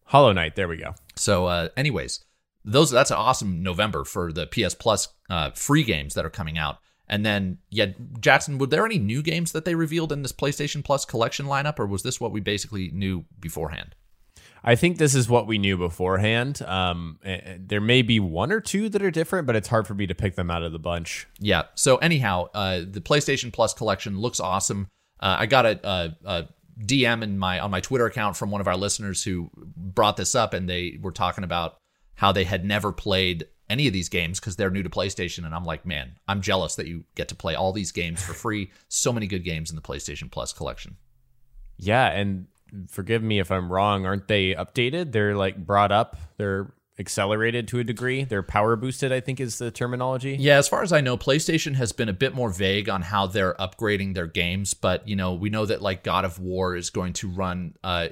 Hollow 0.04 0.32
Knight. 0.32 0.54
There 0.56 0.68
we 0.68 0.76
go. 0.76 0.94
So, 1.16 1.46
uh, 1.46 1.68
anyways, 1.76 2.24
those 2.64 2.90
that's 2.92 3.10
an 3.10 3.16
awesome 3.16 3.62
November 3.62 4.04
for 4.04 4.32
the 4.32 4.46
PS 4.46 4.74
Plus 4.74 5.08
uh, 5.28 5.50
free 5.50 5.82
games 5.82 6.14
that 6.14 6.24
are 6.24 6.30
coming 6.30 6.56
out. 6.56 6.78
And 7.08 7.24
then, 7.26 7.58
yeah, 7.70 7.86
Jackson, 8.20 8.58
were 8.58 8.66
there 8.66 8.84
any 8.86 8.98
new 8.98 9.22
games 9.22 9.52
that 9.52 9.64
they 9.64 9.74
revealed 9.76 10.12
in 10.12 10.22
this 10.22 10.32
PlayStation 10.32 10.84
Plus 10.84 11.04
collection 11.04 11.46
lineup, 11.46 11.78
or 11.78 11.86
was 11.86 12.02
this 12.02 12.20
what 12.20 12.32
we 12.32 12.40
basically 12.40 12.90
knew 12.92 13.24
beforehand? 13.38 13.94
I 14.68 14.74
think 14.74 14.98
this 14.98 15.14
is 15.14 15.28
what 15.28 15.46
we 15.46 15.58
knew 15.58 15.78
beforehand. 15.78 16.60
Um, 16.62 17.20
eh, 17.24 17.38
eh, 17.42 17.58
there 17.60 17.80
may 17.80 18.02
be 18.02 18.18
one 18.18 18.50
or 18.50 18.60
two 18.60 18.88
that 18.88 19.00
are 19.00 19.12
different, 19.12 19.46
but 19.46 19.54
it's 19.54 19.68
hard 19.68 19.86
for 19.86 19.94
me 19.94 20.08
to 20.08 20.14
pick 20.14 20.34
them 20.34 20.50
out 20.50 20.64
of 20.64 20.72
the 20.72 20.78
bunch. 20.80 21.28
Yeah. 21.38 21.62
So 21.76 21.98
anyhow, 21.98 22.48
uh, 22.52 22.80
the 22.80 23.00
PlayStation 23.00 23.52
Plus 23.52 23.72
collection 23.72 24.18
looks 24.18 24.40
awesome. 24.40 24.88
Uh, 25.20 25.36
I 25.38 25.46
got 25.46 25.66
a, 25.66 25.88
a, 25.88 26.16
a 26.24 26.48
DM 26.84 27.22
in 27.22 27.38
my 27.38 27.60
on 27.60 27.70
my 27.70 27.80
Twitter 27.80 28.06
account 28.06 28.36
from 28.36 28.50
one 28.50 28.60
of 28.60 28.66
our 28.66 28.76
listeners 28.76 29.22
who 29.22 29.50
brought 29.56 30.16
this 30.16 30.34
up, 30.34 30.52
and 30.52 30.68
they 30.68 30.98
were 31.00 31.12
talking 31.12 31.44
about 31.44 31.76
how 32.16 32.32
they 32.32 32.44
had 32.44 32.64
never 32.64 32.92
played 32.92 33.46
any 33.70 33.86
of 33.86 33.92
these 33.92 34.08
games 34.08 34.40
because 34.40 34.56
they're 34.56 34.70
new 34.70 34.82
to 34.82 34.90
PlayStation. 34.90 35.44
And 35.46 35.54
I'm 35.54 35.64
like, 35.64 35.86
man, 35.86 36.16
I'm 36.26 36.40
jealous 36.40 36.74
that 36.74 36.88
you 36.88 37.04
get 37.14 37.28
to 37.28 37.36
play 37.36 37.54
all 37.54 37.72
these 37.72 37.92
games 37.92 38.20
for 38.20 38.32
free. 38.32 38.72
So 38.88 39.12
many 39.12 39.28
good 39.28 39.44
games 39.44 39.70
in 39.70 39.76
the 39.76 39.82
PlayStation 39.82 40.28
Plus 40.28 40.52
collection. 40.52 40.96
Yeah, 41.78 42.06
and 42.08 42.46
forgive 42.88 43.22
me 43.22 43.38
if 43.38 43.50
I'm 43.50 43.72
wrong. 43.72 44.06
Aren't 44.06 44.28
they 44.28 44.54
updated? 44.54 45.12
They're 45.12 45.36
like 45.36 45.56
brought 45.56 45.92
up. 45.92 46.16
They're 46.36 46.72
accelerated 46.98 47.68
to 47.68 47.78
a 47.78 47.84
degree. 47.84 48.24
They're 48.24 48.42
power 48.42 48.76
boosted. 48.76 49.12
I 49.12 49.20
think 49.20 49.40
is 49.40 49.58
the 49.58 49.70
terminology. 49.70 50.36
Yeah, 50.38 50.58
as 50.58 50.68
far 50.68 50.82
as 50.82 50.92
I 50.92 51.00
know, 51.00 51.16
PlayStation 51.16 51.74
has 51.74 51.92
been 51.92 52.08
a 52.08 52.14
bit 52.14 52.34
more 52.34 52.50
vague 52.50 52.88
on 52.88 53.02
how 53.02 53.26
they're 53.26 53.54
upgrading 53.54 54.14
their 54.14 54.26
games, 54.26 54.74
but 54.74 55.06
you 55.06 55.16
know, 55.16 55.34
we 55.34 55.50
know 55.50 55.66
that 55.66 55.82
like 55.82 56.02
God 56.02 56.24
of 56.24 56.38
War 56.38 56.76
is 56.76 56.90
going 56.90 57.12
to 57.14 57.28
run 57.28 57.74
uh, 57.84 58.08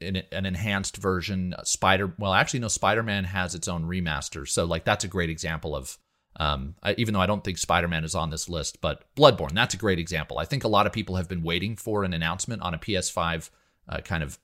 an, 0.00 0.22
an 0.32 0.46
enhanced 0.46 0.96
version. 0.96 1.54
Spider, 1.64 2.12
well, 2.18 2.32
actually, 2.32 2.60
no, 2.60 2.68
Spider 2.68 3.02
Man 3.02 3.24
has 3.24 3.54
its 3.54 3.68
own 3.68 3.84
remaster, 3.84 4.48
so 4.48 4.64
like 4.64 4.84
that's 4.84 5.04
a 5.04 5.08
great 5.08 5.30
example 5.30 5.74
of. 5.74 5.98
Um, 6.40 6.76
I, 6.84 6.94
even 6.98 7.14
though 7.14 7.20
I 7.20 7.26
don't 7.26 7.42
think 7.42 7.58
Spider 7.58 7.88
Man 7.88 8.04
is 8.04 8.14
on 8.14 8.30
this 8.30 8.48
list, 8.48 8.80
but 8.80 9.02
Bloodborne, 9.16 9.54
that's 9.54 9.74
a 9.74 9.78
great 9.78 9.98
example. 9.98 10.38
I 10.38 10.44
think 10.44 10.62
a 10.62 10.68
lot 10.68 10.86
of 10.86 10.92
people 10.92 11.16
have 11.16 11.28
been 11.28 11.42
waiting 11.42 11.74
for 11.74 12.04
an 12.04 12.14
announcement 12.14 12.62
on 12.62 12.74
a 12.74 12.78
PS5 12.78 13.50
uh, 13.88 14.00
kind 14.00 14.22
of 14.22 14.38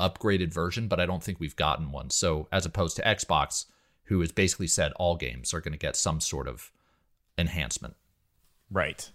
upgraded 0.00 0.52
version, 0.52 0.88
but 0.88 1.00
I 1.00 1.06
don't 1.06 1.22
think 1.22 1.40
we've 1.40 1.56
gotten 1.56 1.92
one. 1.92 2.10
So, 2.10 2.48
as 2.52 2.66
opposed 2.66 2.96
to 2.96 3.02
Xbox, 3.02 3.66
who 4.04 4.20
has 4.20 4.32
basically 4.32 4.66
said 4.66 4.92
all 4.96 5.16
games 5.16 5.54
are 5.54 5.60
going 5.60 5.72
to 5.72 5.78
get 5.78 5.96
some 5.96 6.20
sort 6.20 6.48
of 6.48 6.70
enhancement. 7.38 7.94
Right. 8.70 9.08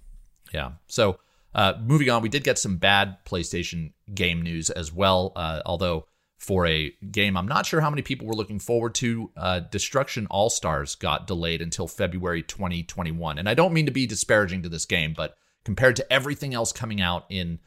Yeah. 0.54 0.72
So, 0.88 1.20
uh, 1.54 1.74
moving 1.82 2.10
on, 2.10 2.22
we 2.22 2.30
did 2.30 2.44
get 2.44 2.60
some 2.60 2.78
bad 2.78 3.18
PlayStation 3.26 3.94
game 4.14 4.42
news 4.42 4.70
as 4.70 4.94
well. 4.94 5.34
Uh, 5.36 5.62
although 5.66 6.06
for 6.38 6.68
a 6.68 6.94
game, 7.12 7.36
I'm 7.36 7.48
not 7.48 7.66
sure 7.66 7.82
how 7.82 7.90
many 7.90 8.04
people 8.04 8.28
were 8.28 8.36
looking 8.36 8.60
forward 8.60 8.94
to. 8.96 9.32
Uh, 9.36 9.60
Destruction 9.60 10.28
All 10.30 10.50
Stars 10.50 10.96
got 10.96 11.26
delayed 11.26 11.62
until 11.62 11.88
February 11.88 12.44
2021, 12.44 13.40
and 13.40 13.50
I 13.50 13.56
don't 13.56 13.74
mean 13.74 13.88
to 13.88 13.92
be 13.92 14.06
disparaging 14.06 14.62
to 14.64 14.70
this 14.70 14.86
game, 14.86 15.14
but 15.18 15.36
compared 15.66 15.96
to 15.96 16.14
everything 16.14 16.54
else 16.54 16.72
coming 16.72 17.02
out 17.02 17.26
in 17.30 17.60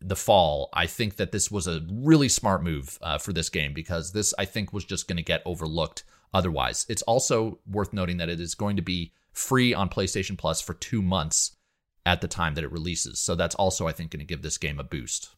the 0.00 0.16
fall, 0.16 0.68
I 0.72 0.86
think 0.86 1.16
that 1.16 1.32
this 1.32 1.50
was 1.50 1.66
a 1.66 1.86
really 1.90 2.28
smart 2.28 2.62
move 2.62 2.98
uh, 3.02 3.18
for 3.18 3.32
this 3.32 3.48
game 3.48 3.72
because 3.72 4.12
this, 4.12 4.34
I 4.38 4.44
think, 4.44 4.72
was 4.72 4.84
just 4.84 5.08
going 5.08 5.16
to 5.16 5.22
get 5.22 5.42
overlooked 5.44 6.04
otherwise. 6.34 6.86
It's 6.88 7.02
also 7.02 7.58
worth 7.66 7.92
noting 7.92 8.18
that 8.18 8.28
it 8.28 8.40
is 8.40 8.54
going 8.54 8.76
to 8.76 8.82
be 8.82 9.12
free 9.32 9.72
on 9.74 9.88
PlayStation 9.88 10.36
Plus 10.36 10.60
for 10.60 10.74
two 10.74 11.02
months 11.02 11.56
at 12.04 12.20
the 12.20 12.28
time 12.28 12.54
that 12.54 12.64
it 12.64 12.72
releases. 12.72 13.18
So 13.18 13.34
that's 13.34 13.54
also, 13.54 13.86
I 13.86 13.92
think, 13.92 14.10
going 14.10 14.20
to 14.20 14.26
give 14.26 14.42
this 14.42 14.58
game 14.58 14.78
a 14.78 14.84
boost. 14.84 15.30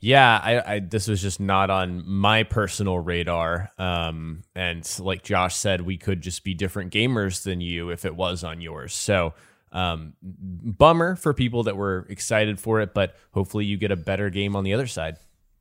Yeah, 0.00 0.40
I, 0.42 0.74
I 0.74 0.78
this 0.78 1.08
was 1.08 1.20
just 1.20 1.40
not 1.40 1.68
on 1.68 2.08
my 2.08 2.42
personal 2.42 2.98
radar. 2.98 3.70
Um, 3.78 4.42
and 4.54 4.88
like 4.98 5.22
Josh 5.22 5.54
said, 5.56 5.82
we 5.82 5.98
could 5.98 6.22
just 6.22 6.42
be 6.42 6.54
different 6.54 6.90
gamers 6.90 7.42
than 7.42 7.60
you 7.60 7.90
if 7.90 8.06
it 8.06 8.16
was 8.16 8.42
on 8.42 8.62
yours. 8.62 8.94
So 8.94 9.34
um, 9.72 10.14
bummer 10.22 11.16
for 11.16 11.32
people 11.32 11.64
that 11.64 11.76
were 11.76 12.06
excited 12.08 12.60
for 12.60 12.80
it, 12.80 12.94
but 12.94 13.16
hopefully 13.32 13.64
you 13.64 13.76
get 13.76 13.90
a 13.90 13.96
better 13.96 14.30
game 14.30 14.56
on 14.56 14.64
the 14.64 14.74
other 14.74 14.86
side. 14.86 15.16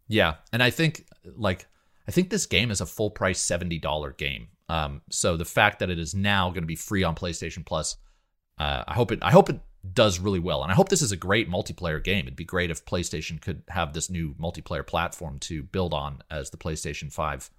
Yeah, 0.08 0.36
and 0.52 0.64
I 0.64 0.72
think 0.72 1.06
like 1.38 1.68
I 2.08 2.12
think 2.12 2.30
this 2.30 2.46
game 2.46 2.72
is 2.72 2.82
a 2.82 2.86
full 2.86 3.12
price 3.12 3.40
seventy 3.40 3.78
dollar 3.78 4.12
game. 4.12 4.48
Um, 4.68 5.02
so 5.10 5.38
the 5.38 5.46
fact 5.46 5.80
that 5.80 5.90
it 5.90 6.00
is 6.00 6.14
now 6.14 6.50
going 6.50 6.64
to 6.64 6.68
be 6.68 6.76
free 6.76 7.04
on 7.04 7.16
PlayStation 7.16 7.66
Plus, 7.66 7.98
uh, 8.58 8.84
I 8.88 8.94
hope 8.94 9.12
it. 9.12 9.20
I 9.22 9.32
hope 9.32 9.50
it 9.50 9.60
does 9.94 10.20
really 10.20 10.40
well, 10.40 10.64
and 10.64 10.72
I 10.72 10.76
hope 10.76 10.90
this 10.90 11.02
is 11.02 11.12
a 11.12 11.18
great 11.18 11.50
multiplayer 11.50 12.04
game. 12.04 12.26
It'd 12.26 12.36
be 12.36 12.46
great 12.46 12.72
if 12.72 12.86
PlayStation 12.86 13.40
could 13.40 13.64
have 13.70 13.94
this 13.94 14.10
new 14.10 14.34
multiplayer 14.36 14.86
platform 14.86 15.40
to 15.40 15.64
build 15.64 15.94
on 15.94 16.24
as 16.30 16.50
the 16.50 16.58
PlayStation 16.58 17.14
Five 17.14 17.50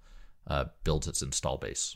uh, 0.47 0.65
builds 0.83 1.07
its 1.07 1.21
install 1.21 1.57
base. 1.57 1.95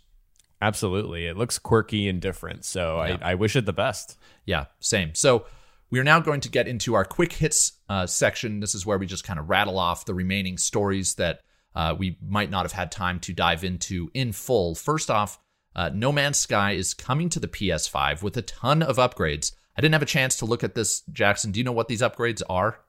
Absolutely. 0.62 1.28
It 1.28 1.38
looks 1.38 1.60
quirky 1.60 2.08
and 2.08 2.22
different. 2.22 2.65
So 2.65 3.04
yeah. 3.04 3.18
I, 3.22 3.32
I, 3.32 3.36
wish 3.36 3.56
it 3.56 3.65
the 3.65 3.74
best. 3.74 4.18
Yeah, 4.46 4.65
same. 4.80 5.13
So 5.13 5.46
we 5.89 6.00
are 6.00 6.04
now 6.04 6.20
going 6.20 6.41
to 6.41 6.50
get 6.50 6.68
into 6.68 6.94
our 6.94 7.06
quick 7.06 7.34
hits 7.34 7.74
uh, 7.89 8.08
section. 8.08 8.60
This 8.60 8.74
is 8.74 8.86
where 8.86 8.98
we 8.98 9.06
just 9.06 9.24
kind 9.24 9.39
of 9.39 9.50
rattle 9.50 9.78
off 9.78 10.06
the 10.06 10.13
remaining 10.13 10.58
stories 10.58 11.15
that 11.15 11.41
uh, 11.76 11.96
we 11.98 12.18
might 12.26 12.50
not 12.50 12.63
have 12.63 12.72
had 12.72 12.91
time 12.91 13.20
to 13.22 13.34
dive 13.34 13.63
into 13.63 14.10
in 14.13 14.32
full. 14.32 14.76
First 14.76 15.12
off, 15.12 15.39
uh, 15.76 15.91
No 15.94 16.12
Man's 16.12 16.38
Sky 16.38 16.72
is 16.72 16.94
coming 16.94 17.30
to 17.30 17.39
the 17.39 17.48
PS5 17.48 18.24
with 18.24 18.38
a 18.38 18.41
ton 18.41 18.82
of 18.82 18.98
upgrades. 18.98 19.52
I 19.78 19.82
didn't 19.82 19.94
have 19.94 20.02
a 20.02 20.08
chance 20.08 20.38
to 20.38 20.46
look 20.46 20.63
at 20.63 20.74
this, 20.74 21.02
Jackson. 21.12 21.52
Do 21.52 21.60
you 21.60 21.65
know 21.65 21.74
what 21.74 21.89
these 21.89 22.02
upgrades 22.02 22.41
are? 22.50 22.80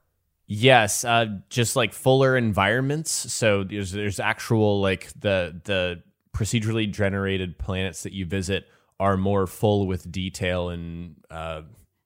Yes, 0.47 1.03
uh, 1.03 1.25
just 1.49 1.75
like 1.75 1.91
fuller 1.91 2.37
environments. 2.37 3.11
So 3.11 3.65
there's 3.65 3.91
there's 3.91 4.21
actual 4.21 4.79
like 4.79 5.11
the 5.19 5.59
the 5.65 6.01
procedurally 6.37 6.91
generated 6.91 7.57
planets 7.57 8.03
that 8.03 8.13
you 8.13 8.23
visit 8.23 8.67
are 8.99 9.17
more 9.17 9.47
full 9.47 9.87
with 9.87 10.11
detail 10.11 10.69
and 10.69 11.15
uh, 11.31 11.61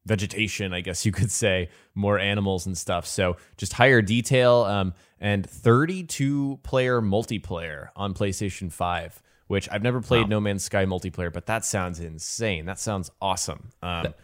vegetation, 0.05 0.73
I 0.73 0.79
guess 0.79 1.05
you 1.05 1.11
could 1.11 1.29
say, 1.31 1.69
more 1.95 2.17
animals 2.17 2.65
and 2.65 2.77
stuff. 2.77 3.05
So 3.05 3.35
just 3.57 3.73
higher 3.73 4.01
detail 4.01 4.63
um, 4.63 4.93
and 5.19 5.47
32 5.47 6.59
player 6.63 7.01
multiplayer 7.01 7.89
on 7.95 8.13
PlayStation 8.13 8.71
5, 8.71 9.21
which 9.47 9.67
I've 9.69 9.83
never 9.83 9.99
played 10.01 10.23
wow. 10.23 10.27
No 10.27 10.39
Man's 10.39 10.63
Sky 10.63 10.85
multiplayer, 10.85 11.31
but 11.31 11.47
that 11.47 11.65
sounds 11.65 11.99
insane. 11.99 12.65
That 12.65 12.79
sounds 12.79 13.11
awesome. 13.21 13.69
Um, 13.83 14.03
that, 14.03 14.17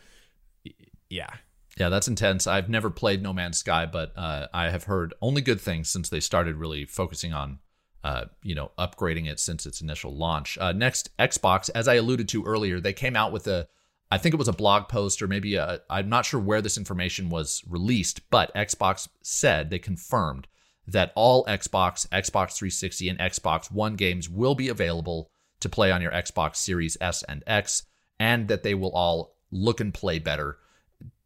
yeah. 1.09 1.33
Yeah, 1.77 1.89
that's 1.89 2.07
intense. 2.07 2.47
I've 2.47 2.69
never 2.69 2.89
played 2.89 3.21
No 3.21 3.33
Man's 3.33 3.57
Sky, 3.57 3.85
but 3.85 4.13
uh, 4.15 4.47
I 4.53 4.69
have 4.69 4.85
heard 4.85 5.13
only 5.21 5.41
good 5.41 5.59
things 5.59 5.89
since 5.89 6.07
they 6.07 6.21
started 6.21 6.55
really 6.55 6.85
focusing 6.85 7.33
on 7.33 7.59
uh, 8.07 8.25
you 8.41 8.55
know, 8.55 8.71
upgrading 8.79 9.29
it 9.29 9.37
since 9.37 9.65
its 9.65 9.81
initial 9.81 10.15
launch. 10.15 10.57
Uh, 10.59 10.71
next, 10.71 11.09
Xbox, 11.17 11.69
as 11.75 11.89
I 11.89 11.95
alluded 11.95 12.29
to 12.29 12.45
earlier, 12.45 12.79
they 12.79 12.93
came 12.93 13.17
out 13.17 13.33
with 13.33 13.47
a, 13.47 13.67
I 14.09 14.17
think 14.17 14.33
it 14.33 14.37
was 14.37 14.47
a 14.47 14.53
blog 14.53 14.87
post 14.87 15.21
or 15.21 15.27
maybe 15.27 15.59
I'm 15.59 16.07
not 16.07 16.25
sure 16.25 16.39
where 16.39 16.61
this 16.61 16.77
information 16.77 17.27
was 17.27 17.65
released, 17.67 18.29
but 18.29 18.55
Xbox 18.55 19.09
said 19.21 19.69
they 19.69 19.77
confirmed 19.77 20.47
that 20.87 21.11
all 21.15 21.43
Xbox, 21.47 22.07
Xbox 22.07 22.55
360, 22.55 23.09
and 23.09 23.19
Xbox 23.19 23.69
One 23.69 23.97
games 23.97 24.29
will 24.29 24.55
be 24.55 24.69
available 24.69 25.29
to 25.59 25.67
play 25.67 25.91
on 25.91 26.01
your 26.01 26.11
Xbox 26.11 26.55
Series 26.55 26.95
S 27.01 27.23
and 27.23 27.43
X, 27.45 27.83
and 28.21 28.47
that 28.47 28.63
they 28.63 28.73
will 28.73 28.91
all 28.91 29.35
look 29.51 29.81
and 29.81 29.93
play 29.93 30.17
better 30.17 30.59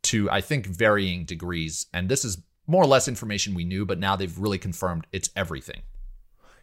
to, 0.01 0.31
I 0.31 0.41
think, 0.41 0.65
varying 0.65 1.25
degrees. 1.25 1.85
And 1.93 2.09
this 2.09 2.25
is 2.25 2.41
more 2.65 2.81
or 2.81 2.87
less 2.87 3.07
information 3.07 3.53
we 3.53 3.65
knew, 3.65 3.85
but 3.85 3.99
now 3.99 4.15
they've 4.15 4.39
really 4.39 4.57
confirmed 4.57 5.05
it's 5.11 5.29
everything. 5.35 5.83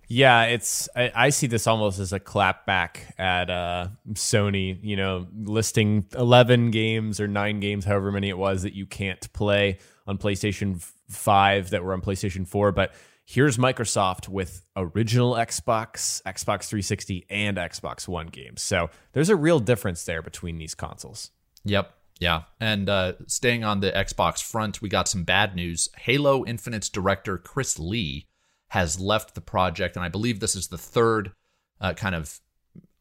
Yeah, 0.09 0.45
it's 0.45 0.89
I, 0.97 1.13
I, 1.15 1.29
see 1.31 1.47
this 1.47 1.67
almost 1.67 1.99
as 1.99 2.15
a 2.15 2.21
clapback 2.21 3.01
at 3.19 3.51
uh, 3.51 3.89
Sony, 4.13 4.79
you 4.83 4.97
know, 4.97 5.27
listing 5.37 6.07
11 6.17 6.71
games 6.71 7.21
or 7.21 7.29
9 7.29 7.61
games 7.61 7.85
however 7.85 8.11
many 8.11 8.31
it 8.31 8.39
was 8.39 8.63
that 8.63 8.73
you 8.73 8.87
can't 8.87 9.31
play 9.35 9.79
on 10.07 10.17
PlayStation 10.17 10.83
5 11.11 11.71
that 11.71 11.85
were 11.85 11.93
on 11.93 12.01
PlayStation 12.01 12.49
4, 12.49 12.73
but 12.73 12.95
here's 13.27 13.59
Microsoft 13.59 14.29
with 14.29 14.63
original 14.77 15.35
Xbox, 15.35 16.23
Xbox 16.23 16.69
360 16.69 17.27
and 17.29 17.59
Xbox 17.59 18.09
One 18.09 18.29
games. 18.29 18.63
So, 18.63 18.89
there's 19.13 19.29
a 19.29 19.37
real 19.37 19.61
difference 19.61 20.05
there 20.05 20.23
between 20.23 20.57
these 20.57 20.75
consoles. 20.75 21.31
Yep. 21.65 21.93
Yeah. 22.19 22.43
And 22.61 22.89
uh, 22.89 23.13
staying 23.27 23.63
on 23.63 23.81
the 23.81 23.93
Xbox 23.93 24.43
front, 24.43 24.81
we 24.81 24.89
got 24.89 25.07
some 25.07 25.25
bad 25.25 25.55
news. 25.55 25.89
Halo 25.99 26.45
Infinite's 26.47 26.89
director 26.89 27.39
Chris 27.39 27.79
Lee 27.79 28.28
has 28.69 29.01
left 29.01 29.35
the 29.35 29.41
project, 29.41 29.97
and 29.97 30.05
I 30.05 30.09
believe 30.09 30.41
this 30.41 30.57
is 30.57 30.69
the 30.69 30.79
third 30.79 31.33
uh, 31.81 31.95
kind 31.95 32.15
of 32.15 32.41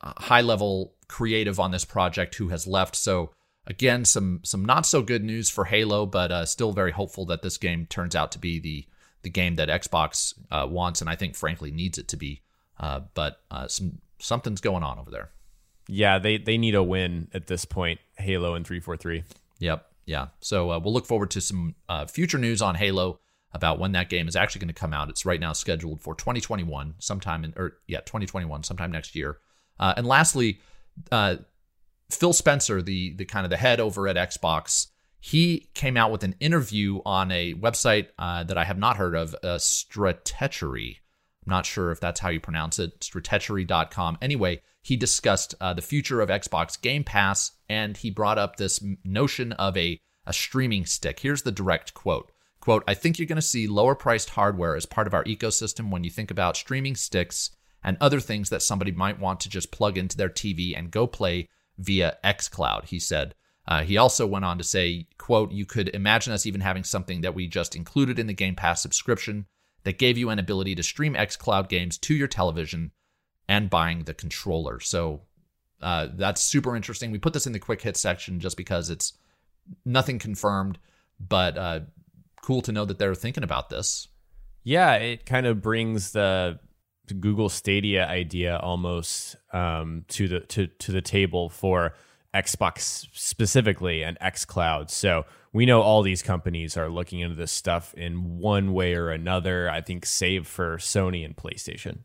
uh, 0.02 0.14
high 0.18 0.42
level 0.42 0.94
creative 1.08 1.60
on 1.60 1.72
this 1.72 1.86
project 1.86 2.36
who 2.36 2.50
has 2.50 2.68
left. 2.68 2.96
So 2.96 3.32
again, 3.66 4.06
some 4.06 4.42
some 4.44 4.64
not 4.66 4.86
so 4.86 5.02
good 5.02 5.24
news 5.24 5.50
for 5.50 5.66
Halo, 5.66 6.06
but 6.06 6.32
uh, 6.32 6.46
still 6.46 6.72
very 6.72 6.92
hopeful 6.92 7.26
that 7.26 7.42
this 7.42 7.58
game 7.58 7.86
turns 7.86 8.16
out 8.16 8.32
to 8.34 8.40
be 8.40 8.60
the 8.60 8.86
the 9.24 9.30
game 9.30 9.56
that 9.56 9.70
Xbox 9.70 10.34
uh, 10.52 10.66
wants, 10.68 11.02
and 11.02 11.10
I 11.10 11.16
think 11.16 11.36
frankly 11.36 11.72
needs 11.72 11.98
it 11.98 12.08
to 12.10 12.18
be. 12.18 12.42
Uh, 12.80 13.02
but 13.14 13.42
uh, 13.52 13.68
some 13.68 14.00
something's 14.20 14.62
going 14.62 14.84
on 14.84 15.00
over 15.00 15.12
there. 15.12 15.32
Yeah, 15.88 16.20
they 16.20 16.38
they 16.38 16.58
need 16.58 16.76
a 16.76 16.84
win 16.84 17.28
at 17.34 17.48
this 17.48 17.66
point. 17.66 18.00
Halo 18.18 18.56
and 18.56 18.66
three 18.66 18.80
four 18.80 18.96
three. 18.96 19.24
Yep. 19.60 19.86
Yeah. 20.06 20.28
So 20.40 20.68
we'll 20.80 20.94
look 20.94 21.06
forward 21.06 21.32
to 21.32 21.42
some 21.42 21.76
future 22.08 22.38
news 22.38 22.62
on 22.62 22.76
Halo 22.76 23.20
about 23.58 23.80
when 23.80 23.92
that 23.92 24.10
game 24.10 24.28
is 24.30 24.36
actually 24.38 24.60
going 24.60 24.74
to 24.74 24.74
come 24.74 24.94
out. 24.94 25.10
It's 25.10 25.26
right 25.26 25.40
now 25.40 25.52
scheduled 25.52 26.00
for 26.00 26.16
2021, 26.16 26.96
sometime 27.00 27.44
in, 27.44 27.54
or 27.58 27.78
yeah, 27.88 28.00
2021, 28.00 28.64
sometime 28.64 28.92
next 28.92 29.16
year. 29.16 29.40
Uh, 29.80 29.94
and 29.98 30.08
lastly, 30.08 30.60
uh, 31.12 31.36
Phil 32.10 32.32
Spencer, 32.32 32.82
the 32.82 33.14
the 33.16 33.26
kind 33.26 33.46
of 33.46 33.50
the 33.50 33.58
head 33.58 33.82
over 33.82 34.08
at 34.08 34.16
Xbox, 34.16 34.88
he 35.20 35.70
came 35.74 35.98
out 35.98 36.12
with 36.12 36.24
an 36.24 36.36
interview 36.40 37.02
on 37.06 37.32
a 37.32 37.54
website 37.56 38.08
uh, 38.18 38.44
that 38.44 38.58
I 38.58 38.64
have 38.64 38.78
not 38.78 38.96
heard 38.96 39.16
of, 39.16 39.36
uh, 39.44 39.58
Stratechery. 39.58 40.98
I'm 41.46 41.52
not 41.52 41.66
sure 41.66 41.92
if 41.92 42.00
that's 42.00 42.20
how 42.20 42.30
you 42.30 42.40
pronounce 42.40 42.80
it, 42.80 43.00
stratechery.com. 43.02 44.18
Anyway, 44.22 44.62
he 44.82 44.96
discussed 44.96 45.56
uh, 45.60 45.74
the 45.74 45.82
future 45.82 46.22
of 46.22 46.30
Xbox 46.30 46.80
Game 46.80 47.04
Pass, 47.04 47.52
and 47.68 47.98
he 47.98 48.10
brought 48.10 48.38
up 48.38 48.56
this 48.56 48.84
notion 49.04 49.52
of 49.54 49.76
a 49.76 50.00
a 50.28 50.34
streaming 50.34 50.86
stick. 50.86 51.22
Here's 51.22 51.44
the 51.44 51.52
direct 51.52 51.94
quote. 51.94 52.32
Quote, 52.68 52.84
I 52.86 52.96
think 52.96 53.18
you're 53.18 53.28
going 53.28 53.38
to 53.38 53.42
see 53.42 53.66
lower 53.66 53.96
priced 53.96 54.32
hardware 54.32 54.76
as 54.76 54.86
part 54.86 55.08
of 55.08 55.14
our 55.14 55.24
ecosystem 55.24 55.90
when 55.90 56.04
you 56.04 56.10
think 56.10 56.30
about 56.30 56.58
streaming 56.58 56.98
sticks 56.98 57.52
and 57.82 57.96
other 58.02 58.20
things 58.20 58.50
that 58.50 58.62
somebody 58.62 58.92
might 58.92 59.22
want 59.22 59.40
to 59.40 59.50
just 59.50 59.72
plug 59.72 59.98
into 59.98 60.18
their 60.18 60.28
TV 60.28 60.78
and 60.78 60.92
go 60.92 61.08
play 61.08 61.48
via 61.78 62.18
xCloud, 62.26 62.84
he 62.84 63.00
said. 63.00 63.36
Uh, 63.70 63.84
he 63.84 63.96
also 63.96 64.28
went 64.28 64.44
on 64.44 64.58
to 64.58 64.66
say, 64.66 65.08
quote, 65.18 65.54
you 65.54 65.66
could 65.66 65.88
imagine 65.96 66.34
us 66.34 66.46
even 66.46 66.60
having 66.60 66.84
something 66.84 67.22
that 67.22 67.34
we 67.34 67.48
just 67.48 67.74
included 67.74 68.20
in 68.20 68.28
the 68.28 68.34
Game 68.34 68.54
Pass 68.54 68.82
subscription 68.82 69.46
that 69.84 69.98
gave 69.98 70.18
you 70.18 70.30
an 70.30 70.38
ability 70.38 70.76
to 70.76 70.84
stream 70.84 71.14
xCloud 71.14 71.70
games 71.70 71.98
to 72.00 72.14
your 72.14 72.28
television 72.28 72.92
and 73.48 73.70
buying 73.70 74.04
the 74.04 74.14
controller. 74.14 74.82
So 74.82 75.22
uh, 75.82 76.10
that's 76.16 76.42
super 76.42 76.76
interesting. 76.76 77.12
We 77.12 77.18
put 77.18 77.32
this 77.32 77.48
in 77.48 77.54
the 77.54 77.60
quick 77.60 77.84
hit 77.84 77.96
section 77.96 78.42
just 78.42 78.58
because 78.58 78.90
it's 78.90 79.14
nothing 79.86 80.20
confirmed, 80.20 80.80
but 81.18 81.58
uh, 81.58 81.80
cool 82.48 82.62
to 82.62 82.72
know 82.72 82.86
that 82.86 82.98
they're 82.98 83.14
thinking 83.14 83.44
about 83.44 83.70
this. 83.70 84.08
Yeah, 84.64 84.94
it 84.94 85.26
kind 85.26 85.46
of 85.46 85.62
brings 85.62 86.14
the 86.14 86.60
Google 87.20 87.50
Stadia 87.50 88.08
idea 88.08 88.58
almost 88.58 89.36
um, 89.52 90.06
to 90.08 90.30
the 90.30 90.40
to 90.42 90.68
to 90.68 90.94
the 90.94 91.02
table 91.02 91.50
for 91.50 91.94
Xbox 92.34 93.08
specifically 93.12 94.02
and 94.02 94.18
XCloud. 94.20 94.90
So 94.90 95.26
we 95.52 95.66
know 95.66 95.82
all 95.82 96.04
these 96.04 96.22
companies 96.22 96.78
are 96.78 96.90
looking 96.90 97.20
into 97.20 97.36
this 97.36 97.52
stuff 97.52 97.94
in 97.96 98.38
one 98.38 98.72
way 98.72 98.94
or 98.94 99.10
another. 99.10 99.70
I 99.70 99.82
think, 99.82 100.06
save 100.06 100.48
for 100.48 100.78
Sony 100.78 101.26
and 101.26 101.36
PlayStation. 101.36 102.00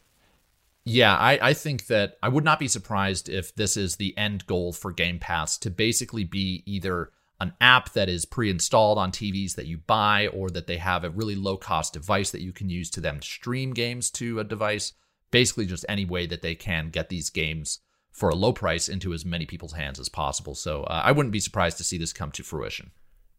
Yeah, 0.85 1.15
I, 1.15 1.39
I 1.41 1.55
think 1.55 1.87
that 1.87 2.17
I 2.21 2.29
would 2.29 2.43
not 2.43 2.59
be 2.59 2.67
surprised 2.67 3.29
if 3.29 3.55
this 3.55 3.77
is 3.77 3.95
the 3.95 4.19
end 4.19 4.45
goal 4.49 4.73
for 4.73 4.91
Game 4.91 5.21
Pass 5.21 5.57
to 5.59 5.71
basically 5.71 6.25
be 6.25 6.65
either 6.67 7.13
an 7.43 7.53
app 7.61 7.93
that 7.93 8.09
is 8.09 8.25
pre-installed 8.25 8.99
on 8.99 9.11
TVs 9.11 9.57
that 9.57 9.67
you 9.67 9.79
buy 9.79 10.29
or 10.29 10.49
that 10.51 10.69
they 10.69 10.77
have 10.77 11.03
a 11.03 11.11
really 11.11 11.35
low 11.35 11.57
cost 11.57 11.93
device 11.93 12.31
that 12.31 12.41
you 12.41 12.53
can 12.53 12.71
use 12.71 12.89
to 12.91 13.01
them 13.01 13.21
stream 13.21 13.75
games 13.75 14.11
to 14.13 14.39
a 14.39 14.45
device. 14.45 14.93
Basically 15.33 15.67
just 15.67 15.85
any 15.89 16.05
way 16.05 16.27
that 16.27 16.41
they 16.41 16.55
can 16.55 16.91
get 16.91 17.09
these 17.09 17.31
games 17.31 17.81
for 18.13 18.29
a 18.29 18.35
low 18.35 18.53
price 18.53 18.89
into 18.89 19.13
as 19.13 19.25
many 19.25 19.45
people's 19.45 19.73
hands 19.73 19.99
as 19.99 20.09
possible. 20.09 20.55
So 20.55 20.85
uh, 20.85 21.03
i 21.05 21.11
wouldn't 21.11 21.33
be 21.33 21.41
surprised 21.41 21.79
to 21.79 21.85
see 21.85 21.99
this 21.99 22.13
come 22.13 22.31
to 22.33 22.45
fruition. 22.45 22.93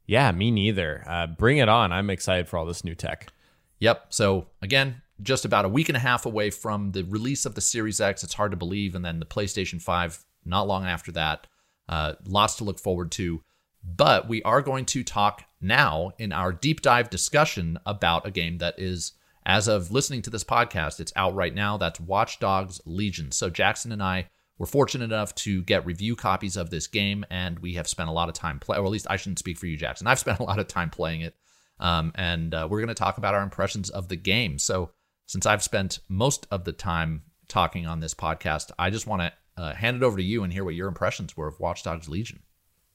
Yeah 0.05 0.31
me 0.33 0.51
neither. 0.51 1.05
Uh, 1.07 1.27
bring 1.27 1.59
it 1.59 1.69
on. 1.69 1.93
I'm 1.93 2.09
excited 2.09 2.49
for 2.49 2.57
all 2.57 2.65
this 2.65 2.83
new 2.83 2.95
tech. 2.95 3.31
Yep. 3.79 4.07
So 4.09 4.47
again 4.61 5.01
just 5.21 5.45
about 5.45 5.63
a 5.63 5.69
week 5.69 5.87
and 5.87 5.95
a 5.95 6.01
half 6.01 6.25
away 6.25 6.49
from 6.49 6.91
the 6.91 7.03
release 7.03 7.45
of 7.45 7.55
the 7.55 7.61
series 7.61 8.01
x. 8.01 8.21
It's 8.21 8.33
hard 8.33 8.51
to 8.51 8.57
believe. 8.57 8.95
And 8.95 9.05
then 9.05 9.19
the 9.19 9.25
playstation 9.25 9.81
5 9.81 10.25
not 10.43 10.67
long 10.67 10.83
after 10.85 11.13
that. 11.13 11.47
Uh, 11.87 12.13
lots 12.25 12.55
to 12.55 12.65
look 12.65 12.79
forward 12.79 13.11
to 13.11 13.41
but 13.83 14.27
we 14.27 14.41
are 14.43 14.61
going 14.61 14.85
to 14.85 15.03
talk 15.03 15.43
now 15.59 16.11
in 16.17 16.31
our 16.31 16.51
deep 16.51 16.81
dive 16.81 17.09
discussion 17.09 17.77
about 17.85 18.25
a 18.25 18.31
game 18.31 18.57
that 18.59 18.75
is, 18.77 19.13
as 19.45 19.67
of 19.67 19.91
listening 19.91 20.21
to 20.21 20.29
this 20.29 20.43
podcast, 20.43 20.99
it's 20.99 21.13
out 21.15 21.35
right 21.35 21.53
now. 21.53 21.77
That's 21.77 21.99
Watch 21.99 22.39
Dogs 22.39 22.81
Legion. 22.85 23.31
So 23.31 23.49
Jackson 23.49 23.91
and 23.91 24.01
I 24.01 24.29
we're 24.57 24.67
fortunate 24.67 25.05
enough 25.05 25.33
to 25.35 25.63
get 25.63 25.85
review 25.85 26.15
copies 26.15 26.57
of 26.57 26.69
this 26.69 26.87
game, 26.87 27.25
and 27.29 27.59
we 27.59 27.73
have 27.73 27.87
spent 27.87 28.09
a 28.09 28.13
lot 28.13 28.29
of 28.29 28.35
time 28.35 28.59
play, 28.59 28.77
or 28.77 28.85
at 28.85 28.91
least 28.91 29.07
I 29.09 29.15
shouldn't 29.15 29.39
speak 29.39 29.57
for 29.57 29.65
you, 29.65 29.77
Jackson. 29.77 30.07
I've 30.07 30.19
spent 30.19 30.39
a 30.39 30.43
lot 30.43 30.59
of 30.59 30.67
time 30.67 30.89
playing 30.89 31.21
it, 31.21 31.35
um, 31.79 32.11
and 32.15 32.53
uh, 32.53 32.67
we're 32.69 32.79
going 32.79 32.87
to 32.89 32.93
talk 32.93 33.17
about 33.17 33.33
our 33.33 33.41
impressions 33.41 33.89
of 33.89 34.09
the 34.09 34.15
game. 34.15 34.59
So, 34.59 34.91
since 35.25 35.45
I've 35.45 35.63
spent 35.63 35.99
most 36.07 36.45
of 36.51 36.65
the 36.65 36.71
time 36.71 37.23
talking 37.47 37.87
on 37.87 37.99
this 37.99 38.13
podcast, 38.13 38.71
I 38.77 38.89
just 38.89 39.07
want 39.07 39.23
to 39.23 39.33
uh, 39.61 39.73
hand 39.73 39.97
it 39.97 40.03
over 40.03 40.17
to 40.17 40.23
you 40.23 40.43
and 40.43 40.53
hear 40.53 40.63
what 40.63 40.75
your 40.75 40.87
impressions 40.87 41.35
were 41.35 41.47
of 41.47 41.59
Watch 41.59 41.83
Dogs 41.83 42.07
Legion. 42.07 42.43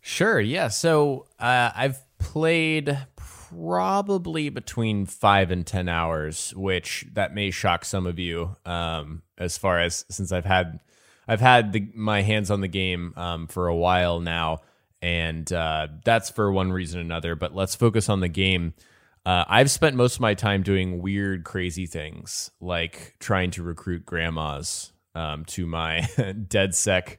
Sure. 0.08 0.40
Yeah. 0.40 0.68
So 0.68 1.26
uh, 1.38 1.70
I've 1.76 2.00
played 2.16 2.98
probably 3.14 4.48
between 4.48 5.04
five 5.04 5.50
and 5.50 5.66
ten 5.66 5.86
hours, 5.86 6.54
which 6.56 7.04
that 7.12 7.34
may 7.34 7.50
shock 7.50 7.84
some 7.84 8.06
of 8.06 8.18
you. 8.18 8.56
Um, 8.64 9.20
as 9.36 9.58
far 9.58 9.78
as 9.78 10.06
since 10.08 10.32
I've 10.32 10.46
had 10.46 10.80
I've 11.28 11.42
had 11.42 11.74
the, 11.74 11.90
my 11.94 12.22
hands 12.22 12.50
on 12.50 12.62
the 12.62 12.68
game 12.68 13.12
um, 13.18 13.48
for 13.48 13.68
a 13.68 13.76
while 13.76 14.18
now, 14.18 14.62
and 15.02 15.52
uh, 15.52 15.88
that's 16.06 16.30
for 16.30 16.50
one 16.50 16.72
reason 16.72 17.00
or 17.00 17.02
another. 17.02 17.34
But 17.34 17.54
let's 17.54 17.74
focus 17.74 18.08
on 18.08 18.20
the 18.20 18.28
game. 18.28 18.72
Uh, 19.26 19.44
I've 19.46 19.70
spent 19.70 19.94
most 19.94 20.14
of 20.14 20.20
my 20.22 20.32
time 20.32 20.62
doing 20.62 21.02
weird, 21.02 21.44
crazy 21.44 21.84
things 21.84 22.50
like 22.62 23.16
trying 23.18 23.50
to 23.52 23.62
recruit 23.62 24.06
grandmas 24.06 24.90
um, 25.14 25.44
to 25.48 25.66
my 25.66 26.00
DedSec, 26.16 27.18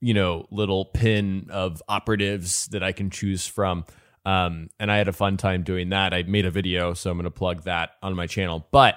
you 0.00 0.14
know, 0.14 0.46
little 0.50 0.86
pin 0.86 1.48
of 1.50 1.82
operatives 1.88 2.66
that 2.68 2.82
I 2.82 2.92
can 2.92 3.10
choose 3.10 3.46
from. 3.46 3.84
Um, 4.24 4.68
and 4.78 4.90
I 4.90 4.98
had 4.98 5.08
a 5.08 5.12
fun 5.12 5.36
time 5.36 5.62
doing 5.62 5.90
that. 5.90 6.12
I 6.12 6.22
made 6.22 6.46
a 6.46 6.50
video, 6.50 6.94
so 6.94 7.10
I'm 7.10 7.16
going 7.16 7.24
to 7.24 7.30
plug 7.30 7.64
that 7.64 7.92
on 8.02 8.14
my 8.14 8.26
channel. 8.26 8.66
But 8.70 8.96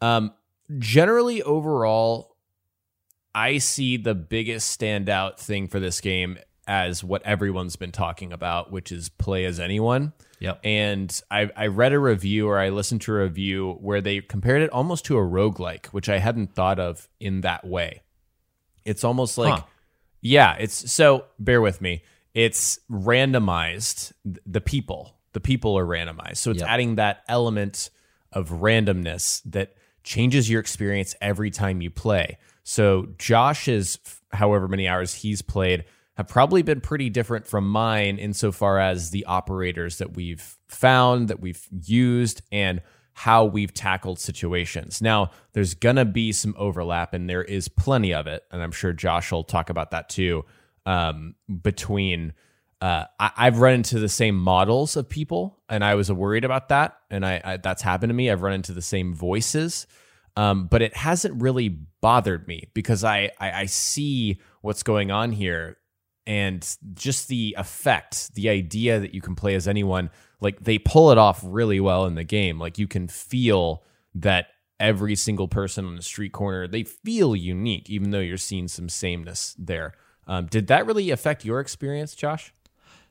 um, 0.00 0.32
generally, 0.78 1.42
overall, 1.42 2.36
I 3.34 3.58
see 3.58 3.96
the 3.96 4.14
biggest 4.14 4.78
standout 4.78 5.38
thing 5.38 5.68
for 5.68 5.80
this 5.80 6.00
game 6.00 6.38
as 6.66 7.02
what 7.02 7.22
everyone's 7.24 7.76
been 7.76 7.92
talking 7.92 8.32
about, 8.32 8.70
which 8.70 8.92
is 8.92 9.08
play 9.08 9.44
as 9.44 9.58
anyone. 9.58 10.12
Yep. 10.38 10.60
And 10.64 11.20
I, 11.30 11.50
I 11.56 11.66
read 11.68 11.92
a 11.92 11.98
review 11.98 12.48
or 12.48 12.58
I 12.58 12.68
listened 12.70 13.00
to 13.02 13.12
a 13.12 13.22
review 13.22 13.78
where 13.80 14.00
they 14.00 14.20
compared 14.20 14.62
it 14.62 14.70
almost 14.70 15.04
to 15.06 15.16
a 15.16 15.20
roguelike, 15.20 15.86
which 15.86 16.08
I 16.08 16.18
hadn't 16.18 16.54
thought 16.54 16.78
of 16.78 17.08
in 17.20 17.40
that 17.40 17.66
way. 17.66 18.02
It's 18.84 19.04
almost 19.04 19.38
like, 19.38 19.60
huh. 19.60 19.64
Yeah, 20.22 20.56
it's 20.58 20.90
so 20.90 21.26
bear 21.38 21.60
with 21.60 21.80
me. 21.80 22.02
It's 22.32 22.78
randomized, 22.90 24.12
the 24.24 24.60
people, 24.62 25.16
the 25.34 25.40
people 25.40 25.76
are 25.76 25.84
randomized. 25.84 26.38
So 26.38 26.50
it's 26.50 26.60
yep. 26.60 26.70
adding 26.70 26.94
that 26.94 27.22
element 27.28 27.90
of 28.32 28.48
randomness 28.48 29.42
that 29.44 29.74
changes 30.02 30.48
your 30.48 30.60
experience 30.60 31.14
every 31.20 31.50
time 31.50 31.82
you 31.82 31.90
play. 31.90 32.38
So 32.64 33.08
Josh's, 33.18 33.98
however 34.32 34.68
many 34.68 34.88
hours 34.88 35.12
he's 35.12 35.42
played, 35.42 35.84
have 36.16 36.28
probably 36.28 36.62
been 36.62 36.80
pretty 36.80 37.10
different 37.10 37.46
from 37.46 37.68
mine 37.68 38.18
insofar 38.18 38.78
as 38.78 39.10
the 39.10 39.24
operators 39.26 39.98
that 39.98 40.14
we've 40.14 40.56
found, 40.68 41.28
that 41.28 41.40
we've 41.40 41.66
used, 41.84 42.42
and 42.52 42.80
how 43.14 43.44
we've 43.44 43.72
tackled 43.74 44.18
situations. 44.18 45.02
Now, 45.02 45.30
there's 45.52 45.74
going 45.74 45.96
to 45.96 46.04
be 46.04 46.32
some 46.32 46.54
overlap, 46.56 47.14
and 47.14 47.28
there 47.28 47.42
is 47.42 47.68
plenty 47.68 48.14
of 48.14 48.26
it. 48.26 48.44
And 48.50 48.62
I'm 48.62 48.72
sure 48.72 48.92
Josh 48.92 49.30
will 49.32 49.44
talk 49.44 49.70
about 49.70 49.90
that 49.90 50.08
too. 50.08 50.44
Um, 50.86 51.34
between, 51.62 52.32
uh, 52.80 53.04
I, 53.20 53.44
have 53.44 53.58
run 53.58 53.74
into 53.74 53.98
the 53.98 54.08
same 54.08 54.36
models 54.36 54.96
of 54.96 55.08
people, 55.08 55.60
and 55.68 55.84
I 55.84 55.94
was 55.94 56.10
worried 56.10 56.44
about 56.44 56.70
that. 56.70 56.98
And 57.10 57.24
I, 57.24 57.40
I 57.44 57.56
that's 57.58 57.82
happened 57.82 58.10
to 58.10 58.14
me. 58.14 58.30
I've 58.30 58.42
run 58.42 58.54
into 58.54 58.72
the 58.72 58.82
same 58.82 59.14
voices 59.14 59.86
um, 60.36 60.66
but 60.66 60.82
it 60.82 60.96
hasn't 60.96 61.42
really 61.42 61.68
bothered 62.00 62.48
me 62.48 62.68
because 62.74 63.04
I, 63.04 63.30
I, 63.38 63.52
I 63.52 63.66
see 63.66 64.40
what's 64.62 64.82
going 64.82 65.10
on 65.10 65.32
here 65.32 65.76
and 66.26 66.76
just 66.94 67.28
the 67.28 67.54
effect, 67.58 68.34
the 68.34 68.48
idea 68.48 69.00
that 69.00 69.14
you 69.14 69.20
can 69.20 69.34
play 69.34 69.54
as 69.54 69.66
anyone, 69.66 70.10
like 70.40 70.62
they 70.64 70.78
pull 70.78 71.10
it 71.10 71.18
off 71.18 71.40
really 71.44 71.80
well 71.80 72.06
in 72.06 72.14
the 72.14 72.24
game. 72.24 72.58
Like 72.58 72.78
you 72.78 72.86
can 72.86 73.08
feel 73.08 73.82
that 74.14 74.48
every 74.78 75.14
single 75.14 75.48
person 75.48 75.86
on 75.86 75.96
the 75.96 76.02
street 76.02 76.32
corner, 76.32 76.66
they 76.66 76.84
feel 76.84 77.34
unique, 77.34 77.88
even 77.90 78.10
though 78.10 78.20
you're 78.20 78.36
seeing 78.36 78.68
some 78.68 78.88
sameness 78.88 79.54
there. 79.58 79.94
Um, 80.26 80.46
did 80.46 80.68
that 80.68 80.86
really 80.86 81.10
affect 81.10 81.44
your 81.44 81.60
experience, 81.60 82.14
Josh? 82.14 82.54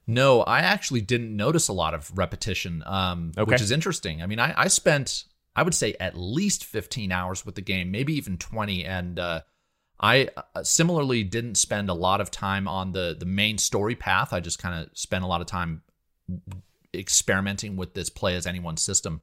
No, 0.08 0.42
I 0.42 0.60
actually 0.60 1.02
didn't 1.02 1.36
notice 1.36 1.68
a 1.68 1.74
lot 1.74 1.94
of 1.94 2.18
repetition, 2.18 2.84
um, 2.86 3.34
okay. 3.38 3.50
which 3.50 3.62
is 3.62 3.72
interesting. 3.72 4.22
I 4.22 4.26
mean, 4.26 4.40
I, 4.40 4.54
I 4.58 4.68
spent 4.68 5.26
I 5.56 5.64
would 5.64 5.76
say 5.76 5.96
at 6.00 6.18
least 6.18 6.66
15 6.66 7.12
hours 7.12 7.46
with 7.46 7.56
the 7.56 7.62
game, 7.62 7.92
maybe 7.92 8.14
even 8.14 8.38
20. 8.38 8.86
And 8.86 9.20
uh, 9.20 9.42
I 10.02 10.30
uh, 10.36 10.64
similarly 10.64 11.24
didn't 11.24 11.56
spend 11.56 11.90
a 11.90 11.94
lot 11.94 12.22
of 12.22 12.32
time 12.32 12.68
on 12.68 12.92
the 12.92 13.16
the 13.18 13.26
main 13.26 13.58
story 13.58 13.96
path. 13.96 14.34
I 14.34 14.40
just 14.40 14.60
kind 14.60 14.84
of 14.84 14.98
spent 14.98 15.24
a 15.24 15.28
lot 15.28 15.42
of 15.42 15.48
time 15.48 15.84
experimenting 16.94 17.78
with 17.78 17.94
this 17.94 18.10
play 18.10 18.36
as 18.36 18.48
anyone 18.48 18.78
system. 18.78 19.22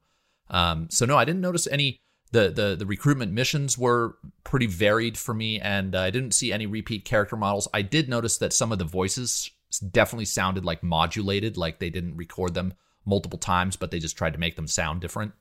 Um, 0.51 0.89
so 0.91 1.05
no, 1.05 1.17
I 1.17 1.25
didn't 1.25 1.43
notice 1.43 1.67
any. 1.67 2.01
The, 2.31 2.51
the 2.51 2.77
the 2.77 2.85
recruitment 2.85 3.33
missions 3.33 3.79
were 3.79 4.19
pretty 4.45 4.67
varied 4.67 5.17
for 5.17 5.33
me, 5.33 5.59
and 5.59 5.97
I 5.97 6.11
didn't 6.11 6.33
see 6.33 6.53
any 6.53 6.67
repeat 6.67 7.07
character 7.07 7.37
models. 7.37 7.69
I 7.73 7.81
did 7.81 8.09
notice 8.09 8.37
that 8.39 8.53
some 8.53 8.71
of 8.71 8.79
the 8.79 8.85
voices 8.85 9.51
definitely 9.91 10.27
sounded 10.27 10.65
like 10.65 10.83
modulated, 10.83 11.57
like 11.57 11.79
they 11.79 11.89
didn't 11.89 12.17
record 12.17 12.53
them 12.53 12.75
multiple 13.07 13.39
times, 13.39 13.77
but 13.77 13.91
they 13.91 13.99
just 13.99 14.17
tried 14.17 14.35
to 14.35 14.39
make 14.39 14.57
them 14.57 14.67
sound 14.67 15.01
different. 15.01 15.33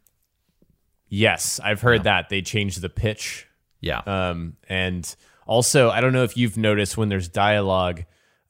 Yes, 1.09 1.59
I've 1.61 1.81
heard 1.81 2.01
yeah. 2.01 2.21
that 2.21 2.29
they 2.29 2.41
changed 2.41 2.81
the 2.81 2.89
pitch. 2.89 3.46
Yeah. 3.79 3.99
Um, 3.99 4.57
and 4.67 5.15
also, 5.45 5.89
I 5.89 6.01
don't 6.01 6.13
know 6.13 6.23
if 6.23 6.37
you've 6.37 6.57
noticed 6.57 6.97
when 6.97 7.09
there's 7.09 7.27
dialogue, 7.27 8.03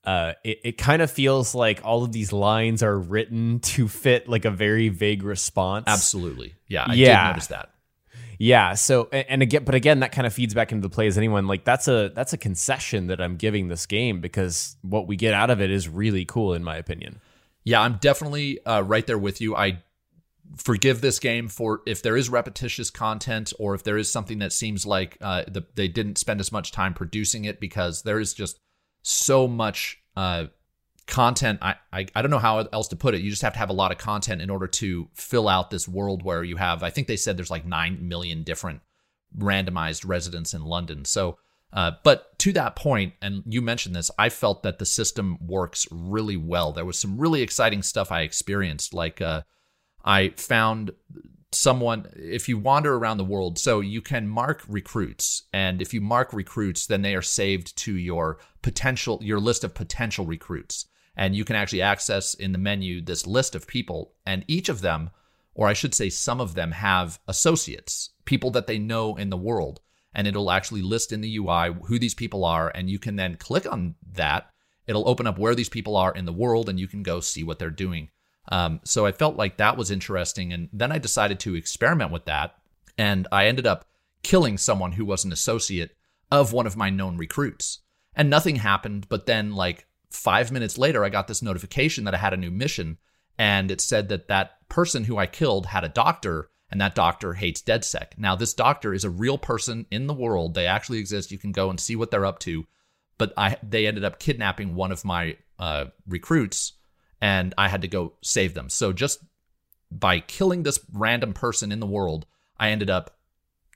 uh, 0.03 0.33
it, 0.43 0.59
it 0.63 0.77
kind 0.77 1.01
of 1.01 1.11
feels 1.11 1.53
like 1.53 1.81
all 1.83 2.03
of 2.03 2.11
these 2.11 2.31
lines 2.31 2.81
are 2.81 2.97
written 2.97 3.59
to 3.59 3.87
fit 3.87 4.29
like 4.29 4.45
a 4.45 4.51
very 4.51 4.89
vague 4.89 5.23
response. 5.23 5.85
Absolutely. 5.87 6.55
Yeah. 6.67 6.85
I 6.87 6.93
yeah. 6.93 7.27
did 7.27 7.33
notice 7.33 7.47
that. 7.47 7.69
Yeah. 8.39 8.75
So 8.75 9.09
and 9.11 9.41
again, 9.41 9.63
but 9.63 9.75
again, 9.75 10.01
that 10.01 10.11
kind 10.11 10.27
of 10.27 10.33
feeds 10.33 10.53
back 10.53 10.71
into 10.71 10.87
the 10.87 10.93
play 10.93 11.07
as 11.07 11.17
anyone. 11.17 11.47
Like 11.47 11.65
that's 11.65 11.87
a 11.87 12.11
that's 12.13 12.33
a 12.33 12.37
concession 12.37 13.07
that 13.07 13.19
I'm 13.19 13.35
giving 13.35 13.67
this 13.67 13.85
game 13.85 14.21
because 14.21 14.77
what 14.81 15.07
we 15.07 15.15
get 15.15 15.33
out 15.33 15.49
of 15.49 15.59
it 15.59 15.71
is 15.71 15.89
really 15.89 16.23
cool 16.23 16.53
in 16.53 16.63
my 16.63 16.77
opinion. 16.77 17.19
Yeah, 17.63 17.81
I'm 17.81 17.97
definitely 17.99 18.63
uh, 18.65 18.81
right 18.81 19.05
there 19.05 19.17
with 19.17 19.41
you. 19.41 19.55
I 19.55 19.81
forgive 20.55 21.01
this 21.01 21.19
game 21.19 21.47
for 21.47 21.81
if 21.85 22.01
there 22.01 22.15
is 22.15 22.29
repetitious 22.29 22.89
content 22.89 23.53
or 23.59 23.75
if 23.75 23.83
there 23.83 23.97
is 23.97 24.11
something 24.11 24.39
that 24.39 24.53
seems 24.53 24.85
like 24.85 25.17
uh, 25.21 25.43
the, 25.47 25.65
they 25.75 25.87
didn't 25.87 26.17
spend 26.17 26.39
as 26.39 26.51
much 26.51 26.71
time 26.71 26.93
producing 26.93 27.45
it 27.45 27.59
because 27.59 28.03
there 28.03 28.19
is 28.19 28.33
just 28.33 28.59
so 29.01 29.47
much 29.47 29.99
uh, 30.15 30.45
content. 31.05 31.59
I, 31.61 31.75
I, 31.91 32.05
I 32.15 32.21
don't 32.21 32.31
know 32.31 32.39
how 32.39 32.59
else 32.59 32.87
to 32.89 32.95
put 32.95 33.13
it. 33.13 33.21
You 33.21 33.29
just 33.29 33.41
have 33.41 33.53
to 33.53 33.59
have 33.59 33.69
a 33.69 33.73
lot 33.73 33.91
of 33.91 33.97
content 33.97 34.41
in 34.41 34.49
order 34.49 34.67
to 34.67 35.09
fill 35.13 35.47
out 35.47 35.69
this 35.69 35.87
world 35.87 36.23
where 36.23 36.43
you 36.43 36.57
have. 36.57 36.83
I 36.83 36.89
think 36.89 37.07
they 37.07 37.17
said 37.17 37.37
there's 37.37 37.51
like 37.51 37.65
nine 37.65 38.07
million 38.07 38.43
different 38.43 38.81
randomized 39.37 40.07
residents 40.07 40.53
in 40.53 40.63
London. 40.63 41.05
So. 41.05 41.37
Uh, 41.73 41.91
but 42.05 42.39
to 42.39 42.53
that 42.53 42.77
point, 42.77 43.13
and 43.21 43.43
you 43.45 43.61
mentioned 43.61 43.93
this, 43.93 44.09
I 44.17 44.29
felt 44.29 44.63
that 44.63 44.79
the 44.79 44.85
system 44.85 45.37
works 45.45 45.85
really 45.91 46.37
well. 46.37 46.71
There 46.71 46.85
was 46.85 46.97
some 46.97 47.17
really 47.17 47.41
exciting 47.41 47.83
stuff 47.83 48.09
I 48.09 48.21
experienced, 48.21 48.93
like 48.93 49.19
uh, 49.19 49.41
I 50.07 50.29
found 50.29 50.91
someone 51.51 52.07
if 52.15 52.47
you 52.47 52.57
wander 52.57 52.95
around 52.95 53.17
the 53.17 53.25
world 53.25 53.59
so 53.59 53.81
you 53.81 54.01
can 54.01 54.27
mark 54.27 54.63
recruits 54.67 55.43
and 55.53 55.81
if 55.81 55.93
you 55.93 55.99
mark 55.99 56.31
recruits 56.33 56.87
then 56.87 57.01
they 57.01 57.13
are 57.13 57.21
saved 57.21 57.77
to 57.77 57.95
your 57.95 58.37
potential 58.61 59.19
your 59.21 59.39
list 59.39 59.65
of 59.65 59.73
potential 59.73 60.25
recruits. 60.25 60.85
And 61.17 61.35
you 61.35 61.43
can 61.43 61.57
actually 61.57 61.81
access 61.81 62.33
in 62.33 62.53
the 62.53 62.57
menu 62.57 63.01
this 63.01 63.27
list 63.27 63.53
of 63.53 63.67
people 63.67 64.13
and 64.25 64.45
each 64.47 64.69
of 64.69 64.79
them 64.79 65.09
or 65.53 65.67
I 65.67 65.73
should 65.73 65.93
say 65.93 66.09
some 66.09 66.39
of 66.39 66.53
them 66.53 66.71
have 66.71 67.19
associates 67.27 68.11
people 68.23 68.51
that 68.51 68.67
they 68.67 68.79
know 68.79 69.15
in 69.17 69.29
the 69.29 69.37
world. 69.37 69.81
And 70.13 70.25
it'll 70.25 70.51
actually 70.51 70.83
list 70.83 71.11
in 71.11 71.21
the 71.21 71.37
UI 71.37 71.75
who 71.87 71.99
these 71.99 72.15
people 72.15 72.45
are 72.45 72.71
and 72.73 72.89
you 72.89 72.97
can 72.97 73.17
then 73.17 73.35
click 73.35 73.69
on 73.69 73.95
that. 74.13 74.51
It'll 74.85 75.09
open 75.09 75.27
up 75.27 75.37
where 75.37 75.53
these 75.53 75.69
people 75.69 75.97
are 75.97 76.13
in 76.13 76.23
the 76.23 76.31
world 76.31 76.69
and 76.69 76.79
you 76.79 76.87
can 76.87 77.03
go 77.03 77.19
see 77.19 77.43
what 77.43 77.59
they're 77.59 77.69
doing 77.69 78.09
um, 78.49 78.79
so 78.83 79.05
I 79.05 79.11
felt 79.11 79.35
like 79.35 79.57
that 79.57 79.77
was 79.77 79.91
interesting. 79.91 80.53
And 80.53 80.69
then 80.71 80.91
I 80.91 80.97
decided 80.97 81.39
to 81.41 81.55
experiment 81.55 82.11
with 82.11 82.25
that. 82.25 82.55
And 82.97 83.27
I 83.31 83.47
ended 83.47 83.67
up 83.67 83.85
killing 84.23 84.57
someone 84.57 84.93
who 84.93 85.05
was 85.05 85.25
an 85.25 85.31
associate 85.31 85.95
of 86.31 86.53
one 86.53 86.67
of 86.67 86.77
my 86.77 86.89
known 86.89 87.17
recruits. 87.17 87.79
And 88.15 88.29
nothing 88.29 88.57
happened. 88.57 89.07
But 89.09 89.25
then, 89.25 89.53
like 89.53 89.85
five 90.09 90.51
minutes 90.51 90.77
later, 90.77 91.03
I 91.03 91.09
got 91.09 91.27
this 91.27 91.41
notification 91.41 92.05
that 92.05 92.15
I 92.15 92.17
had 92.17 92.33
a 92.33 92.37
new 92.37 92.51
mission. 92.51 92.97
And 93.37 93.69
it 93.69 93.81
said 93.81 94.09
that 94.09 94.27
that 94.29 94.67
person 94.69 95.03
who 95.03 95.17
I 95.17 95.27
killed 95.27 95.67
had 95.67 95.83
a 95.83 95.89
doctor, 95.89 96.49
and 96.71 96.81
that 96.81 96.95
doctor 96.95 97.33
hates 97.33 97.61
DedSec. 97.61 98.17
Now, 98.17 98.35
this 98.35 98.53
doctor 98.53 98.93
is 98.93 99.03
a 99.03 99.09
real 99.09 99.37
person 99.37 99.85
in 99.91 100.07
the 100.07 100.13
world. 100.13 100.53
They 100.53 100.65
actually 100.65 100.97
exist. 100.97 101.31
You 101.31 101.37
can 101.37 101.51
go 101.51 101.69
and 101.69 101.79
see 101.79 101.95
what 101.95 102.09
they're 102.09 102.25
up 102.25 102.39
to. 102.39 102.65
But 103.19 103.33
I, 103.37 103.57
they 103.61 103.85
ended 103.85 104.03
up 104.03 104.19
kidnapping 104.19 104.73
one 104.73 104.91
of 104.91 105.05
my 105.05 105.37
uh, 105.59 105.85
recruits 106.07 106.73
and 107.21 107.53
I 107.57 107.67
had 107.69 107.81
to 107.81 107.87
go 107.87 108.13
save 108.21 108.53
them. 108.53 108.69
So 108.69 108.93
just 108.93 109.19
by 109.91 110.19
killing 110.19 110.63
this 110.63 110.79
random 110.93 111.33
person 111.33 111.71
in 111.71 111.79
the 111.79 111.85
world, 111.87 112.25
I 112.59 112.69
ended 112.69 112.89
up 112.89 113.17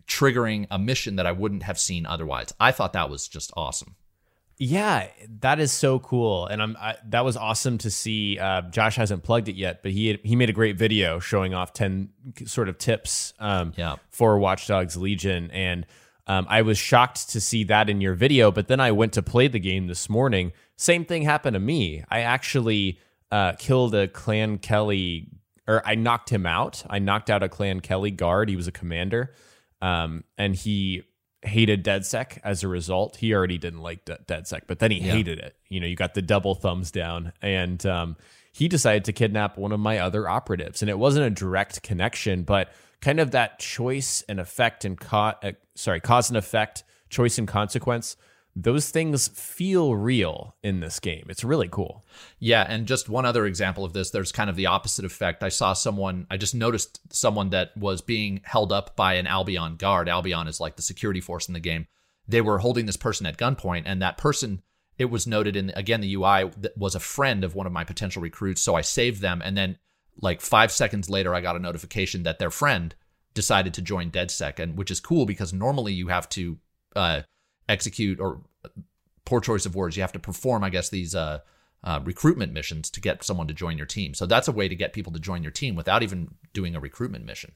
triggering 0.08 0.68
a 0.70 0.78
mission 0.78 1.16
that 1.16 1.26
I 1.26 1.32
wouldn't 1.32 1.64
have 1.64 1.80
seen 1.80 2.06
otherwise. 2.06 2.54
I 2.60 2.72
thought 2.72 2.94
that 2.94 3.10
was 3.10 3.28
just 3.28 3.52
awesome. 3.56 3.96
Yeah, 4.58 5.08
that 5.39 5.60
is 5.60 5.72
so 5.72 5.98
cool, 5.98 6.46
and 6.46 6.62
I'm 6.62 6.78
I, 6.80 6.96
that 7.10 7.26
was 7.26 7.36
awesome 7.36 7.80
to 7.80 7.89
see. 7.89 8.38
Uh, 8.38 8.62
Josh 8.70 8.96
hasn't 8.96 9.24
plugged 9.24 9.50
it 9.50 9.56
yet, 9.56 9.82
but 9.82 9.92
he 9.92 10.10
had, 10.10 10.20
he 10.24 10.36
made 10.36 10.52
a 10.52 10.54
great 10.54 10.78
video 10.78 11.18
showing 11.18 11.56
off 11.56 11.74
ten 11.74 12.10
sort 12.46 12.70
of 12.70 12.78
tips 12.78 13.34
um, 13.39 13.74
Yeah. 13.76 13.96
for 14.10 14.38
Watchdogs 14.38 14.96
Legion, 14.98 15.50
and 15.50 15.88
um, 16.28 16.46
I 16.48 16.62
was 16.62 16.78
shocked 16.78 17.30
to 17.32 17.42
see 17.42 17.64
that 17.66 17.89
in 17.89 18.02
your 18.02 18.14
video. 18.14 18.52
But 18.52 18.68
then 18.68 18.80
I 18.80 18.92
went 18.92 19.14
to 19.14 19.24
play 19.24 19.48
the 19.48 19.60
game 19.60 19.88
this 19.88 20.08
morning. 20.10 20.52
Same 20.76 21.06
thing 21.06 21.24
happened 21.24 21.56
to 21.56 21.60
me. 21.60 22.04
I 22.10 22.20
actually 22.20 23.00
uh, 23.32 23.53
killed 23.53 23.95
a 23.95 24.07
Clan 24.07 24.57
Kelley, 24.57 25.29
or 25.67 25.82
I 25.86 25.95
knocked 25.95 26.29
him 26.29 26.45
out. 26.45 26.84
I 26.89 26.99
knocked 26.99 27.29
out 27.29 27.43
a 27.43 27.49
Clan 27.49 27.79
Kelley 27.79 28.11
guard. 28.11 28.49
He 28.49 28.55
was 28.55 28.67
a 28.67 28.71
commander, 28.71 29.34
um, 29.82 30.23
and 30.38 30.55
he 30.55 31.03
hated 31.43 31.84
DedSec 31.84 32.38
as 32.43 32.61
a 32.63 32.67
result. 32.67 33.15
He 33.15 33.34
already 33.34 33.57
didn't 33.57 33.82
like 33.82 34.05
De- 34.05 34.19
DedSec, 34.27 34.61
but 34.67 34.79
then 34.79 34.91
he 34.91 34.99
Yeah. 34.99 35.13
hated 35.13 35.39
it. 35.39 35.55
You 35.69 35.79
know, 35.79 35.88
you 35.88 35.95
got 35.95 36.13
the 36.13 36.21
double 36.21 36.53
thumbs 36.55 36.91
down, 36.91 37.34
and 37.41 37.84
um, 37.86 38.15
he 38.53 38.67
decided 38.67 39.05
to 39.05 39.13
kidnap 39.13 39.57
one 39.57 39.71
of 39.71 39.79
my 39.79 39.97
other 39.99 40.29
operatives. 40.29 40.82
And 40.84 40.89
it 40.89 40.99
wasn't 40.99 41.25
a 41.25 41.29
direct 41.32 41.82
connection, 41.82 42.43
but 42.43 42.71
kind 43.01 43.19
of 43.19 43.32
that 43.32 43.57
choice 43.57 44.23
and 44.29 44.39
effect 44.39 44.86
and 44.86 44.99
co- 44.99 45.34
uh, 45.41 45.53
sorry, 45.73 45.99
cause 45.99 46.29
and 46.29 46.38
effect, 46.38 46.84
choice 47.09 47.38
and 47.39 47.47
consequence. 47.47 48.17
Those 48.56 48.89
things 48.89 49.30
feel 49.30 49.95
real 49.95 50.56
in 50.62 50.82
this 50.82 50.99
game. 50.99 51.26
It's 51.30 51.43
really 51.43 51.70
cool. 51.70 52.04
Yeah, 52.38 52.66
and 52.68 52.86
just 52.86 53.08
one 53.08 53.26
other 53.26 53.45
example 53.45 53.86
of 53.86 53.93
this, 53.93 54.12
there's 54.12 54.34
kind 54.34 54.49
of 54.49 54.58
the 54.58 54.66
opposite 54.66 55.06
effect. 55.06 55.41
I 55.41 55.49
saw 55.49 55.72
someone, 55.72 56.28
I 56.30 56.36
just 56.36 56.54
noticed 56.54 56.99
someone 57.14 57.52
that 57.52 57.76
was 57.78 58.02
being 58.02 58.41
held 58.43 58.74
up 58.74 58.95
by 58.97 59.14
an 59.14 59.28
Albion 59.28 59.78
guard. 59.78 60.10
Albion 60.10 60.47
is 60.47 60.60
like 60.60 60.76
the 60.76 60.82
security 60.82 61.22
force 61.22 61.47
in 61.47 61.54
the 61.54 61.60
game. 61.62 61.88
They 62.28 62.41
were 62.41 62.60
holding 62.60 62.86
this 62.86 62.97
person 62.97 63.26
at 63.26 63.38
gunpoint, 63.38 63.84
and 63.86 64.02
that 64.02 64.18
person, 64.18 64.62
it 64.97 65.06
was 65.06 65.26
noted 65.26 65.56
in, 65.56 65.72
again, 65.76 66.02
the 66.02 66.14
UI, 66.14 66.52
was 66.76 66.93
a 66.93 66.99
friend 66.99 67.45
of 67.45 67.56
one 67.56 67.68
of 67.68 67.74
my 67.74 67.86
potential 67.86 68.22
recruits. 68.22 68.62
So 68.62 68.76
I 68.76 68.82
saved 68.82 69.22
them, 69.22 69.41
and 69.43 69.58
then 69.58 69.78
like 70.22 70.41
five 70.41 70.72
seconds 70.72 71.10
later, 71.10 71.34
I 71.34 71.41
got 71.41 71.56
a 71.56 71.60
notification 71.60 72.24
that 72.24 72.38
their 72.38 72.52
friend 72.52 72.93
decided 73.34 73.74
to 73.76 73.82
join 73.82 74.12
DedSec, 74.12 74.60
and 74.60 74.78
which 74.78 74.91
is 74.91 74.99
cool 74.99 75.26
because 75.26 75.54
normally 75.54 75.93
you 75.93 76.10
have 76.10 76.28
to 76.30 76.58
uh, 76.95 77.22
execute 77.72 78.19
or 78.19 78.41
poor 79.26 79.41
choice 79.41 79.65
of 79.65 79.76
words. 79.76 79.95
You 79.95 80.03
have 80.03 80.11
to 80.13 80.19
perform, 80.19 80.63
I 80.63 80.69
guess, 80.69 80.89
these 80.89 81.15
uh, 81.15 81.39
uh, 81.84 81.99
recruitment 82.03 82.53
missions 82.53 82.89
to 82.91 83.01
get 83.01 83.24
someone 83.24 83.47
to 83.47 83.53
join 83.53 83.78
your 83.78 83.88
team. 83.88 84.13
So 84.13 84.26
that's 84.26 84.47
a 84.47 84.51
way 84.51 84.67
to 84.67 84.76
get 84.76 84.93
people 84.93 85.11
to 85.13 85.19
join 85.19 85.41
your 85.41 85.51
team 85.51 85.76
without 85.76 86.03
even 86.03 86.36
doing 86.53 86.76
a 86.76 86.80
recruitment 86.80 87.26
mission. 87.26 87.53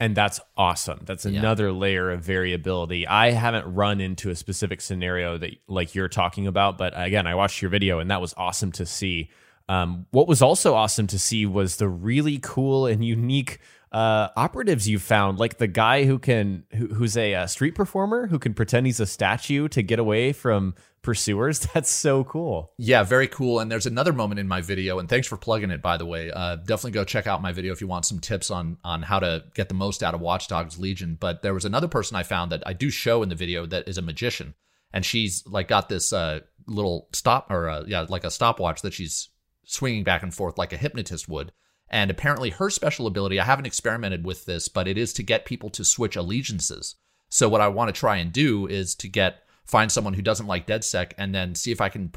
And 0.00 0.14
that's 0.16 0.38
awesome. 0.56 1.00
That's 1.04 1.24
Yeah. 1.26 1.40
another 1.40 1.72
layer 1.72 2.10
of 2.12 2.22
variability. 2.22 3.06
I 3.06 3.32
haven't 3.32 3.74
run 3.74 4.00
into 4.00 4.30
a 4.30 4.36
specific 4.36 4.80
scenario 4.80 5.38
that 5.38 5.50
like 5.66 5.94
you're 5.96 6.08
talking 6.08 6.46
about, 6.46 6.78
but 6.78 6.92
again, 6.94 7.26
I 7.26 7.34
watched 7.34 7.60
your 7.60 7.70
video 7.70 7.98
and 7.98 8.08
that 8.10 8.20
was 8.20 8.32
awesome 8.36 8.70
to 8.72 8.86
see. 8.86 9.30
Um, 9.68 10.06
what 10.12 10.28
was 10.28 10.40
also 10.40 10.74
awesome 10.74 11.08
to 11.08 11.18
see 11.18 11.46
was 11.46 11.76
the 11.76 11.88
really 11.88 12.38
cool 12.40 12.86
and 12.86 13.04
unique 13.04 13.58
uh, 13.92 14.28
operatives 14.36 14.88
you 14.88 14.98
found, 14.98 15.38
like 15.38 15.58
the 15.58 15.66
guy 15.66 16.04
who 16.04 16.18
can 16.18 16.64
who, 16.74 16.88
who's 16.88 17.16
a, 17.16 17.34
uh 17.34 17.46
street 17.46 17.74
performer 17.74 18.26
who 18.26 18.38
can 18.38 18.54
pretend 18.54 18.86
he's 18.86 19.00
a 19.00 19.06
statue 19.06 19.68
to 19.68 19.82
get 19.82 19.98
away 19.98 20.32
from 20.32 20.74
pursuers. 21.02 21.60
That's 21.74 21.90
so 21.90 22.24
cool. 22.24 22.72
Yeah, 22.78 23.02
very 23.02 23.28
cool. 23.28 23.60
And 23.60 23.70
there's 23.70 23.86
another 23.86 24.12
moment 24.12 24.40
in 24.40 24.48
my 24.48 24.60
video, 24.60 24.98
and 24.98 25.08
thanks 25.08 25.26
for 25.26 25.36
plugging 25.36 25.70
it, 25.70 25.80
by 25.80 25.96
the 25.96 26.06
way. 26.06 26.30
Uh, 26.30 26.56
definitely 26.56 26.92
go 26.92 27.04
check 27.04 27.26
out 27.26 27.42
my 27.42 27.52
video 27.52 27.72
if 27.72 27.80
you 27.80 27.86
want 27.86 28.04
some 28.04 28.18
tips 28.18 28.50
on 28.50 28.78
on 28.84 29.02
how 29.02 29.18
to 29.18 29.44
get 29.54 29.68
the 29.68 29.74
most 29.74 30.02
out 30.02 30.14
of 30.14 30.20
Watchdogs 30.20 30.78
Legion. 30.78 31.16
But 31.18 31.42
there 31.42 31.54
was 31.54 31.64
another 31.64 31.88
person 31.88 32.16
I 32.16 32.22
found 32.22 32.52
that 32.52 32.62
I 32.66 32.72
do 32.72 32.90
show 32.90 33.22
in 33.22 33.28
the 33.28 33.34
video 33.34 33.66
that 33.66 33.88
is 33.88 33.98
a 33.98 34.02
magician, 34.02 34.54
and 34.92 35.04
she's 35.04 35.46
like 35.46 35.68
got 35.68 35.88
this 35.88 36.12
uh, 36.12 36.40
little 36.66 37.08
stop 37.12 37.50
or 37.50 37.68
uh, 37.68 37.84
yeah, 37.86 38.04
like 38.08 38.24
a 38.24 38.30
stopwatch 38.30 38.82
that 38.82 38.92
she's 38.92 39.30
swinging 39.64 40.04
back 40.04 40.22
and 40.22 40.34
forth 40.34 40.58
like 40.58 40.72
a 40.72 40.78
hypnotist 40.78 41.28
would. 41.28 41.52
And 41.90 42.10
apparently, 42.10 42.50
her 42.50 42.70
special 42.70 43.06
ability, 43.06 43.40
I 43.40 43.44
haven't 43.44 43.66
experimented 43.66 44.24
with 44.24 44.44
this, 44.44 44.68
but 44.68 44.86
it 44.86 44.98
is 44.98 45.12
to 45.14 45.22
get 45.22 45.44
people 45.44 45.70
to 45.70 45.84
switch 45.84 46.16
allegiances. 46.16 46.96
So, 47.30 47.48
what 47.48 47.60
I 47.60 47.68
want 47.68 47.94
to 47.94 47.98
try 47.98 48.16
and 48.16 48.32
do 48.32 48.66
is 48.66 48.94
to 48.96 49.08
get 49.08 49.42
find 49.64 49.92
someone 49.92 50.14
who 50.14 50.22
doesn't 50.22 50.46
like 50.46 50.66
DedSec 50.66 51.12
and 51.18 51.34
then 51.34 51.54
see 51.54 51.72
if 51.72 51.80
I 51.80 51.88
can 51.90 52.12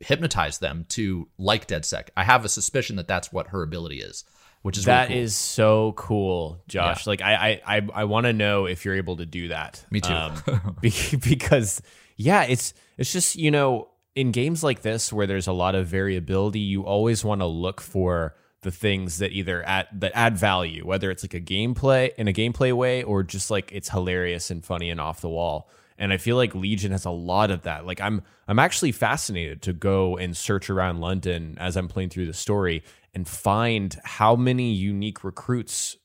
hypnotize 0.00 0.58
them 0.58 0.84
to 0.90 1.28
like 1.38 1.66
DedSec. 1.66 2.08
I 2.16 2.24
have 2.24 2.44
a 2.44 2.48
suspicion 2.48 2.96
that 2.96 3.08
that's 3.08 3.32
what 3.32 3.48
her 3.48 3.62
ability 3.62 4.00
is, 4.00 4.24
which 4.62 4.78
is 4.78 4.84
That 4.84 5.08
really 5.08 5.20
is 5.20 5.34
so 5.34 5.92
cool, 5.92 6.62
Josh. 6.68 7.06
Like 7.06 7.22
I 7.22 7.34
I 7.66 7.76
I, 7.76 7.88
I 7.94 8.04
want 8.04 8.24
to 8.24 8.32
know 8.32 8.66
if 8.66 8.84
you're 8.84 8.96
able 8.96 9.16
to 9.16 9.26
do 9.26 9.48
that. 9.48 9.84
Me 9.90 10.00
too. 10.00 10.12
Um, 10.12 10.42
because 10.80 11.82
yeah, 12.16 12.44
it's 12.44 12.74
it's 12.96 13.12
just 13.12 13.36
you 13.36 13.50
know 13.50 13.88
in 14.14 14.32
games 14.32 14.62
like 14.62 14.82
this 14.82 15.12
where 15.12 15.26
there's 15.26 15.46
a 15.46 15.52
lot 15.52 15.74
of 15.74 15.86
variability, 15.86 16.60
you 16.60 16.84
always 16.84 17.24
want 17.24 17.40
to 17.40 17.46
look 17.46 17.80
for 17.80 18.34
the 18.62 18.70
things 18.70 19.18
that 19.18 19.32
either 19.32 19.66
add 19.66 19.88
that 19.92 20.12
add 20.14 20.36
value, 20.36 20.86
whether 20.86 21.10
it's 21.10 21.24
like 21.24 21.34
a 21.34 21.40
gameplay 21.40 22.10
in 22.16 22.28
a 22.28 22.32
gameplay 22.32 22.72
way 22.72 23.02
or 23.02 23.22
just 23.22 23.50
like 23.50 23.70
it's 23.72 23.88
hilarious 23.88 24.50
and 24.50 24.64
funny 24.64 24.90
and 24.90 25.00
off 25.00 25.20
the 25.20 25.28
wall. 25.28 25.68
And 25.98 26.12
I 26.12 26.16
feel 26.16 26.36
like 26.36 26.54
Legion 26.54 26.92
has 26.92 27.04
a 27.04 27.10
lot 27.10 27.50
of 27.50 27.62
that. 27.62 27.86
Like 27.86 28.00
I'm 28.00 28.22
I'm 28.48 28.58
actually 28.58 28.92
fascinated 28.92 29.62
to 29.62 29.72
go 29.72 30.16
and 30.16 30.36
search 30.36 30.68
around 30.68 31.00
London 31.00 31.56
as 31.58 31.76
I'm 31.76 31.88
playing 31.88 32.10
through 32.10 32.26
the 32.26 32.34
story 32.34 32.82
and 33.14 33.26
find 33.26 33.98
how 34.04 34.36
many 34.36 34.72
unique 34.72 35.24
recruits 35.24 35.96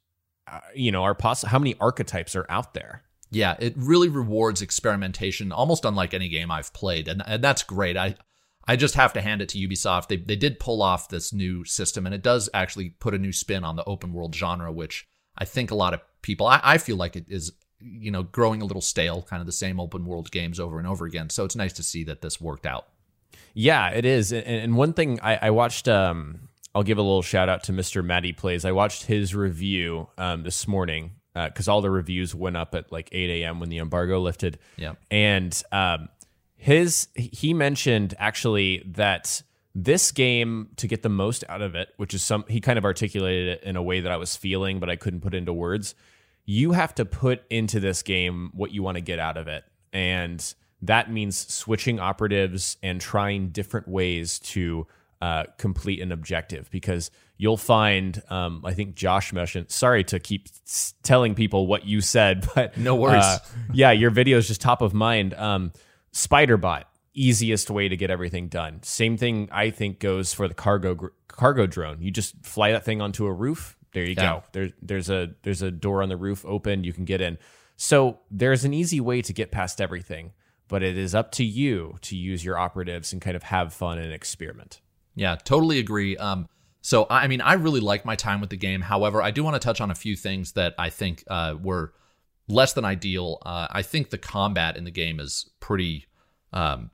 uh, 0.48 0.60
you 0.74 0.92
know 0.92 1.04
are 1.04 1.16
possible 1.16 1.50
how 1.50 1.60
many 1.60 1.76
archetypes 1.80 2.36
are 2.36 2.46
out 2.50 2.74
there. 2.74 3.04
Yeah, 3.32 3.56
it 3.60 3.74
really 3.76 4.08
rewards 4.08 4.62
experimentation, 4.62 5.52
almost 5.52 5.84
unlike 5.84 6.14
any 6.14 6.30
game 6.30 6.52
I've 6.52 6.74
played, 6.74 7.10
and 7.10 7.22
and 7.26 7.44
that's 7.44 7.64
great. 7.64 7.98
I 7.98 8.16
I 8.68 8.76
just 8.76 8.96
have 8.96 9.14
to 9.14 9.22
hand 9.22 9.42
it 9.42 9.50
to 9.50 9.58
Ubisoft. 9.58 10.08
They 10.08 10.18
they 10.18 10.36
did 10.36 10.60
pull 10.60 10.82
off 10.82 11.10
this 11.10 11.34
new 11.34 11.66
system, 11.66 12.06
and 12.06 12.16
it 12.16 12.24
does 12.24 12.50
actually 12.54 12.90
put 12.90 13.14
a 13.14 13.20
new 13.20 13.32
spin 13.32 13.64
on 13.64 13.76
the 13.76 13.84
open 13.86 14.14
world 14.14 14.36
genre, 14.36 14.72
which 14.72 15.08
I 15.38 15.46
think 15.46 15.72
a 15.72 15.76
lot 15.76 15.94
of 15.94 16.02
people. 16.22 16.48
I, 16.48 16.60
I 16.64 16.78
feel 16.78 16.96
like 16.96 17.16
it 17.16 17.26
is 17.28 17.52
you 17.80 18.12
know 18.12 18.24
growing 18.24 18.62
a 18.62 18.66
little 18.66 18.82
stale, 18.82 19.22
kind 19.22 19.40
of 19.40 19.46
the 19.46 19.52
same 19.52 19.80
open 19.80 20.06
world 20.06 20.32
games 20.32 20.60
over 20.60 20.80
and 20.80 20.88
over 20.88 21.06
again. 21.06 21.30
So 21.30 21.46
it's 21.46 21.56
nice 21.56 21.74
to 21.74 21.84
see 21.84 22.04
that 22.06 22.22
this 22.22 22.42
worked 22.42 22.66
out. 22.66 22.88
Yeah, 23.54 23.90
it 23.90 24.06
is. 24.06 24.34
And, 24.34 24.46
and 24.46 24.76
one 24.76 24.94
thing 24.94 25.20
I, 25.22 25.48
I 25.48 25.50
watched, 25.52 25.88
um, 25.88 26.50
I'll 26.74 26.84
give 26.84 26.98
a 26.98 27.02
little 27.02 27.22
shout 27.22 27.50
out 27.50 27.64
to 27.64 27.72
Mr. 27.72 28.04
Matty 28.04 28.34
Plays. 28.34 28.66
I 28.66 28.72
watched 28.72 29.06
his 29.06 29.34
review 29.34 30.10
um, 30.18 30.44
this 30.44 30.68
morning 30.68 31.12
because 31.34 31.68
all 31.68 31.82
the 31.82 31.90
reviews 31.90 32.34
went 32.34 32.56
up 32.56 32.76
at 32.76 32.92
like 32.92 33.10
8 33.12 33.42
a.m. 33.42 33.60
when 33.60 33.70
the 33.70 33.80
embargo 33.80 34.20
lifted. 34.22 34.58
Yeah. 34.78 34.94
And 35.12 35.62
um, 35.72 36.10
his 36.58 37.08
he 37.16 37.54
mentioned 37.54 38.14
actually 38.18 38.84
that 38.86 39.42
this 39.74 40.12
game 40.12 40.70
to 40.78 40.88
get 40.88 41.04
the 41.04 41.10
most 41.10 41.44
out 41.50 41.62
of 41.62 41.76
it, 41.76 41.90
which 41.98 42.14
is 42.14 42.22
some 42.24 42.46
he 42.48 42.62
kind 42.62 42.78
of 42.78 42.86
articulated 42.86 43.48
it 43.60 43.64
in 43.64 43.76
a 43.76 43.84
way 43.84 44.00
that 44.00 44.12
I 44.12 44.18
was 44.18 44.36
feeling, 44.36 44.80
but 44.80 44.90
I 44.90 44.96
couldn't 44.96 45.22
put 45.22 45.34
into 45.34 45.52
words. 45.54 45.96
You 46.46 46.72
have 46.74 46.94
to 46.96 47.06
put 47.06 47.44
into 47.50 47.80
this 47.80 48.02
game 48.04 48.52
what 48.54 48.72
you 48.72 48.84
want 48.84 48.96
to 48.96 49.02
get 49.02 49.20
out 49.20 49.36
of 49.38 49.48
it, 49.48 49.64
and 49.92 50.54
that 50.82 51.12
means 51.12 51.36
switching 51.54 52.00
operatives 52.00 52.78
and 52.84 53.02
trying 53.02 53.50
different 53.50 53.88
ways 53.88 54.40
to 54.40 54.86
uh, 55.22 55.46
complete 55.58 56.02
an 56.02 56.12
objective 56.12 56.70
because 56.70 57.10
you'll 57.38 57.58
find 57.58 58.22
um, 58.30 58.62
i 58.66 58.74
think 58.74 58.96
josh 58.96 59.32
mentioned 59.34 59.72
sorry 59.72 60.04
to 60.04 60.20
keep 60.20 60.48
s- 60.68 60.94
telling 61.04 61.34
people 61.34 61.66
what 61.68 61.86
you 61.86 62.02
said 62.02 62.46
but 62.56 62.78
No 62.78 62.96
worries. 62.96 63.24
uh, 63.24 63.40
yeah 63.74 63.92
your 63.92 64.10
video 64.12 64.38
is 64.38 64.48
just 64.48 64.60
top 64.62 64.82
of 64.82 64.94
mind 64.94 65.34
um, 65.34 65.72
spiderbot 66.16 66.84
easiest 67.14 67.70
way 67.70 67.88
to 67.88 67.96
get 67.96 68.10
everything 68.10 68.48
done. 68.50 68.82
Same 68.84 69.16
thing 69.18 69.48
i 69.52 69.70
think 69.70 70.00
goes 70.00 70.34
for 70.34 70.48
the 70.48 70.54
cargo 70.54 70.96
gr- 70.96 71.08
cargo 71.28 71.66
drone. 71.68 72.02
You 72.02 72.12
just 72.12 72.34
fly 72.46 72.72
that 72.72 72.84
thing 72.84 73.02
onto 73.02 73.26
a 73.26 73.32
roof. 73.34 73.78
There 73.94 74.04
you 74.04 74.16
Yeah. 74.18 74.32
go 74.40 74.44
there, 74.54 74.70
there's 74.82 75.10
a 75.10 75.30
there's 75.44 75.62
a 75.62 75.72
door 75.72 76.02
on 76.04 76.10
the 76.10 76.18
roof 76.18 76.44
open. 76.46 76.84
You 76.84 76.92
can 76.94 77.06
get 77.06 77.22
in. 77.22 77.38
So 77.78 78.20
there's 78.32 78.64
an 78.66 78.74
easy 78.74 79.00
way 79.00 79.22
to 79.22 79.34
get 79.34 79.52
past 79.52 79.80
everything 79.80 80.32
but 80.68 80.82
it 80.82 80.98
is 80.98 81.14
up 81.14 81.32
to 81.32 81.44
you 81.46 81.96
to 82.02 82.18
use 82.18 82.44
your 82.44 82.58
operatives 82.58 83.14
and 83.14 83.22
kind 83.22 83.36
of 83.36 83.44
have 83.44 83.72
fun 83.72 84.00
and 84.00 84.12
experiment. 84.12 84.82
Yeah, 85.14 85.36
totally 85.36 85.78
agree. 85.78 86.18
Um, 86.18 86.48
so 86.82 87.04
I 87.04 87.26
I 87.26 87.28
mean, 87.28 87.40
I 87.42 87.54
really 87.54 87.82
like 87.82 88.04
my 88.04 88.16
time 88.16 88.42
with 88.42 88.50
the 88.50 88.58
game. 88.58 88.82
However, 88.82 89.22
I 89.22 89.30
do 89.32 89.44
want 89.44 89.54
to 89.54 89.60
touch 89.60 89.80
on 89.80 89.92
a 89.92 89.96
few 89.96 90.16
things 90.16 90.54
that 90.54 90.74
I 90.80 90.90
think 90.90 91.24
uh, 91.28 91.54
were 91.62 91.94
less 92.48 92.74
than 92.74 92.86
ideal. 92.86 93.40
Uh, 93.46 93.68
I 93.70 93.82
think 93.82 94.10
the 94.10 94.18
combat 94.18 94.78
in 94.78 94.84
the 94.84 94.92
game 94.92 95.20
is 95.20 95.50
pretty. 95.60 96.08
Um, 96.54 96.92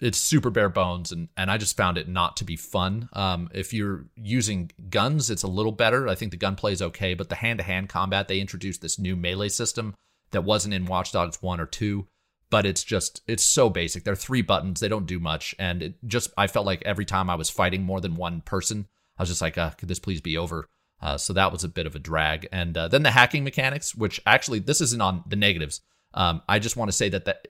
it's 0.00 0.18
super 0.18 0.50
bare 0.50 0.70
bones, 0.70 1.12
and 1.12 1.28
and 1.36 1.50
I 1.50 1.58
just 1.58 1.76
found 1.76 1.98
it 1.98 2.08
not 2.08 2.36
to 2.38 2.44
be 2.44 2.56
fun. 2.56 3.08
Um, 3.12 3.50
if 3.52 3.74
you're 3.74 4.06
using 4.16 4.70
guns, 4.88 5.30
it's 5.30 5.42
a 5.42 5.48
little 5.48 5.72
better. 5.72 6.08
I 6.08 6.14
think 6.14 6.30
the 6.30 6.38
gunplay 6.38 6.72
is 6.72 6.82
okay, 6.82 7.14
but 7.14 7.28
the 7.28 7.34
hand 7.34 7.58
to 7.58 7.64
hand 7.64 7.88
combat 7.88 8.28
they 8.28 8.40
introduced 8.40 8.80
this 8.80 8.98
new 8.98 9.16
melee 9.16 9.48
system 9.48 9.94
that 10.30 10.44
wasn't 10.44 10.74
in 10.74 10.86
Watch 10.86 11.12
Dogs 11.12 11.42
one 11.42 11.60
or 11.60 11.66
two 11.66 12.06
but 12.50 12.66
it's 12.66 12.82
just 12.82 13.22
it's 13.26 13.44
so 13.44 13.70
basic. 13.70 14.04
There 14.04 14.12
are 14.12 14.16
three 14.16 14.42
buttons. 14.42 14.80
They 14.80 14.88
don't 14.88 15.06
do 15.06 15.20
much, 15.20 15.54
and 15.58 15.82
it 15.82 15.94
just 16.06 16.30
I 16.36 16.48
felt 16.48 16.66
like 16.66 16.82
every 16.84 17.04
time 17.04 17.30
I 17.30 17.36
was 17.36 17.48
fighting 17.48 17.84
more 17.84 18.00
than 18.00 18.16
one 18.16 18.42
person, 18.42 18.88
I 19.16 19.22
was 19.22 19.30
just 19.30 19.40
like, 19.40 19.56
uh, 19.56 19.70
could 19.70 19.88
this 19.88 20.00
please 20.00 20.20
be 20.20 20.36
over? 20.36 20.68
Uh, 21.02 21.16
so 21.16 21.32
that 21.32 21.50
was 21.52 21.64
a 21.64 21.68
bit 21.68 21.86
of 21.86 21.94
a 21.94 21.98
drag. 21.98 22.48
And 22.52 22.76
uh, 22.76 22.88
then 22.88 23.02
the 23.02 23.10
hacking 23.10 23.44
mechanics, 23.44 23.94
which 23.94 24.20
actually 24.26 24.58
this 24.58 24.80
isn't 24.80 25.00
on 25.00 25.24
the 25.26 25.36
negatives. 25.36 25.80
Um, 26.14 26.42
I 26.48 26.58
just 26.58 26.76
want 26.76 26.90
to 26.90 26.96
say 26.96 27.08
that 27.08 27.24
that 27.24 27.48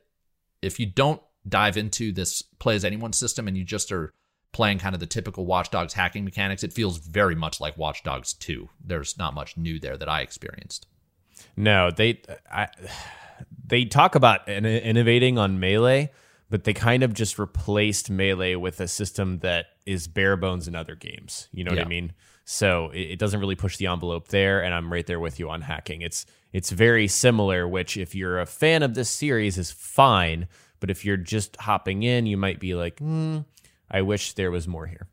if 0.63 0.79
you 0.79 0.87
don't 0.87 1.21
dive 1.49 1.77
into 1.77 2.13
this 2.13 2.43
play 2.43 2.77
as 2.77 2.85
anyone 2.85 3.13
system 3.13 3.49
and 3.49 3.57
you 3.57 3.65
just 3.65 3.91
are 3.91 4.13
playing 4.53 4.79
kind 4.79 4.95
of 4.95 5.01
the 5.01 5.07
typical 5.07 5.47
Watch 5.47 5.71
Dogs 5.71 5.95
hacking 5.95 6.25
mechanics, 6.25 6.63
it 6.63 6.73
feels 6.73 6.99
very 6.99 7.35
much 7.35 7.61
like 7.61 7.77
Watch 7.77 8.03
Dogs 8.03 8.35
2. 8.35 8.69
There's 8.85 9.17
not 9.17 9.35
much 9.35 9.57
new 9.57 9.79
there 9.79 9.97
that 9.97 10.09
I 10.09 10.21
experienced. 10.21 10.87
No, 11.57 11.91
they 11.91 12.21
I, 12.53 12.69
they 13.67 13.85
talk 13.85 14.15
about 14.15 14.47
in- 14.49 14.67
innovating 14.67 15.39
on 15.39 15.59
melee, 15.59 16.11
but 16.51 16.65
they 16.65 16.75
kind 16.75 17.03
of 17.03 17.15
just 17.15 17.39
replaced 17.39 18.11
melee 18.11 18.55
with 18.57 18.81
a 18.81 18.89
system 18.89 19.39
that 19.39 19.67
is 19.87 20.07
bare 20.09 20.37
bones 20.37 20.69
in 20.69 20.75
other 20.75 20.95
games. 20.95 21.49
You 21.53 21.65
know 21.65 21.71
what 21.71 21.81
I 21.81 21.89
mean? 21.89 22.13
So 22.51 22.91
it, 22.91 23.13
it 23.13 23.19
doesn't 23.21 23.39
really 23.39 23.55
push 23.55 23.77
the 23.77 23.87
envelope 23.87 24.27
there, 24.27 24.61
and 24.61 24.75
I'm 24.75 24.93
right 24.93 25.07
there 25.07 25.21
with 25.21 25.39
you 25.39 25.49
on 25.51 25.61
hacking. 25.61 26.03
It's 26.03 26.27
it's 26.53 26.71
very 26.71 27.07
similar, 27.07 27.69
which 27.69 27.97
if 27.97 28.13
you're 28.13 28.41
a 28.41 28.47
fan 28.47 28.83
of 28.83 28.95
this 28.95 29.09
series 29.09 29.57
is 29.57 29.71
fine, 29.71 30.49
but 30.81 30.91
if 30.91 31.05
you're 31.05 31.17
just 31.17 31.57
hopping 31.61 32.03
in, 32.03 32.27
you 32.27 32.37
might 32.37 32.59
be 32.59 32.75
like, 32.75 32.99
hmm, 32.99 33.39
I 33.89 34.03
wish 34.03 34.33
there 34.33 34.51
was 34.51 34.67
more 34.67 34.89
here. 34.89 35.07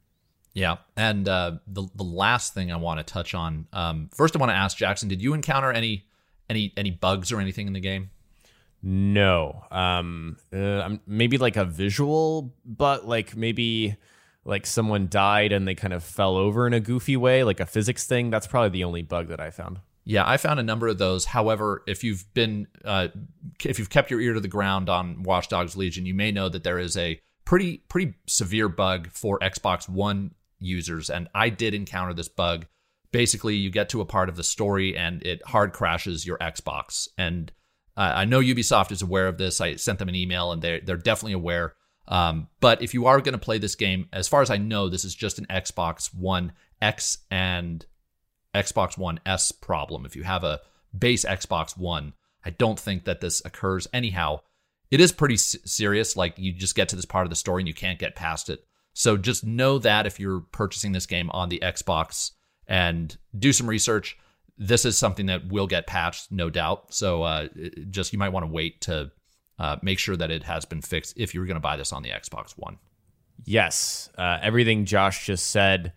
Yeah. 0.54 0.78
And 0.96 1.30
uh, 1.30 1.60
the 1.68 1.88
the 1.94 2.04
last 2.04 2.56
thing 2.56 2.72
I 2.72 2.78
want 2.78 3.00
to 3.00 3.04
touch 3.04 3.36
on, 3.36 3.68
um, 3.72 4.10
first 4.16 4.36
I 4.36 4.40
want 4.40 4.50
to 4.50 4.56
ask 4.56 4.76
Jackson, 4.76 5.08
did 5.08 5.22
you 5.22 5.36
encounter 5.36 5.72
any 5.72 6.08
any 6.50 6.74
any 6.76 6.90
bugs 6.90 7.32
or 7.32 7.40
anything 7.40 7.68
in 7.68 7.74
the 7.74 7.80
game? 7.80 8.10
No. 8.82 9.64
Um 9.70 10.38
uh, 10.52 10.96
maybe 11.06 11.38
like 11.38 11.56
a 11.56 11.66
visual 11.66 12.56
but 12.66 13.08
like 13.08 13.36
maybe 13.36 13.96
like 14.48 14.66
someone 14.66 15.08
died 15.10 15.52
and 15.52 15.68
they 15.68 15.76
kind 15.76 15.94
of 15.94 16.04
fell 16.04 16.38
over 16.38 16.66
in 16.66 16.74
a 16.74 16.80
goofy 16.80 17.18
way, 17.18 17.44
like 17.44 17.60
a 17.60 17.66
physics 17.66 18.08
thing. 18.08 18.30
That's 18.30 18.48
probably 18.48 18.70
the 18.70 18.86
only 18.86 19.02
bug 19.02 19.28
that 19.28 19.40
I 19.40 19.52
found. 19.52 19.80
Yeah, 20.06 20.24
I 20.26 20.38
found 20.38 20.60
a 20.60 20.64
number 20.64 20.88
of 20.88 20.98
those. 20.98 21.26
However, 21.26 21.84
if 21.86 22.02
you've 22.04 22.26
been 22.34 22.68
uh, 22.86 23.10
if 23.64 23.78
you've 23.78 23.90
kept 23.90 24.10
your 24.10 24.22
ear 24.22 24.34
to 24.34 24.40
the 24.40 24.48
ground 24.48 24.88
on 24.88 25.24
Watchdogs 25.24 25.76
Legion, 25.76 26.06
you 26.06 26.14
may 26.14 26.32
know 26.32 26.48
that 26.48 26.64
there 26.64 26.80
is 26.80 26.96
a 26.96 27.20
pretty 27.44 27.80
pretty 27.90 28.14
severe 28.26 28.70
bug 28.70 29.10
for 29.12 29.38
Xbox 29.40 29.90
One 29.90 30.32
users, 30.60 31.10
and 31.10 31.28
I 31.36 31.50
did 31.50 31.74
encounter 31.74 32.14
this 32.14 32.30
bug. 32.30 32.68
Basically, 33.12 33.56
you 33.56 33.70
get 33.70 33.90
to 33.90 34.02
a 34.02 34.06
part 34.06 34.30
of 34.30 34.38
the 34.38 34.44
story 34.44 34.98
and 34.98 35.22
it 35.24 35.46
hard 35.46 35.74
crashes 35.74 36.26
your 36.26 36.38
Xbox. 36.38 37.08
And 37.18 37.52
uh, 37.98 38.14
I 38.16 38.26
know 38.26 38.40
Ubisoft 38.40 38.92
is 38.92 39.02
aware 39.02 39.28
of 39.28 39.38
this. 39.38 39.60
I 39.60 39.76
sent 39.76 40.00
them 40.00 40.10
an 40.10 40.16
email, 40.16 40.54
and 40.54 40.62
they're 40.62 40.80
they're 40.80 40.96
definitely 40.96 41.34
aware. 41.34 41.74
Um, 42.08 42.48
but 42.60 42.82
if 42.82 42.94
you 42.94 43.06
are 43.06 43.20
going 43.22 43.34
to 43.34 43.38
play 43.40 43.58
this 43.58 43.76
game, 43.76 44.08
as 44.14 44.28
far 44.28 44.42
as 44.42 44.50
I 44.50 44.58
know, 44.58 44.90
this 44.90 45.04
is 45.06 45.14
just 45.14 45.40
an 45.40 45.46
Xbox 45.50 46.14
One 46.14 46.54
X 46.82 47.20
and 47.30 47.86
Xbox 48.56 48.98
One 48.98 49.20
S 49.26 49.52
problem. 49.52 50.06
If 50.06 50.16
you 50.16 50.24
have 50.24 50.44
a 50.44 50.62
base 50.98 51.26
Xbox 51.26 51.78
One, 51.78 52.14
I 52.46 52.52
don't 52.52 52.80
think 52.80 53.06
that 53.06 53.22
this 53.22 53.42
occurs 53.44 53.88
anyhow. 53.94 54.40
It 54.90 55.02
is 55.02 55.12
pretty 55.12 55.36
s- 55.36 55.58
serious. 55.66 56.16
Like 56.16 56.36
you 56.38 56.54
just 56.54 56.76
get 56.76 56.90
to 56.90 56.96
this 56.96 57.06
part 57.06 57.26
of 57.26 57.30
the 57.30 57.36
story 57.36 57.62
and 57.62 57.68
you 57.68 57.74
can't 57.74 58.00
get 58.00 58.16
past 58.16 58.50
it. 58.50 58.64
So 58.94 59.18
just 59.18 59.46
know 59.46 59.78
that 59.80 60.08
if 60.08 60.20
you're 60.20 60.40
purchasing 60.40 60.94
this 60.94 61.06
game 61.06 61.30
on 61.32 61.50
the 61.50 61.60
Xbox 61.60 62.32
and 62.68 63.16
do 63.38 63.52
some 63.52 63.70
research, 63.70 64.18
this 64.58 64.86
is 64.86 64.98
something 64.98 65.28
that 65.28 65.50
will 65.50 65.68
get 65.68 65.86
patched, 65.86 66.32
no 66.32 66.50
doubt. 66.50 66.94
So 66.94 67.22
uh, 67.22 67.48
just 67.92 68.12
you 68.12 68.18
might 68.18 68.30
want 68.30 68.46
to 68.46 68.52
wait 68.52 68.82
to 68.82 69.12
uh, 69.60 69.78
make 69.82 70.00
sure 70.00 70.16
that 70.16 70.32
it 70.32 70.44
has 70.44 70.66
been 70.66 70.82
fixed 70.82 71.14
if 71.18 71.34
you're 71.34 71.46
going 71.46 71.56
to 71.56 71.62
buy 71.62 71.78
this 71.78 71.92
on 71.94 72.04
the 72.04 72.10
Xbox 72.10 72.52
One. 72.58 72.78
Yes. 73.46 74.10
Uh, 74.18 74.40
everything 74.42 74.86
Josh 74.86 75.26
just 75.26 75.48
said, 75.48 75.94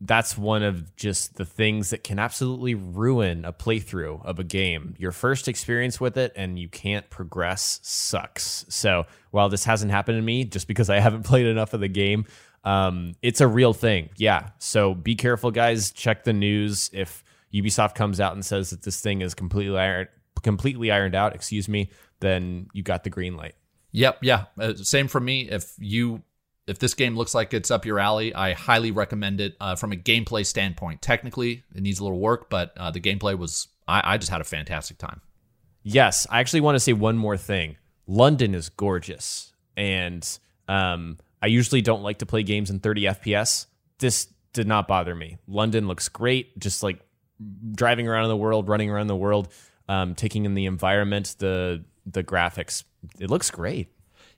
that's 0.00 0.36
one 0.36 0.62
of 0.62 0.94
just 0.96 1.36
the 1.36 1.46
things 1.46 1.90
that 1.90 2.04
can 2.04 2.18
absolutely 2.18 2.74
ruin 2.74 3.44
a 3.44 3.52
playthrough 3.52 4.24
of 4.24 4.38
a 4.38 4.44
game. 4.44 4.94
Your 4.98 5.12
first 5.12 5.48
experience 5.48 5.98
with 6.00 6.18
it 6.18 6.32
and 6.36 6.58
you 6.58 6.68
can't 6.68 7.08
progress 7.08 7.80
sucks. 7.82 8.66
So 8.68 9.06
while 9.30 9.48
this 9.48 9.64
hasn't 9.64 9.90
happened 9.90 10.18
to 10.18 10.22
me, 10.22 10.44
just 10.44 10.68
because 10.68 10.90
I 10.90 11.00
haven't 11.00 11.22
played 11.24 11.46
enough 11.46 11.72
of 11.72 11.80
the 11.80 11.88
game, 11.88 12.26
um, 12.64 13.14
it's 13.22 13.40
a 13.40 13.48
real 13.48 13.72
thing. 13.72 14.10
Yeah. 14.16 14.50
So 14.58 14.94
be 14.94 15.14
careful, 15.14 15.50
guys. 15.50 15.90
Check 15.90 16.24
the 16.24 16.34
news. 16.34 16.90
If 16.92 17.24
Ubisoft 17.52 17.94
comes 17.94 18.20
out 18.20 18.34
and 18.34 18.44
says 18.44 18.70
that 18.70 18.82
this 18.82 19.00
thing 19.00 19.22
is 19.22 19.34
completely 19.34 19.78
iron, 19.78 20.08
completely 20.42 20.90
ironed 20.90 21.14
out, 21.14 21.34
excuse 21.34 21.68
me, 21.68 21.90
then 22.22 22.68
you 22.72 22.82
got 22.82 23.04
the 23.04 23.10
green 23.10 23.36
light. 23.36 23.54
Yep, 23.90 24.18
yeah. 24.22 24.44
Uh, 24.58 24.74
same 24.74 25.08
for 25.08 25.20
me. 25.20 25.50
If 25.50 25.74
you 25.78 26.22
if 26.66 26.78
this 26.78 26.94
game 26.94 27.16
looks 27.16 27.34
like 27.34 27.52
it's 27.52 27.70
up 27.70 27.84
your 27.84 27.98
alley, 27.98 28.34
I 28.34 28.52
highly 28.52 28.92
recommend 28.92 29.40
it 29.40 29.56
uh, 29.60 29.74
from 29.74 29.92
a 29.92 29.96
gameplay 29.96 30.46
standpoint. 30.46 31.02
Technically, 31.02 31.64
it 31.74 31.82
needs 31.82 31.98
a 31.98 32.04
little 32.04 32.20
work, 32.20 32.48
but 32.48 32.72
uh, 32.78 32.90
the 32.90 33.00
gameplay 33.00 33.36
was 33.36 33.68
I, 33.86 34.14
I 34.14 34.18
just 34.18 34.30
had 34.30 34.40
a 34.40 34.44
fantastic 34.44 34.96
time. 34.96 35.20
Yes, 35.82 36.26
I 36.30 36.40
actually 36.40 36.60
want 36.60 36.76
to 36.76 36.80
say 36.80 36.92
one 36.92 37.18
more 37.18 37.36
thing. 37.36 37.76
London 38.06 38.54
is 38.54 38.68
gorgeous, 38.68 39.52
and 39.76 40.26
um, 40.68 41.18
I 41.42 41.48
usually 41.48 41.82
don't 41.82 42.02
like 42.02 42.18
to 42.18 42.26
play 42.26 42.44
games 42.44 42.70
in 42.70 42.78
30 42.78 43.02
FPS. 43.02 43.66
This 43.98 44.28
did 44.52 44.66
not 44.66 44.86
bother 44.86 45.14
me. 45.14 45.38
London 45.48 45.88
looks 45.88 46.08
great, 46.08 46.58
just 46.58 46.82
like 46.82 47.00
driving 47.72 48.06
around 48.06 48.24
in 48.24 48.30
the 48.30 48.36
world, 48.36 48.68
running 48.68 48.90
around 48.90 49.08
the 49.08 49.16
world, 49.16 49.48
um, 49.88 50.14
taking 50.14 50.44
in 50.44 50.54
the 50.54 50.66
environment, 50.66 51.34
the 51.38 51.84
the 52.06 52.24
graphics. 52.24 52.84
It 53.18 53.30
looks 53.30 53.50
great. 53.50 53.88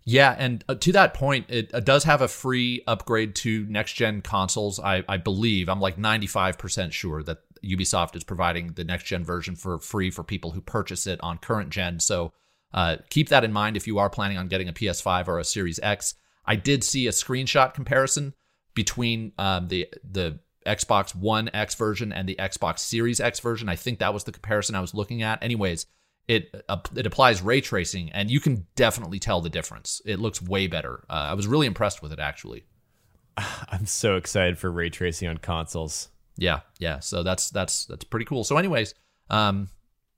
Yeah, 0.07 0.35
and 0.39 0.63
uh, 0.69 0.75
to 0.75 0.93
that 0.93 1.15
point, 1.15 1.47
it 1.49 1.71
does 1.85 2.05
have 2.05 2.21
a 2.21 2.29
free 2.29 2.83
upgrade 2.87 3.35
to 3.37 3.65
next 3.67 3.95
gen 3.95 4.21
consoles. 4.21 4.79
I, 4.79 5.03
I 5.09 5.17
believe 5.17 5.69
I'm 5.69 5.81
like 5.81 5.97
95% 5.97 6.93
sure 6.93 7.23
that 7.23 7.39
Ubisoft 7.65 8.15
is 8.15 8.25
providing 8.25 8.73
the 8.75 8.85
next 8.85 9.05
gen 9.05 9.25
version 9.25 9.57
for 9.57 9.79
free 9.79 10.11
for 10.11 10.23
people 10.23 10.51
who 10.51 10.61
purchase 10.61 11.07
it 11.07 11.21
on 11.23 11.39
current 11.39 11.71
gen. 11.71 12.01
So 12.01 12.33
uh, 12.75 12.97
keep 13.09 13.31
that 13.31 13.45
in 13.45 13.53
mind 13.53 13.77
if 13.77 13.87
you 13.87 13.99
are 13.99 14.11
planning 14.11 14.37
on 14.37 14.49
getting 14.49 14.69
a 14.69 14.75
PS5 14.75 15.27
or 15.29 15.39
a 15.39 15.45
Series 15.45 15.81
X. 15.83 16.15
I 16.45 16.57
did 16.57 16.85
see 16.85 17.07
a 17.07 17.11
screenshot 17.11 17.73
comparison 17.73 18.35
between 18.75 19.33
um, 19.39 19.69
the 19.69 19.89
the 20.09 20.41
Xbox 20.67 21.15
One 21.15 21.51
X 21.55 21.75
version 21.75 22.13
and 22.13 22.29
the 22.29 22.37
Xbox 22.39 22.81
Series 22.81 23.21
X 23.21 23.41
version. 23.41 23.69
I 23.69 23.77
think 23.77 23.99
that 24.01 24.13
was 24.13 24.25
the 24.25 24.33
comparison 24.33 24.75
I 24.75 24.81
was 24.81 24.95
looking 24.95 25.23
at. 25.23 25.43
Anyways, 25.43 25.87
it 26.29 26.65
uh, 26.69 26.79
it 26.97 27.07
applies 27.07 27.43
ray 27.43 27.61
tracing, 27.61 28.11
and 28.13 28.31
you 28.31 28.41
can 28.41 28.67
definitely 28.77 29.19
tell 29.19 29.41
the 29.41 29.51
difference. 29.51 30.01
It 30.05 30.19
looks 30.19 30.41
way 30.41 30.67
better. 30.67 31.05
Uh, 31.09 31.29
I 31.31 31.35
was 31.35 31.47
really 31.47 31.67
impressed 31.67 32.03
with 32.03 32.13
it, 32.13 32.19
actually. 32.19 32.65
I'm 33.37 33.87
so 33.87 34.17
excited 34.17 34.59
for 34.59 34.71
ray 34.71 34.91
tracing 34.91 35.29
on 35.29 35.39
consoles. 35.39 36.09
Yeah, 36.37 36.61
yeah. 36.79 37.01
So 37.01 37.23
that's 37.23 37.51
that's 37.51 37.85
that's 37.87 38.05
pretty 38.05 38.27
cool. 38.27 38.45
So, 38.45 38.57
anyways, 38.57 38.95
um, 39.31 39.69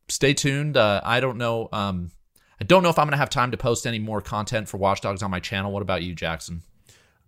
stay 0.08 0.32
tuned. 0.34 0.76
Uh, 0.76 1.00
I 1.04 1.20
don't 1.20 1.38
know. 1.38 1.68
Um, 1.72 2.12
I 2.60 2.64
don't 2.64 2.82
know 2.82 2.88
if 2.88 2.98
I'm 2.98 3.06
gonna 3.06 3.16
have 3.16 3.30
time 3.30 3.50
to 3.50 3.56
post 3.56 3.86
any 3.86 3.98
more 3.98 4.20
content 4.20 4.68
for 4.68 4.78
Watchdogs 4.78 5.22
on 5.22 5.30
my 5.30 5.40
channel. 5.40 5.72
What 5.72 5.82
about 5.82 6.02
you, 6.02 6.14
Jackson? 6.14 6.62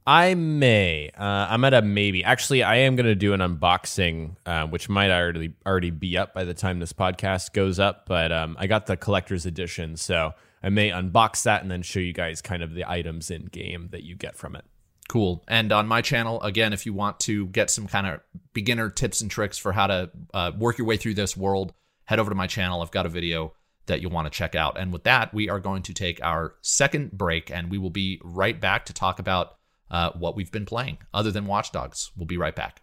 I 0.08 0.34
may. 0.36 1.10
Uh, 1.10 1.48
I'm 1.50 1.66
at 1.66 1.74
a 1.74 1.82
maybe. 1.82 2.24
Actually, 2.24 2.62
I 2.62 2.76
am 2.76 2.96
going 2.96 3.04
to 3.04 3.14
do 3.14 3.34
an 3.34 3.40
unboxing, 3.40 4.36
uh, 4.46 4.66
which 4.66 4.88
might 4.88 5.10
already 5.10 5.52
already 5.66 5.90
be 5.90 6.16
up 6.16 6.32
by 6.32 6.44
the 6.44 6.54
time 6.54 6.78
this 6.78 6.94
podcast 6.94 7.52
goes 7.52 7.78
up. 7.78 8.06
But 8.06 8.32
um, 8.32 8.56
I 8.58 8.68
got 8.68 8.86
the 8.86 8.96
collector's 8.96 9.44
edition, 9.44 9.98
so 9.98 10.32
I 10.62 10.70
may 10.70 10.88
unbox 10.88 11.42
that 11.42 11.60
and 11.60 11.70
then 11.70 11.82
show 11.82 12.00
you 12.00 12.14
guys 12.14 12.40
kind 12.40 12.62
of 12.62 12.72
the 12.72 12.90
items 12.90 13.30
in 13.30 13.44
game 13.52 13.88
that 13.90 14.02
you 14.02 14.16
get 14.16 14.34
from 14.34 14.56
it. 14.56 14.64
Cool. 15.10 15.44
And 15.46 15.72
on 15.72 15.86
my 15.86 16.00
channel, 16.00 16.40
again, 16.40 16.72
if 16.72 16.86
you 16.86 16.94
want 16.94 17.20
to 17.20 17.48
get 17.48 17.68
some 17.68 17.86
kind 17.86 18.06
of 18.06 18.20
beginner 18.54 18.88
tips 18.88 19.20
and 19.20 19.30
tricks 19.30 19.58
for 19.58 19.72
how 19.72 19.88
to 19.88 20.10
uh, 20.32 20.52
work 20.56 20.78
your 20.78 20.86
way 20.86 20.96
through 20.96 21.14
this 21.14 21.36
world, 21.36 21.74
head 22.04 22.18
over 22.18 22.30
to 22.30 22.34
my 22.34 22.46
channel. 22.46 22.80
I've 22.80 22.90
got 22.90 23.04
a 23.04 23.10
video 23.10 23.52
that 23.84 24.00
you'll 24.00 24.10
want 24.10 24.24
to 24.24 24.30
check 24.30 24.54
out. 24.54 24.78
And 24.78 24.90
with 24.90 25.04
that, 25.04 25.34
we 25.34 25.50
are 25.50 25.60
going 25.60 25.82
to 25.82 25.92
take 25.92 26.18
our 26.24 26.54
second 26.62 27.12
break, 27.12 27.50
and 27.50 27.70
we 27.70 27.76
will 27.76 27.90
be 27.90 28.22
right 28.24 28.58
back 28.58 28.86
to 28.86 28.94
talk 28.94 29.18
about 29.18 29.57
uh, 29.90 30.10
what 30.12 30.36
we've 30.36 30.52
been 30.52 30.66
playing 30.66 30.98
other 31.12 31.30
than 31.30 31.46
Watch 31.46 31.72
Dogs. 31.72 32.10
We'll 32.16 32.26
be 32.26 32.36
right 32.36 32.54
back. 32.54 32.82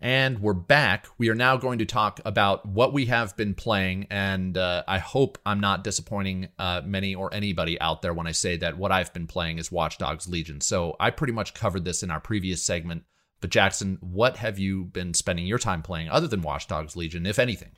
And 0.00 0.40
we're 0.40 0.52
back. 0.52 1.06
We 1.16 1.30
are 1.30 1.34
now 1.34 1.56
going 1.56 1.78
to 1.78 1.86
talk 1.86 2.20
about 2.26 2.66
what 2.66 2.92
we 2.92 3.06
have 3.06 3.36
been 3.36 3.54
playing. 3.54 4.06
And 4.10 4.58
uh, 4.58 4.82
I 4.86 4.98
hope 4.98 5.38
I'm 5.46 5.60
not 5.60 5.82
disappointing 5.82 6.48
uh, 6.58 6.82
many 6.84 7.14
or 7.14 7.32
anybody 7.32 7.80
out 7.80 8.02
there 8.02 8.12
when 8.12 8.26
I 8.26 8.32
say 8.32 8.58
that 8.58 8.76
what 8.76 8.92
I've 8.92 9.14
been 9.14 9.26
playing 9.26 9.58
is 9.58 9.72
Watch 9.72 9.96
Dogs 9.96 10.28
Legion. 10.28 10.60
So 10.60 10.94
I 11.00 11.10
pretty 11.10 11.32
much 11.32 11.54
covered 11.54 11.84
this 11.84 12.02
in 12.02 12.10
our 12.10 12.20
previous 12.20 12.62
segment. 12.62 13.04
But 13.40 13.50
Jackson, 13.50 13.98
what 14.00 14.36
have 14.36 14.58
you 14.58 14.84
been 14.84 15.14
spending 15.14 15.46
your 15.46 15.58
time 15.58 15.80
playing 15.80 16.10
other 16.10 16.28
than 16.28 16.42
Watch 16.42 16.66
Dogs 16.66 16.96
Legion, 16.96 17.24
if 17.24 17.38
anything? 17.38 17.70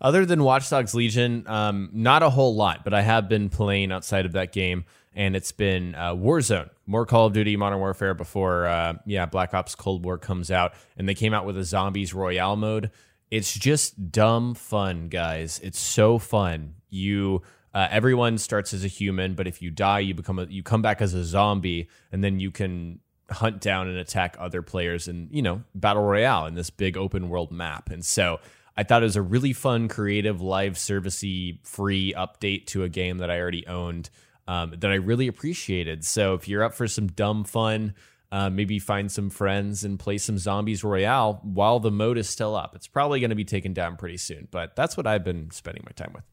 Other 0.00 0.24
than 0.24 0.42
Watch 0.42 0.70
Dogs 0.70 0.94
Legion, 0.94 1.44
um, 1.46 1.90
not 1.92 2.22
a 2.22 2.30
whole 2.30 2.54
lot, 2.54 2.84
but 2.84 2.94
I 2.94 3.02
have 3.02 3.28
been 3.28 3.48
playing 3.48 3.92
outside 3.92 4.26
of 4.26 4.32
that 4.32 4.52
game, 4.52 4.84
and 5.16 5.34
it's 5.34 5.50
been 5.50 5.94
uh, 5.94 6.14
Warzone, 6.14 6.68
more 6.86 7.06
Call 7.06 7.26
of 7.26 7.32
Duty, 7.32 7.56
Modern 7.56 7.78
Warfare 7.78 8.12
before, 8.12 8.66
uh, 8.66 8.94
yeah, 9.06 9.24
Black 9.24 9.54
Ops 9.54 9.74
Cold 9.74 10.04
War 10.04 10.18
comes 10.18 10.50
out, 10.50 10.74
and 10.96 11.08
they 11.08 11.14
came 11.14 11.32
out 11.32 11.46
with 11.46 11.56
a 11.56 11.64
Zombies 11.64 12.12
Royale 12.12 12.54
mode. 12.54 12.90
It's 13.30 13.52
just 13.52 14.12
dumb 14.12 14.54
fun, 14.54 15.08
guys. 15.08 15.58
It's 15.64 15.80
so 15.80 16.18
fun. 16.18 16.74
You. 16.90 17.42
Uh, 17.74 17.88
everyone 17.90 18.38
starts 18.38 18.72
as 18.72 18.84
a 18.84 18.88
human, 18.88 19.34
but 19.34 19.46
if 19.46 19.60
you 19.60 19.70
die, 19.70 19.98
you 19.98 20.14
become 20.14 20.38
a, 20.38 20.44
you 20.46 20.62
come 20.62 20.80
back 20.80 21.02
as 21.02 21.12
a 21.12 21.22
zombie, 21.22 21.90
and 22.10 22.24
then 22.24 22.40
you 22.40 22.50
can 22.50 23.00
hunt 23.30 23.60
down 23.60 23.86
and 23.86 23.98
attack 23.98 24.34
other 24.38 24.62
players 24.62 25.08
in 25.08 25.28
you 25.30 25.42
know 25.42 25.62
battle 25.74 26.02
royale 26.02 26.46
in 26.46 26.54
this 26.54 26.70
big 26.70 26.96
open 26.96 27.28
world 27.28 27.52
map. 27.52 27.90
And 27.90 28.02
so 28.02 28.40
I 28.78 28.82
thought 28.82 29.02
it 29.02 29.04
was 29.04 29.16
a 29.16 29.22
really 29.22 29.52
fun, 29.52 29.88
creative, 29.88 30.40
live 30.40 30.74
servicey, 30.74 31.58
free 31.66 32.14
update 32.16 32.66
to 32.68 32.82
a 32.82 32.88
game 32.88 33.18
that 33.18 33.30
I 33.30 33.38
already 33.38 33.66
owned 33.66 34.08
um, 34.48 34.74
that 34.78 34.90
I 34.90 34.94
really 34.94 35.28
appreciated. 35.28 36.04
So 36.04 36.34
if 36.34 36.48
you're 36.48 36.64
up 36.64 36.74
for 36.74 36.86
some 36.86 37.08
dumb 37.08 37.44
fun, 37.44 37.94
uh, 38.32 38.50
maybe 38.50 38.78
find 38.78 39.10
some 39.10 39.30
friends 39.30 39.84
and 39.84 39.98
play 39.98 40.18
some 40.18 40.38
Zombies 40.38 40.82
Royale 40.82 41.40
while 41.42 41.80
the 41.80 41.90
mode 41.90 42.18
is 42.18 42.28
still 42.28 42.56
up. 42.56 42.74
It's 42.74 42.88
probably 42.88 43.20
going 43.20 43.30
to 43.30 43.36
be 43.36 43.44
taken 43.44 43.72
down 43.72 43.96
pretty 43.96 44.16
soon, 44.16 44.48
but 44.50 44.74
that's 44.76 44.96
what 44.96 45.06
I've 45.06 45.24
been 45.24 45.50
spending 45.50 45.84
my 45.84 45.92
time 45.92 46.12
with. 46.14 46.24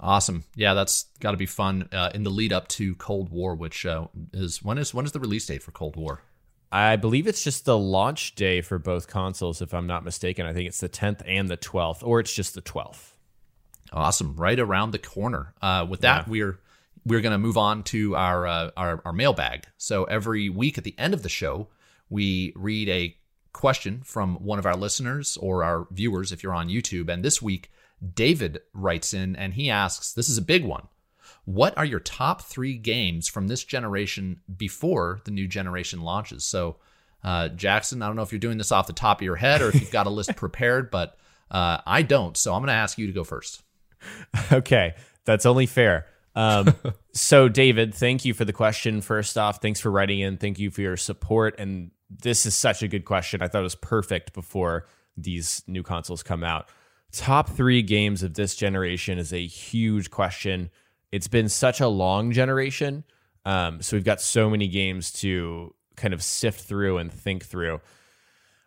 Awesome. 0.00 0.44
Yeah, 0.54 0.74
that's 0.74 1.06
got 1.20 1.32
to 1.32 1.36
be 1.36 1.46
fun 1.46 1.88
uh, 1.92 2.10
in 2.14 2.22
the 2.22 2.30
lead 2.30 2.52
up 2.52 2.68
to 2.68 2.94
Cold 2.96 3.30
War, 3.30 3.54
which 3.54 3.84
uh, 3.84 4.06
is 4.32 4.62
when 4.62 4.78
is 4.78 4.94
when 4.94 5.04
is 5.04 5.12
the 5.12 5.20
release 5.20 5.46
date 5.46 5.62
for 5.62 5.72
Cold 5.72 5.96
War? 5.96 6.22
I 6.70 6.96
believe 6.96 7.26
it's 7.26 7.42
just 7.42 7.64
the 7.64 7.78
launch 7.78 8.34
day 8.34 8.60
for 8.60 8.78
both 8.78 9.08
consoles, 9.08 9.62
if 9.62 9.72
I'm 9.72 9.86
not 9.86 10.04
mistaken. 10.04 10.46
I 10.46 10.52
think 10.52 10.68
it's 10.68 10.80
the 10.80 10.88
10th 10.88 11.22
and 11.26 11.48
the 11.48 11.56
12th, 11.56 12.02
or 12.06 12.20
it's 12.20 12.32
just 12.32 12.54
the 12.54 12.60
12th. 12.60 13.12
Awesome. 13.90 14.36
Right 14.36 14.60
around 14.60 14.90
the 14.90 14.98
corner. 14.98 15.54
Uh, 15.62 15.86
with 15.88 16.02
that, 16.02 16.26
yeah. 16.26 16.30
we're 16.30 16.60
we're 17.08 17.20
going 17.20 17.32
to 17.32 17.38
move 17.38 17.56
on 17.56 17.82
to 17.84 18.14
our, 18.14 18.46
uh, 18.46 18.70
our 18.76 19.02
our 19.04 19.12
mailbag. 19.12 19.66
So 19.76 20.04
every 20.04 20.48
week 20.48 20.78
at 20.78 20.84
the 20.84 20.94
end 20.98 21.14
of 21.14 21.22
the 21.22 21.28
show, 21.28 21.68
we 22.10 22.52
read 22.54 22.88
a 22.88 23.16
question 23.52 24.02
from 24.04 24.36
one 24.36 24.58
of 24.58 24.66
our 24.66 24.76
listeners 24.76 25.36
or 25.38 25.64
our 25.64 25.88
viewers 25.90 26.32
if 26.32 26.42
you're 26.42 26.54
on 26.54 26.68
YouTube. 26.68 27.08
And 27.08 27.24
this 27.24 27.42
week, 27.42 27.70
David 28.14 28.60
writes 28.72 29.12
in 29.12 29.34
and 29.36 29.54
he 29.54 29.70
asks, 29.70 30.12
"This 30.12 30.28
is 30.28 30.38
a 30.38 30.42
big 30.42 30.64
one. 30.64 30.88
What 31.44 31.76
are 31.78 31.84
your 31.84 32.00
top 32.00 32.42
three 32.42 32.76
games 32.76 33.26
from 33.26 33.48
this 33.48 33.64
generation 33.64 34.40
before 34.54 35.20
the 35.24 35.30
new 35.30 35.48
generation 35.48 36.02
launches? 36.02 36.44
So, 36.44 36.76
uh, 37.24 37.48
Jackson, 37.48 38.02
I 38.02 38.06
don't 38.06 38.16
know 38.16 38.22
if 38.22 38.32
you're 38.32 38.38
doing 38.38 38.58
this 38.58 38.70
off 38.70 38.86
the 38.86 38.92
top 38.92 39.20
of 39.20 39.24
your 39.24 39.36
head 39.36 39.62
or 39.62 39.68
if 39.68 39.80
you've 39.80 39.90
got 39.90 40.06
a 40.06 40.10
list 40.10 40.36
prepared, 40.36 40.90
but 40.90 41.16
uh, 41.50 41.78
I 41.86 42.02
don't. 42.02 42.36
So 42.36 42.52
I'm 42.52 42.60
going 42.60 42.68
to 42.68 42.74
ask 42.74 42.98
you 42.98 43.06
to 43.06 43.12
go 43.12 43.24
first. 43.24 43.62
Okay, 44.52 44.94
that's 45.24 45.46
only 45.46 45.66
fair. 45.66 46.06
Um, 46.34 46.74
so, 47.12 47.48
David, 47.48 47.94
thank 47.94 48.24
you 48.24 48.34
for 48.34 48.44
the 48.44 48.52
question. 48.52 49.00
First 49.00 49.36
off, 49.36 49.60
thanks 49.60 49.80
for 49.80 49.90
writing 49.90 50.20
in. 50.20 50.36
Thank 50.36 50.58
you 50.58 50.70
for 50.70 50.80
your 50.80 50.96
support. 50.96 51.58
And 51.58 51.90
this 52.10 52.46
is 52.46 52.54
such 52.54 52.82
a 52.82 52.88
good 52.88 53.04
question. 53.04 53.42
I 53.42 53.48
thought 53.48 53.60
it 53.60 53.62
was 53.62 53.74
perfect 53.74 54.32
before 54.32 54.86
these 55.16 55.62
new 55.66 55.82
consoles 55.82 56.22
come 56.22 56.44
out. 56.44 56.68
Top 57.12 57.48
three 57.48 57.82
games 57.82 58.22
of 58.22 58.34
this 58.34 58.54
generation 58.54 59.18
is 59.18 59.32
a 59.32 59.46
huge 59.46 60.10
question 60.10 60.70
it's 61.12 61.28
been 61.28 61.48
such 61.48 61.80
a 61.80 61.88
long 61.88 62.32
generation. 62.32 63.04
Um, 63.44 63.80
so 63.80 63.96
we've 63.96 64.04
got 64.04 64.20
so 64.20 64.50
many 64.50 64.68
games 64.68 65.12
to 65.12 65.74
kind 65.96 66.14
of 66.14 66.22
sift 66.22 66.60
through 66.60 66.98
and 66.98 67.12
think 67.12 67.44
through. 67.44 67.80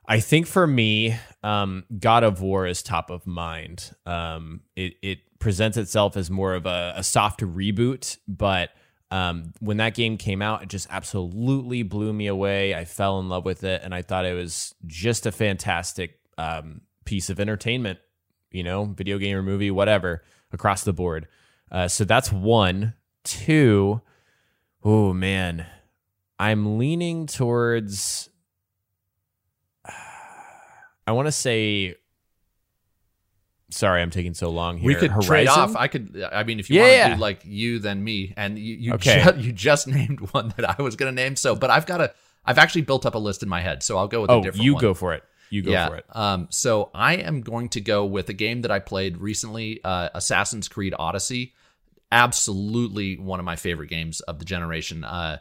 I 0.06 0.20
think 0.20 0.48
for 0.48 0.66
me, 0.68 1.16
um, 1.44 1.84
God 2.00 2.24
of 2.24 2.42
War 2.42 2.66
is 2.68 2.82
top 2.82 3.10
of 3.10 3.26
mind. 3.28 3.92
Um, 4.06 4.62
it, 4.76 4.96
it 5.02 5.20
presents 5.40 5.78
itself 5.78 6.18
as 6.18 6.30
more 6.30 6.54
of 6.54 6.66
a, 6.66 6.94
a 6.98 7.04
soft 7.04 7.42
reboot, 7.42 8.18
but 8.28 8.72
um, 9.12 9.54
when 9.60 9.78
that 9.78 9.94
game 9.94 10.18
came 10.18 10.42
out, 10.42 10.64
it 10.64 10.70
just 10.70 10.88
absolutely 10.90 11.84
blew 11.84 12.14
me 12.14 12.28
away. 12.28 12.74
I 12.74 12.86
fell 12.86 13.20
in 13.20 13.28
love 13.28 13.44
with 13.44 13.64
it, 13.64 13.82
and 13.84 13.94
I 13.94 14.02
thought 14.02 14.26
it 14.26 14.34
was 14.34 14.74
just 14.88 15.26
a 15.26 15.32
fantastic 15.32 16.18
um, 16.38 16.82
piece 17.04 17.30
of 17.30 17.40
entertainment. 17.40 18.00
You 18.52 18.64
know, 18.64 18.86
video 18.86 19.18
game 19.18 19.36
or 19.38 19.44
movie, 19.44 19.72
whatever, 19.72 20.24
across 20.52 20.84
the 20.84 20.94
board. 20.94 21.28
Uh, 21.72 21.88
so 21.88 22.04
that's 22.04 22.32
one. 22.32 22.96
Two, 23.24 24.02
oh 24.84 25.14
man, 25.14 25.68
I'm 26.40 26.80
leaning 26.80 27.28
towards. 27.28 28.30
I 31.12 31.14
want 31.14 31.28
to 31.28 31.32
say. 31.32 31.96
Sorry, 33.70 34.02
I'm 34.02 34.10
taking 34.10 34.34
so 34.34 34.50
long 34.50 34.78
here. 34.78 34.88
We 34.88 34.96
could 34.96 35.12
Horizon? 35.12 35.28
trade 35.30 35.48
off. 35.48 35.76
I 35.78 35.88
could. 35.88 36.22
I 36.32 36.44
mean, 36.44 36.60
if 36.60 36.70
you 36.70 36.82
Yeah, 36.82 37.08
want 37.08 37.12
to 37.12 37.16
do 37.16 37.22
like 37.22 37.42
you, 37.46 37.80
then 37.80 38.04
me, 38.04 38.34
and 38.36 38.60
you 38.60 38.76
you, 38.76 38.94
Okay. 38.96 39.24
ju- 39.24 39.38
you 39.40 39.52
just 39.54 39.88
named 39.88 40.20
one 40.32 40.54
that 40.58 40.78
I 40.78 40.82
was 40.82 40.96
going 40.98 41.16
to 41.16 41.22
name. 41.22 41.36
So, 41.38 41.56
but 41.56 41.70
I've 41.70 41.86
got 41.86 42.02
a. 42.02 42.14
I've 42.44 42.58
actually 42.58 42.82
built 42.82 43.06
up 43.06 43.16
a 43.16 43.20
list 43.20 43.44
in 43.44 43.50
my 43.50 43.62
head, 43.62 43.84
so 43.84 43.98
I'll 43.98 44.08
go 44.10 44.22
with 44.22 44.30
a 44.30 44.34
Oh, 44.34 44.42
different 44.42 44.64
you 44.66 44.74
one. 44.74 44.82
go 44.82 44.94
for 44.94 45.14
it. 45.14 45.24
You 45.52 45.62
go 45.62 45.72
yeah. 45.72 45.88
for 45.90 45.96
it. 45.98 46.06
Um, 46.10 46.48
so 46.50 46.90
I 46.94 47.16
am 47.18 47.42
going 47.42 47.70
to 47.70 47.82
go 47.82 48.04
with 48.06 48.28
a 48.30 48.34
game 48.34 48.62
that 48.64 48.72
I 48.72 48.80
played 48.80 49.18
recently, 49.18 49.80
uh, 49.84 50.10
Assassin's 50.14 50.68
Creed 50.68 50.94
Odyssey. 50.98 51.54
Absolutely 52.12 53.18
one 53.18 53.40
of 53.40 53.46
my 53.46 53.56
favorite 53.58 53.90
games 53.90 54.22
of 54.22 54.40
the 54.40 54.46
generation. 54.46 55.04
Uh, 55.04 55.38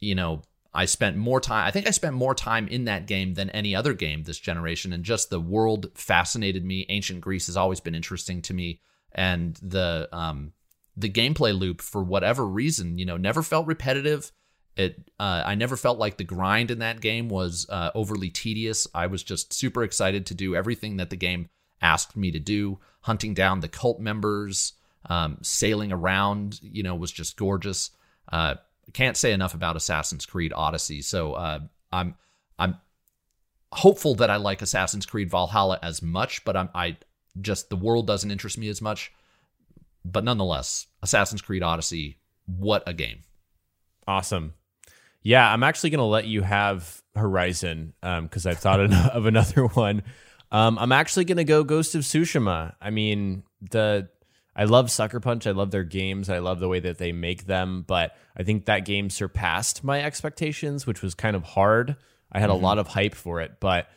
you 0.00 0.14
know, 0.14 0.42
I 0.74 0.84
spent 0.84 1.16
more 1.16 1.40
time. 1.40 1.66
I 1.66 1.70
think 1.70 1.86
I 1.86 1.92
spent 1.92 2.14
more 2.14 2.34
time 2.34 2.68
in 2.68 2.84
that 2.84 3.06
game 3.06 3.34
than 3.34 3.50
any 3.50 3.74
other 3.74 3.94
game 3.94 4.24
this 4.24 4.38
generation, 4.38 4.92
and 4.92 5.04
just 5.04 5.30
the 5.30 5.40
world 5.40 5.90
fascinated 5.94 6.64
me. 6.64 6.86
Ancient 6.88 7.20
Greece 7.20 7.46
has 7.46 7.56
always 7.56 7.80
been 7.80 7.94
interesting 7.94 8.42
to 8.42 8.54
me, 8.54 8.80
and 9.12 9.58
the 9.62 10.08
um, 10.12 10.52
the 10.96 11.08
gameplay 11.08 11.58
loop, 11.58 11.80
for 11.80 12.02
whatever 12.02 12.46
reason, 12.46 12.98
you 12.98 13.06
know, 13.06 13.16
never 13.16 13.42
felt 13.42 13.66
repetitive. 13.66 14.32
It, 14.76 15.10
uh, 15.18 15.42
I 15.44 15.54
never 15.54 15.76
felt 15.76 15.98
like 15.98 16.18
the 16.18 16.24
grind 16.24 16.70
in 16.70 16.80
that 16.80 17.00
game 17.00 17.28
was 17.28 17.66
uh, 17.68 17.90
overly 17.94 18.30
tedious. 18.30 18.86
I 18.94 19.06
was 19.06 19.22
just 19.22 19.52
super 19.52 19.82
excited 19.82 20.26
to 20.26 20.34
do 20.34 20.54
everything 20.54 20.98
that 20.98 21.10
the 21.10 21.16
game 21.16 21.48
asked 21.80 22.16
me 22.16 22.30
to 22.30 22.38
do. 22.38 22.78
Hunting 23.02 23.34
down 23.34 23.60
the 23.60 23.68
cult 23.68 24.00
members, 24.00 24.74
um, 25.06 25.38
sailing 25.42 25.92
around, 25.92 26.60
you 26.62 26.82
know, 26.82 26.94
was 26.94 27.10
just 27.10 27.36
gorgeous. 27.36 27.90
Uh, 28.30 28.56
can't 28.92 29.16
say 29.16 29.32
enough 29.32 29.54
about 29.54 29.76
Assassin's 29.76 30.26
Creed 30.26 30.52
Odyssey. 30.54 31.02
So 31.02 31.32
uh, 31.34 31.60
I'm 31.92 32.14
I'm 32.58 32.76
hopeful 33.72 34.14
that 34.16 34.30
I 34.30 34.36
like 34.36 34.62
Assassin's 34.62 35.06
Creed 35.06 35.30
Valhalla 35.30 35.78
as 35.82 36.02
much, 36.02 36.44
but 36.44 36.56
I'm 36.56 36.70
I 36.74 36.96
just 37.40 37.70
the 37.70 37.76
world 37.76 38.06
doesn't 38.06 38.30
interest 38.30 38.58
me 38.58 38.68
as 38.68 38.82
much. 38.82 39.12
But 40.04 40.24
nonetheless, 40.24 40.86
Assassin's 41.02 41.42
Creed 41.42 41.62
Odyssey, 41.62 42.18
what 42.46 42.82
a 42.86 42.94
game! 42.94 43.20
Awesome. 44.06 44.54
Yeah, 45.22 45.52
I'm 45.52 45.62
actually 45.62 45.90
going 45.90 45.98
to 45.98 46.04
let 46.04 46.26
you 46.26 46.42
have 46.42 47.02
Horizon 47.14 47.92
because 48.00 48.46
I've 48.46 48.58
thought 48.58 48.80
of- 48.80 48.92
of 49.12 49.26
another 49.26 49.66
one. 49.66 50.02
Um, 50.50 50.78
I'm 50.78 50.92
actually 50.92 51.26
going 51.26 51.36
to 51.36 51.44
go 51.44 51.62
Ghost 51.64 51.94
of 51.94 52.02
Tsushima. 52.02 52.74
I 52.80 52.90
mean, 52.90 53.42
the 53.70 54.08
I 54.58 54.64
love 54.64 54.90
Sucker 54.90 55.20
Punch. 55.20 55.46
I 55.46 55.52
love 55.52 55.70
their 55.70 55.84
games. 55.84 56.28
I 56.28 56.40
love 56.40 56.58
the 56.58 56.68
way 56.68 56.80
that 56.80 56.98
they 56.98 57.12
make 57.12 57.46
them. 57.46 57.84
But 57.86 58.16
I 58.36 58.42
think 58.42 58.64
that 58.64 58.84
game 58.84 59.08
surpassed 59.08 59.84
my 59.84 60.02
expectations, 60.02 60.84
which 60.84 61.00
was 61.00 61.14
kind 61.14 61.36
of 61.36 61.44
hard. 61.44 61.96
I 62.32 62.40
had 62.40 62.50
a 62.50 62.54
lot 62.54 62.78
of 62.78 62.88
hype 62.88 63.14
for 63.14 63.40
it, 63.40 63.52
but 63.60 63.88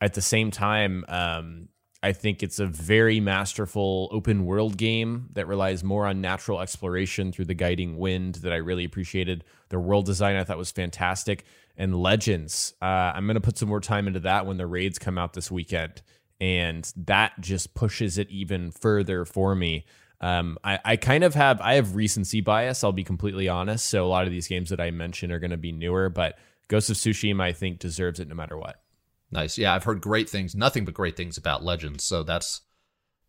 at 0.00 0.14
the 0.14 0.20
same 0.20 0.50
time, 0.50 1.04
um, 1.08 1.68
I 2.02 2.12
think 2.12 2.42
it's 2.42 2.58
a 2.58 2.66
very 2.66 3.18
masterful 3.18 4.08
open 4.12 4.44
world 4.44 4.76
game 4.76 5.28
that 5.32 5.46
relies 5.46 5.82
more 5.82 6.06
on 6.06 6.20
natural 6.20 6.60
exploration 6.60 7.32
through 7.32 7.46
the 7.46 7.54
guiding 7.54 7.96
wind 7.96 8.36
that 8.36 8.52
I 8.52 8.56
really 8.56 8.84
appreciated. 8.84 9.44
Their 9.68 9.80
world 9.80 10.06
design 10.06 10.36
I 10.36 10.44
thought 10.44 10.58
was 10.58 10.70
fantastic. 10.70 11.44
And 11.76 12.00
Legends, 12.00 12.74
uh, 12.82 13.12
I'm 13.14 13.26
going 13.26 13.34
to 13.36 13.40
put 13.40 13.56
some 13.56 13.68
more 13.68 13.80
time 13.80 14.06
into 14.06 14.20
that 14.20 14.46
when 14.46 14.58
the 14.58 14.66
raids 14.66 14.98
come 14.98 15.16
out 15.16 15.32
this 15.32 15.50
weekend. 15.50 16.02
And 16.40 16.92
that 16.96 17.32
just 17.40 17.74
pushes 17.74 18.18
it 18.18 18.30
even 18.30 18.70
further 18.70 19.24
for 19.24 19.54
me. 19.54 19.84
Um, 20.20 20.58
I, 20.64 20.78
I 20.84 20.96
kind 20.96 21.22
of 21.22 21.34
have 21.34 21.60
I 21.60 21.74
have 21.74 21.94
recency 21.94 22.40
bias. 22.40 22.82
I'll 22.82 22.92
be 22.92 23.04
completely 23.04 23.48
honest. 23.48 23.88
So 23.88 24.04
a 24.04 24.08
lot 24.08 24.26
of 24.26 24.32
these 24.32 24.48
games 24.48 24.70
that 24.70 24.80
I 24.80 24.90
mention 24.90 25.30
are 25.30 25.38
going 25.38 25.52
to 25.52 25.56
be 25.56 25.72
newer, 25.72 26.08
but 26.08 26.36
Ghost 26.68 26.90
of 26.90 26.96
Tsushima 26.96 27.42
I 27.42 27.52
think 27.52 27.78
deserves 27.78 28.20
it 28.20 28.28
no 28.28 28.34
matter 28.34 28.58
what. 28.58 28.82
Nice. 29.30 29.58
Yeah, 29.58 29.74
I've 29.74 29.84
heard 29.84 30.00
great 30.00 30.28
things, 30.28 30.54
nothing 30.54 30.84
but 30.84 30.94
great 30.94 31.16
things 31.16 31.36
about 31.36 31.62
Legends. 31.62 32.04
So 32.04 32.22
that's 32.22 32.62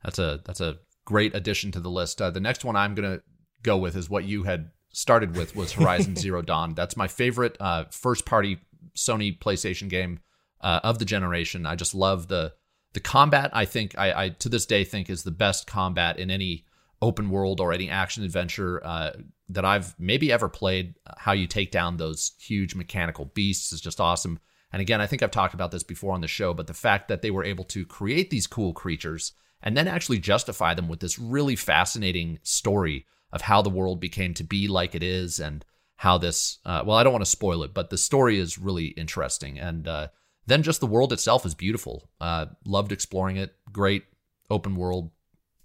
that's 0.04 0.18
a 0.18 0.42
that's 0.46 0.62
a 0.62 0.78
great 1.06 1.36
addition 1.36 1.72
to 1.74 1.80
the 1.80 1.90
list. 1.90 2.22
Uh, 2.22 2.32
the 2.32 2.40
next 2.40 2.64
one 2.66 2.76
I'm 2.76 2.96
gonna 2.96 3.22
go 3.64 3.78
with 3.78 3.96
is 3.96 4.10
what 4.10 4.24
you 4.24 4.44
had 4.44 4.72
started 4.92 5.36
with 5.36 5.56
was 5.56 5.74
Horizon 5.74 6.16
Zero 6.18 6.42
Dawn. 6.42 6.74
That's 6.74 6.98
my 6.98 7.08
favorite 7.08 7.58
uh, 7.60 7.86
first 7.92 8.26
party 8.26 8.60
Sony 8.96 9.38
PlayStation 9.38 9.90
game 9.90 10.20
uh, 10.62 10.80
of 10.84 11.00
the 11.00 11.06
generation. 11.06 11.66
I 11.66 11.76
just 11.76 11.94
love 11.94 12.28
the 12.28 12.54
the 12.94 13.00
combat. 13.00 13.52
I 13.54 13.66
think 13.66 13.98
I, 13.98 14.26
I 14.26 14.30
to 14.30 14.50
this 14.50 14.66
day 14.66 14.84
think 14.84 15.10
is 15.10 15.24
the 15.24 15.32
best 15.32 15.68
combat 15.68 16.18
in 16.18 16.32
any 16.32 16.66
open 17.02 17.30
world 17.30 17.60
or 17.60 17.72
any 17.72 17.90
action 17.90 18.24
adventure 18.24 18.86
uh, 18.86 19.12
that 19.50 19.66
I've 19.66 19.96
maybe 20.00 20.32
ever 20.32 20.50
played. 20.50 20.96
How 21.18 21.32
you 21.32 21.48
take 21.48 21.72
down 21.72 21.98
those 21.98 22.34
huge 22.40 22.76
mechanical 22.76 23.26
beasts 23.26 23.72
is 23.72 23.82
just 23.82 24.02
awesome. 24.02 24.40
And 24.72 24.82
again, 24.82 25.02
I 25.02 25.08
think 25.08 25.24
I've 25.24 25.32
talked 25.32 25.54
about 25.54 25.72
this 25.72 25.84
before 25.84 26.14
on 26.14 26.22
the 26.22 26.28
show, 26.28 26.54
but 26.54 26.68
the 26.68 26.74
fact 26.74 27.08
that 27.08 27.22
they 27.22 27.32
were 27.32 27.44
able 27.44 27.64
to 27.66 27.86
create 27.86 28.30
these 28.30 28.48
cool 28.48 28.74
creatures 28.74 29.34
and 29.62 29.76
then 29.76 29.88
actually 29.88 30.20
justify 30.20 30.74
them 30.74 30.88
with 30.88 31.00
this 31.00 31.18
really 31.18 31.56
fascinating 31.56 32.40
story 32.44 33.06
of 33.32 33.42
how 33.42 33.62
the 33.62 33.70
world 33.70 34.00
became 34.00 34.34
to 34.36 34.44
be 34.44 34.68
like 34.68 34.96
it 34.96 35.04
is 35.04 35.40
and 35.40 35.66
how 35.98 36.18
this, 36.18 36.60
uh, 36.66 36.84
well, 36.86 36.98
I 36.98 37.04
don't 37.04 37.14
want 37.14 37.26
to 37.26 37.30
spoil 37.30 37.64
it, 37.64 37.74
but 37.74 37.90
the 37.90 37.98
story 37.98 38.40
is 38.40 38.58
really 38.58 38.88
interesting. 38.88 39.60
And 39.60 39.88
uh, 39.88 40.08
then 40.46 40.64
just 40.64 40.80
the 40.80 40.88
world 40.88 41.12
itself 41.12 41.46
is 41.46 41.56
beautiful. 41.56 42.10
Uh, 42.22 42.48
loved 42.66 42.92
exploring 42.92 43.38
it. 43.38 43.54
Great 43.72 44.04
open 44.50 44.76
world. 44.76 45.12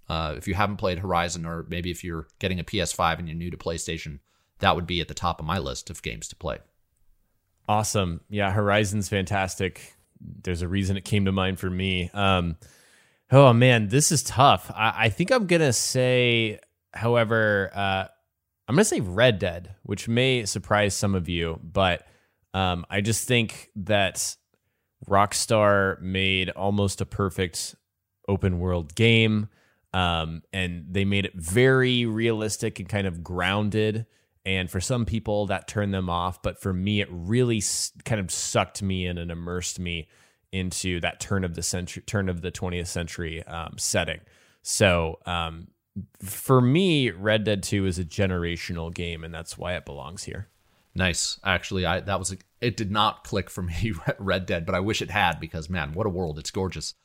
Uh, 0.07 0.35
if 0.37 0.47
you 0.47 0.53
haven't 0.53 0.77
played 0.77 0.99
Horizon, 0.99 1.45
or 1.45 1.65
maybe 1.67 1.91
if 1.91 2.03
you're 2.03 2.27
getting 2.39 2.59
a 2.59 2.63
PS5 2.63 3.19
and 3.19 3.27
you're 3.27 3.37
new 3.37 3.51
to 3.51 3.57
PlayStation, 3.57 4.19
that 4.59 4.75
would 4.75 4.87
be 4.87 5.01
at 5.01 5.07
the 5.07 5.13
top 5.13 5.39
of 5.39 5.45
my 5.45 5.57
list 5.57 5.89
of 5.89 6.01
games 6.01 6.27
to 6.27 6.35
play. 6.35 6.59
Awesome. 7.67 8.21
Yeah, 8.29 8.51
Horizon's 8.51 9.09
fantastic. 9.09 9.95
There's 10.21 10.61
a 10.61 10.67
reason 10.67 10.97
it 10.97 11.05
came 11.05 11.25
to 11.25 11.31
mind 11.31 11.59
for 11.59 11.69
me. 11.69 12.11
Um, 12.13 12.57
Oh 13.31 13.53
man, 13.53 13.87
this 13.87 14.11
is 14.11 14.23
tough. 14.23 14.71
I, 14.73 14.93
I 15.05 15.09
think 15.09 15.31
I'm 15.31 15.47
gonna 15.47 15.73
say, 15.73 16.59
however, 16.93 17.71
uh, 17.73 18.05
I'm 18.67 18.75
gonna 18.75 18.85
say 18.85 18.99
Red 18.99 19.39
Dead, 19.39 19.75
which 19.83 20.07
may 20.07 20.45
surprise 20.45 20.95
some 20.95 21.15
of 21.15 21.27
you, 21.27 21.59
but 21.63 22.05
um, 22.53 22.85
I 22.89 23.01
just 23.01 23.27
think 23.27 23.71
that 23.77 24.35
Rockstar 25.09 25.99
made 26.01 26.49
almost 26.51 27.01
a 27.01 27.05
perfect 27.05 27.75
open 28.27 28.59
world 28.59 28.93
game. 28.95 29.49
Um, 29.95 30.41
and 30.51 30.87
they 30.91 31.05
made 31.05 31.25
it 31.25 31.35
very 31.35 32.05
realistic 32.05 32.81
and 32.81 32.89
kind 32.89 33.07
of 33.07 33.23
grounded. 33.23 34.05
And 34.45 34.69
for 34.69 34.81
some 34.81 35.05
people, 35.05 35.45
that 35.45 35.69
turned 35.69 35.93
them 35.93 36.09
off. 36.09 36.43
But 36.43 36.61
for 36.61 36.73
me, 36.73 36.99
it 36.99 37.07
really 37.09 37.63
kind 38.03 38.19
of 38.19 38.29
sucked 38.29 38.83
me 38.83 39.05
in 39.05 39.17
and 39.17 39.31
immersed 39.31 39.79
me 39.79 40.09
into 40.51 40.99
that 40.99 41.21
turn 41.21 41.45
of 41.45 41.55
the 41.55 41.63
century, 41.63 42.03
turn 42.05 42.27
of 42.27 42.41
the 42.41 42.51
20th 42.51 42.87
century 42.87 43.41
um, 43.47 43.75
setting. 43.77 44.19
So 44.63 45.19
um, 45.25 45.69
for 46.21 46.59
me, 46.59 47.11
Red 47.11 47.45
Dead 47.45 47.63
2 47.63 47.85
is 47.85 47.97
a 47.97 48.03
generational 48.03 48.93
game, 48.93 49.23
and 49.23 49.33
that's 49.33 49.57
why 49.57 49.75
it 49.75 49.85
belongs 49.85 50.25
here. 50.25 50.49
Nice. 50.93 51.39
Actually, 51.45 51.85
I 51.85 52.01
that 52.01 52.19
was 52.19 52.35
it 52.61 52.75
did 52.75 52.91
not 52.91 53.23
click 53.23 53.49
for 53.49 53.61
me 53.61 53.93
Red 54.19 54.45
Dead, 54.45 54.65
but 54.65 54.75
I 54.75 54.81
wish 54.81 55.01
it 55.01 55.11
had 55.11 55.39
because 55.39 55.69
man, 55.69 55.93
what 55.93 56.05
a 56.05 56.09
world. 56.09 56.37
It's 56.37 56.51
gorgeous. 56.51 56.95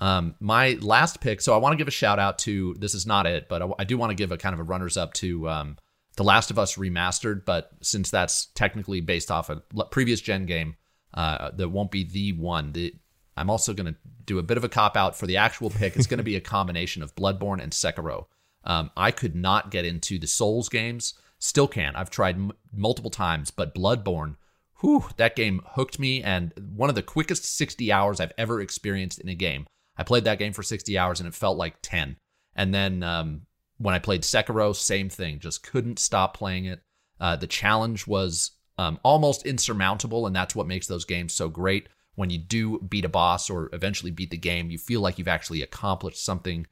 Um 0.00 0.34
my 0.40 0.78
last 0.80 1.20
pick, 1.20 1.40
so 1.40 1.54
I 1.54 1.58
want 1.58 1.72
to 1.72 1.76
give 1.76 1.88
a 1.88 1.92
shout 1.92 2.18
out 2.18 2.38
to 2.40 2.74
this 2.78 2.94
is 2.94 3.06
not 3.06 3.26
it, 3.26 3.48
but 3.48 3.62
I, 3.62 3.68
I 3.80 3.84
do 3.84 3.98
want 3.98 4.10
to 4.10 4.14
give 4.14 4.32
a 4.32 4.38
kind 4.38 4.54
of 4.54 4.60
a 4.60 4.64
runners 4.64 4.96
up 4.96 5.12
to 5.14 5.48
um 5.48 5.76
The 6.16 6.24
Last 6.24 6.50
of 6.50 6.58
Us 6.58 6.76
remastered, 6.76 7.44
but 7.44 7.70
since 7.82 8.10
that's 8.10 8.46
technically 8.54 9.00
based 9.00 9.30
off 9.30 9.50
a 9.50 9.62
previous 9.90 10.20
gen 10.20 10.46
game, 10.46 10.76
uh 11.14 11.50
that 11.52 11.70
won't 11.70 11.90
be 11.90 12.04
the 12.04 12.32
one. 12.32 12.72
The 12.72 12.94
I'm 13.38 13.50
also 13.50 13.72
going 13.72 13.86
to 13.86 13.98
do 14.26 14.38
a 14.38 14.42
bit 14.42 14.56
of 14.56 14.64
a 14.64 14.68
cop 14.68 14.96
out 14.96 15.16
for 15.16 15.26
the 15.26 15.36
actual 15.36 15.70
pick. 15.70 15.96
It's 15.96 16.06
going 16.06 16.18
to 16.18 16.24
be 16.24 16.36
a 16.36 16.40
combination 16.56 17.02
of 17.02 17.14
Bloodborne 17.14 17.62
and 17.62 17.72
Sekiro. 17.72 18.26
Um, 18.64 18.90
I 18.96 19.10
could 19.10 19.34
not 19.34 19.70
get 19.70 19.84
into 19.84 20.18
the 20.18 20.26
Souls 20.26 20.68
games. 20.68 21.14
Still 21.38 21.68
can't. 21.68 21.96
I've 21.96 22.10
tried 22.10 22.34
m- 22.34 22.52
multiple 22.72 23.10
times, 23.10 23.50
but 23.50 23.74
Bloodborne, 23.74 24.36
whew, 24.80 25.04
that 25.16 25.36
game 25.36 25.62
hooked 25.64 25.98
me 25.98 26.22
and 26.22 26.52
one 26.74 26.88
of 26.88 26.96
the 26.96 27.02
quickest 27.02 27.44
60 27.44 27.90
hours 27.92 28.20
I've 28.20 28.32
ever 28.36 28.60
experienced 28.60 29.20
in 29.20 29.28
a 29.28 29.34
game. 29.34 29.66
I 29.98 30.04
played 30.04 30.24
that 30.24 30.38
game 30.38 30.52
for 30.52 30.62
60 30.62 30.96
hours 30.96 31.20
and 31.20 31.28
it 31.28 31.34
felt 31.34 31.58
like 31.58 31.76
10. 31.82 32.16
And 32.54 32.72
then 32.72 33.02
um, 33.02 33.42
when 33.78 33.94
I 33.94 33.98
played 33.98 34.22
Sekiro, 34.22 34.74
same 34.74 35.08
thing. 35.08 35.40
Just 35.40 35.62
couldn't 35.62 35.98
stop 35.98 36.36
playing 36.36 36.66
it. 36.66 36.80
Uh, 37.20 37.36
the 37.36 37.46
challenge 37.46 38.06
was 38.06 38.52
um, 38.78 38.98
almost 39.02 39.44
insurmountable, 39.44 40.26
and 40.26 40.34
that's 40.34 40.54
what 40.54 40.66
makes 40.66 40.86
those 40.86 41.04
games 41.04 41.34
so 41.34 41.48
great. 41.48 41.88
When 42.14 42.30
you 42.30 42.38
do 42.38 42.78
beat 42.80 43.04
a 43.04 43.08
boss 43.08 43.50
or 43.50 43.70
eventually 43.72 44.10
beat 44.10 44.30
the 44.30 44.36
game, 44.36 44.70
you 44.70 44.78
feel 44.78 45.00
like 45.00 45.18
you've 45.18 45.28
actually 45.28 45.62
accomplished 45.62 46.24
something 46.24 46.66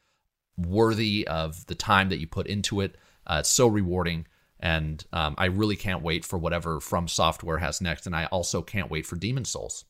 worthy 0.57 1.27
of 1.27 1.67
the 1.67 1.75
time 1.75 2.09
that 2.09 2.19
you 2.19 2.27
put 2.27 2.47
into 2.47 2.81
it. 2.81 2.97
Uh, 3.27 3.39
it's 3.41 3.51
so 3.51 3.67
rewarding. 3.67 4.27
And 4.59 5.05
um, 5.13 5.35
I 5.37 5.47
really 5.47 5.77
can't 5.77 6.03
wait 6.03 6.25
for 6.25 6.39
whatever 6.39 6.81
From 6.81 7.09
Software 7.09 7.59
has 7.59 7.81
next. 7.81 8.07
And 8.07 8.17
I 8.17 8.27
also 8.27 8.63
can't 8.63 8.91
wait 8.91 9.07
for 9.07 9.17
Demon 9.17 9.45
Souls. 9.45 9.85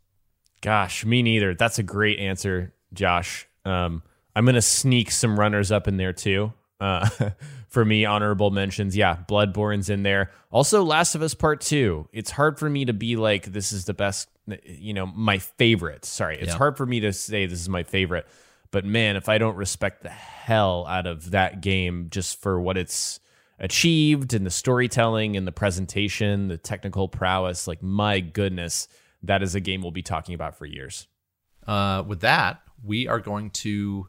Gosh, 0.60 1.04
me 1.04 1.22
neither. 1.22 1.54
That's 1.54 1.78
a 1.78 1.84
great 1.84 2.18
answer, 2.18 2.74
Josh. 2.92 3.48
Um, 3.64 4.02
I'm 4.34 4.44
going 4.44 4.54
to 4.54 4.62
sneak 4.62 5.10
some 5.10 5.38
runners 5.38 5.72
up 5.72 5.88
in 5.88 5.96
there 5.96 6.12
too. 6.12 6.52
Uh, 6.80 7.08
for 7.68 7.84
me, 7.84 8.04
honorable 8.04 8.50
mentions. 8.50 8.96
Yeah, 8.96 9.16
Bloodborne's 9.28 9.90
in 9.90 10.02
there. 10.02 10.30
Also, 10.50 10.82
Last 10.82 11.14
of 11.14 11.22
Us 11.22 11.34
Part 11.34 11.60
2. 11.60 12.08
It's 12.12 12.30
hard 12.30 12.58
for 12.58 12.68
me 12.68 12.84
to 12.84 12.92
be 12.92 13.16
like, 13.16 13.46
this 13.46 13.72
is 13.72 13.86
the 13.86 13.94
best, 13.94 14.28
you 14.64 14.94
know, 14.94 15.06
my 15.06 15.38
favorite. 15.38 16.04
Sorry. 16.04 16.38
It's 16.38 16.54
hard 16.54 16.76
for 16.76 16.86
me 16.86 17.00
to 17.00 17.12
say 17.12 17.46
this 17.46 17.60
is 17.60 17.68
my 17.68 17.82
favorite. 17.82 18.26
But 18.70 18.84
man, 18.84 19.16
if 19.16 19.28
I 19.28 19.38
don't 19.38 19.56
respect 19.56 20.02
the 20.02 20.10
hell 20.10 20.86
out 20.86 21.06
of 21.06 21.30
that 21.30 21.60
game 21.60 22.08
just 22.10 22.40
for 22.40 22.60
what 22.60 22.76
it's 22.76 23.20
achieved 23.58 24.34
and 24.34 24.44
the 24.44 24.50
storytelling 24.50 25.36
and 25.36 25.46
the 25.46 25.52
presentation, 25.52 26.48
the 26.48 26.58
technical 26.58 27.08
prowess. 27.08 27.66
Like, 27.66 27.82
my 27.82 28.20
goodness, 28.20 28.88
that 29.22 29.42
is 29.42 29.54
a 29.54 29.60
game 29.60 29.82
we'll 29.82 29.92
be 29.92 30.02
talking 30.02 30.34
about 30.34 30.56
for 30.56 30.66
years. 30.66 31.06
Uh, 31.66 32.02
with 32.06 32.20
that, 32.20 32.60
we 32.82 33.08
are 33.08 33.20
going 33.20 33.50
to 33.50 34.08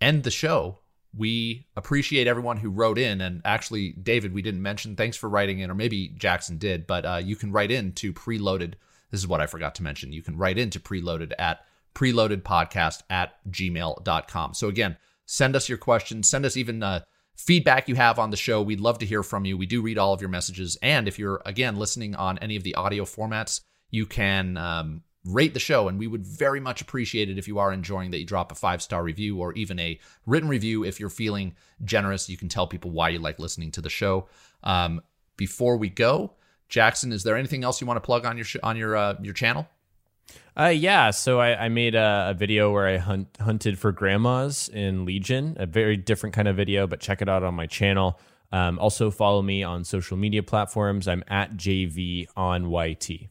end 0.00 0.22
the 0.22 0.30
show. 0.30 0.78
We 1.16 1.66
appreciate 1.76 2.26
everyone 2.26 2.58
who 2.58 2.70
wrote 2.70 2.98
in. 2.98 3.20
And 3.20 3.40
actually, 3.44 3.92
David, 3.92 4.34
we 4.34 4.42
didn't 4.42 4.62
mention, 4.62 4.96
thanks 4.96 5.16
for 5.16 5.28
writing 5.28 5.60
in, 5.60 5.70
or 5.70 5.74
maybe 5.74 6.08
Jackson 6.08 6.58
did, 6.58 6.86
but 6.86 7.06
uh, 7.06 7.20
you 7.22 7.36
can 7.36 7.52
write 7.52 7.70
in 7.70 7.92
to 7.92 8.12
preloaded. 8.12 8.74
This 9.10 9.20
is 9.20 9.26
what 9.26 9.40
I 9.40 9.46
forgot 9.46 9.74
to 9.76 9.82
mention. 9.82 10.12
You 10.12 10.22
can 10.22 10.36
write 10.36 10.58
in 10.58 10.70
to 10.70 10.80
preloaded 10.80 11.32
at 11.38 11.64
preloadedpodcast 11.94 13.02
at 13.08 13.34
gmail.com. 13.50 14.54
So 14.54 14.68
again, 14.68 14.96
send 15.24 15.56
us 15.56 15.68
your 15.68 15.78
questions. 15.78 16.28
Send 16.28 16.44
us 16.44 16.56
even 16.56 16.82
uh, 16.82 17.00
feedback 17.36 17.88
you 17.88 17.94
have 17.94 18.18
on 18.18 18.30
the 18.30 18.36
show. 18.36 18.60
We'd 18.60 18.80
love 18.80 18.98
to 18.98 19.06
hear 19.06 19.22
from 19.22 19.46
you. 19.46 19.56
We 19.56 19.66
do 19.66 19.80
read 19.80 19.96
all 19.96 20.12
of 20.12 20.20
your 20.20 20.30
messages. 20.30 20.76
And 20.82 21.08
if 21.08 21.18
you're, 21.18 21.40
again, 21.46 21.76
listening 21.76 22.14
on 22.14 22.38
any 22.38 22.56
of 22.56 22.64
the 22.64 22.74
audio 22.74 23.04
formats, 23.04 23.60
you 23.90 24.04
can 24.04 24.56
um, 24.56 25.02
rate 25.26 25.54
the 25.54 25.60
show. 25.60 25.88
And 25.88 25.98
we 25.98 26.06
would 26.06 26.26
very 26.26 26.60
much 26.60 26.80
appreciate 26.80 27.28
it 27.28 27.38
if 27.38 27.48
you 27.48 27.58
are 27.58 27.72
enjoying 27.72 28.10
that 28.10 28.18
you 28.18 28.24
drop 28.24 28.52
a 28.52 28.54
five 28.54 28.82
star 28.82 29.02
review 29.02 29.38
or 29.38 29.52
even 29.54 29.78
a 29.78 29.98
written 30.26 30.48
review. 30.48 30.84
If 30.84 31.00
you're 31.00 31.10
feeling 31.10 31.54
generous, 31.84 32.28
you 32.28 32.36
can 32.36 32.48
tell 32.48 32.66
people 32.66 32.90
why 32.90 33.10
you 33.10 33.18
like 33.18 33.38
listening 33.38 33.70
to 33.72 33.80
the 33.80 33.90
show. 33.90 34.28
Um, 34.62 35.02
before 35.36 35.76
we 35.76 35.88
go, 35.88 36.32
Jackson, 36.68 37.12
is 37.12 37.22
there 37.22 37.36
anything 37.36 37.64
else 37.64 37.80
you 37.80 37.86
want 37.86 37.96
to 37.96 38.06
plug 38.06 38.24
on 38.24 38.36
your 38.36 38.44
sh- 38.44 38.56
on 38.62 38.76
your 38.76 38.96
uh, 38.96 39.14
your 39.22 39.34
channel? 39.34 39.68
Uh, 40.58 40.68
yeah, 40.68 41.10
so 41.10 41.38
I, 41.38 41.66
I 41.66 41.68
made 41.68 41.94
a, 41.94 42.28
a, 42.30 42.34
video 42.34 42.72
where 42.72 42.88
I 42.88 42.96
hunt, 42.96 43.28
hunted 43.38 43.78
for 43.78 43.92
grandmas 43.92 44.70
in 44.70 45.04
Legion, 45.04 45.54
a 45.60 45.66
very 45.66 45.98
different 45.98 46.34
kind 46.34 46.48
of 46.48 46.56
video, 46.56 46.86
but 46.86 46.98
check 46.98 47.20
it 47.20 47.28
out 47.28 47.42
on 47.42 47.54
my 47.54 47.66
channel. 47.66 48.18
Um, 48.52 48.78
also, 48.78 49.10
follow 49.10 49.42
me 49.42 49.62
on 49.62 49.84
social 49.84 50.16
media 50.16 50.42
platforms. 50.42 51.06
I'm 51.06 51.22
at 51.28 51.56
JV 51.56 52.26
on 52.36 52.70
YT. 52.70 53.28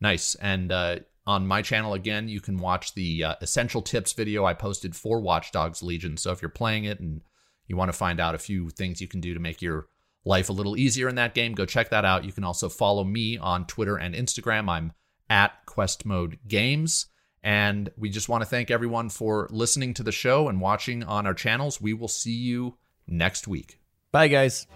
Nice. 0.00 0.34
And 0.36 0.72
uh, 0.72 1.00
on 1.26 1.46
my 1.46 1.62
channel, 1.62 1.94
again, 1.94 2.28
you 2.28 2.40
can 2.40 2.58
watch 2.58 2.94
the 2.94 3.24
uh, 3.24 3.34
essential 3.40 3.82
tips 3.82 4.12
video 4.12 4.44
I 4.44 4.54
posted 4.54 4.96
for 4.96 5.20
Watch 5.20 5.52
Dogs 5.52 5.82
Legion. 5.82 6.16
So 6.16 6.32
if 6.32 6.42
you're 6.42 6.48
playing 6.48 6.84
it 6.84 7.00
and 7.00 7.20
you 7.66 7.76
want 7.76 7.90
to 7.90 7.96
find 7.96 8.20
out 8.20 8.34
a 8.34 8.38
few 8.38 8.70
things 8.70 9.00
you 9.00 9.08
can 9.08 9.20
do 9.20 9.34
to 9.34 9.40
make 9.40 9.62
your 9.62 9.86
life 10.24 10.48
a 10.48 10.52
little 10.52 10.76
easier 10.76 11.08
in 11.08 11.14
that 11.16 11.34
game, 11.34 11.52
go 11.54 11.66
check 11.66 11.90
that 11.90 12.04
out. 12.04 12.24
You 12.24 12.32
can 12.32 12.44
also 12.44 12.68
follow 12.68 13.04
me 13.04 13.38
on 13.38 13.66
Twitter 13.66 13.96
and 13.96 14.14
Instagram. 14.14 14.68
I'm 14.68 14.92
at 15.28 15.52
Quest 15.66 16.04
Mode 16.04 16.38
Games. 16.46 17.06
And 17.42 17.90
we 17.96 18.10
just 18.10 18.28
want 18.28 18.42
to 18.42 18.48
thank 18.48 18.70
everyone 18.70 19.08
for 19.08 19.48
listening 19.50 19.94
to 19.94 20.02
the 20.02 20.12
show 20.12 20.48
and 20.48 20.60
watching 20.60 21.02
on 21.02 21.26
our 21.26 21.34
channels. 21.34 21.80
We 21.80 21.94
will 21.94 22.08
see 22.08 22.34
you 22.34 22.76
next 23.06 23.48
week. 23.48 23.80
Bye, 24.12 24.28
guys. 24.28 24.66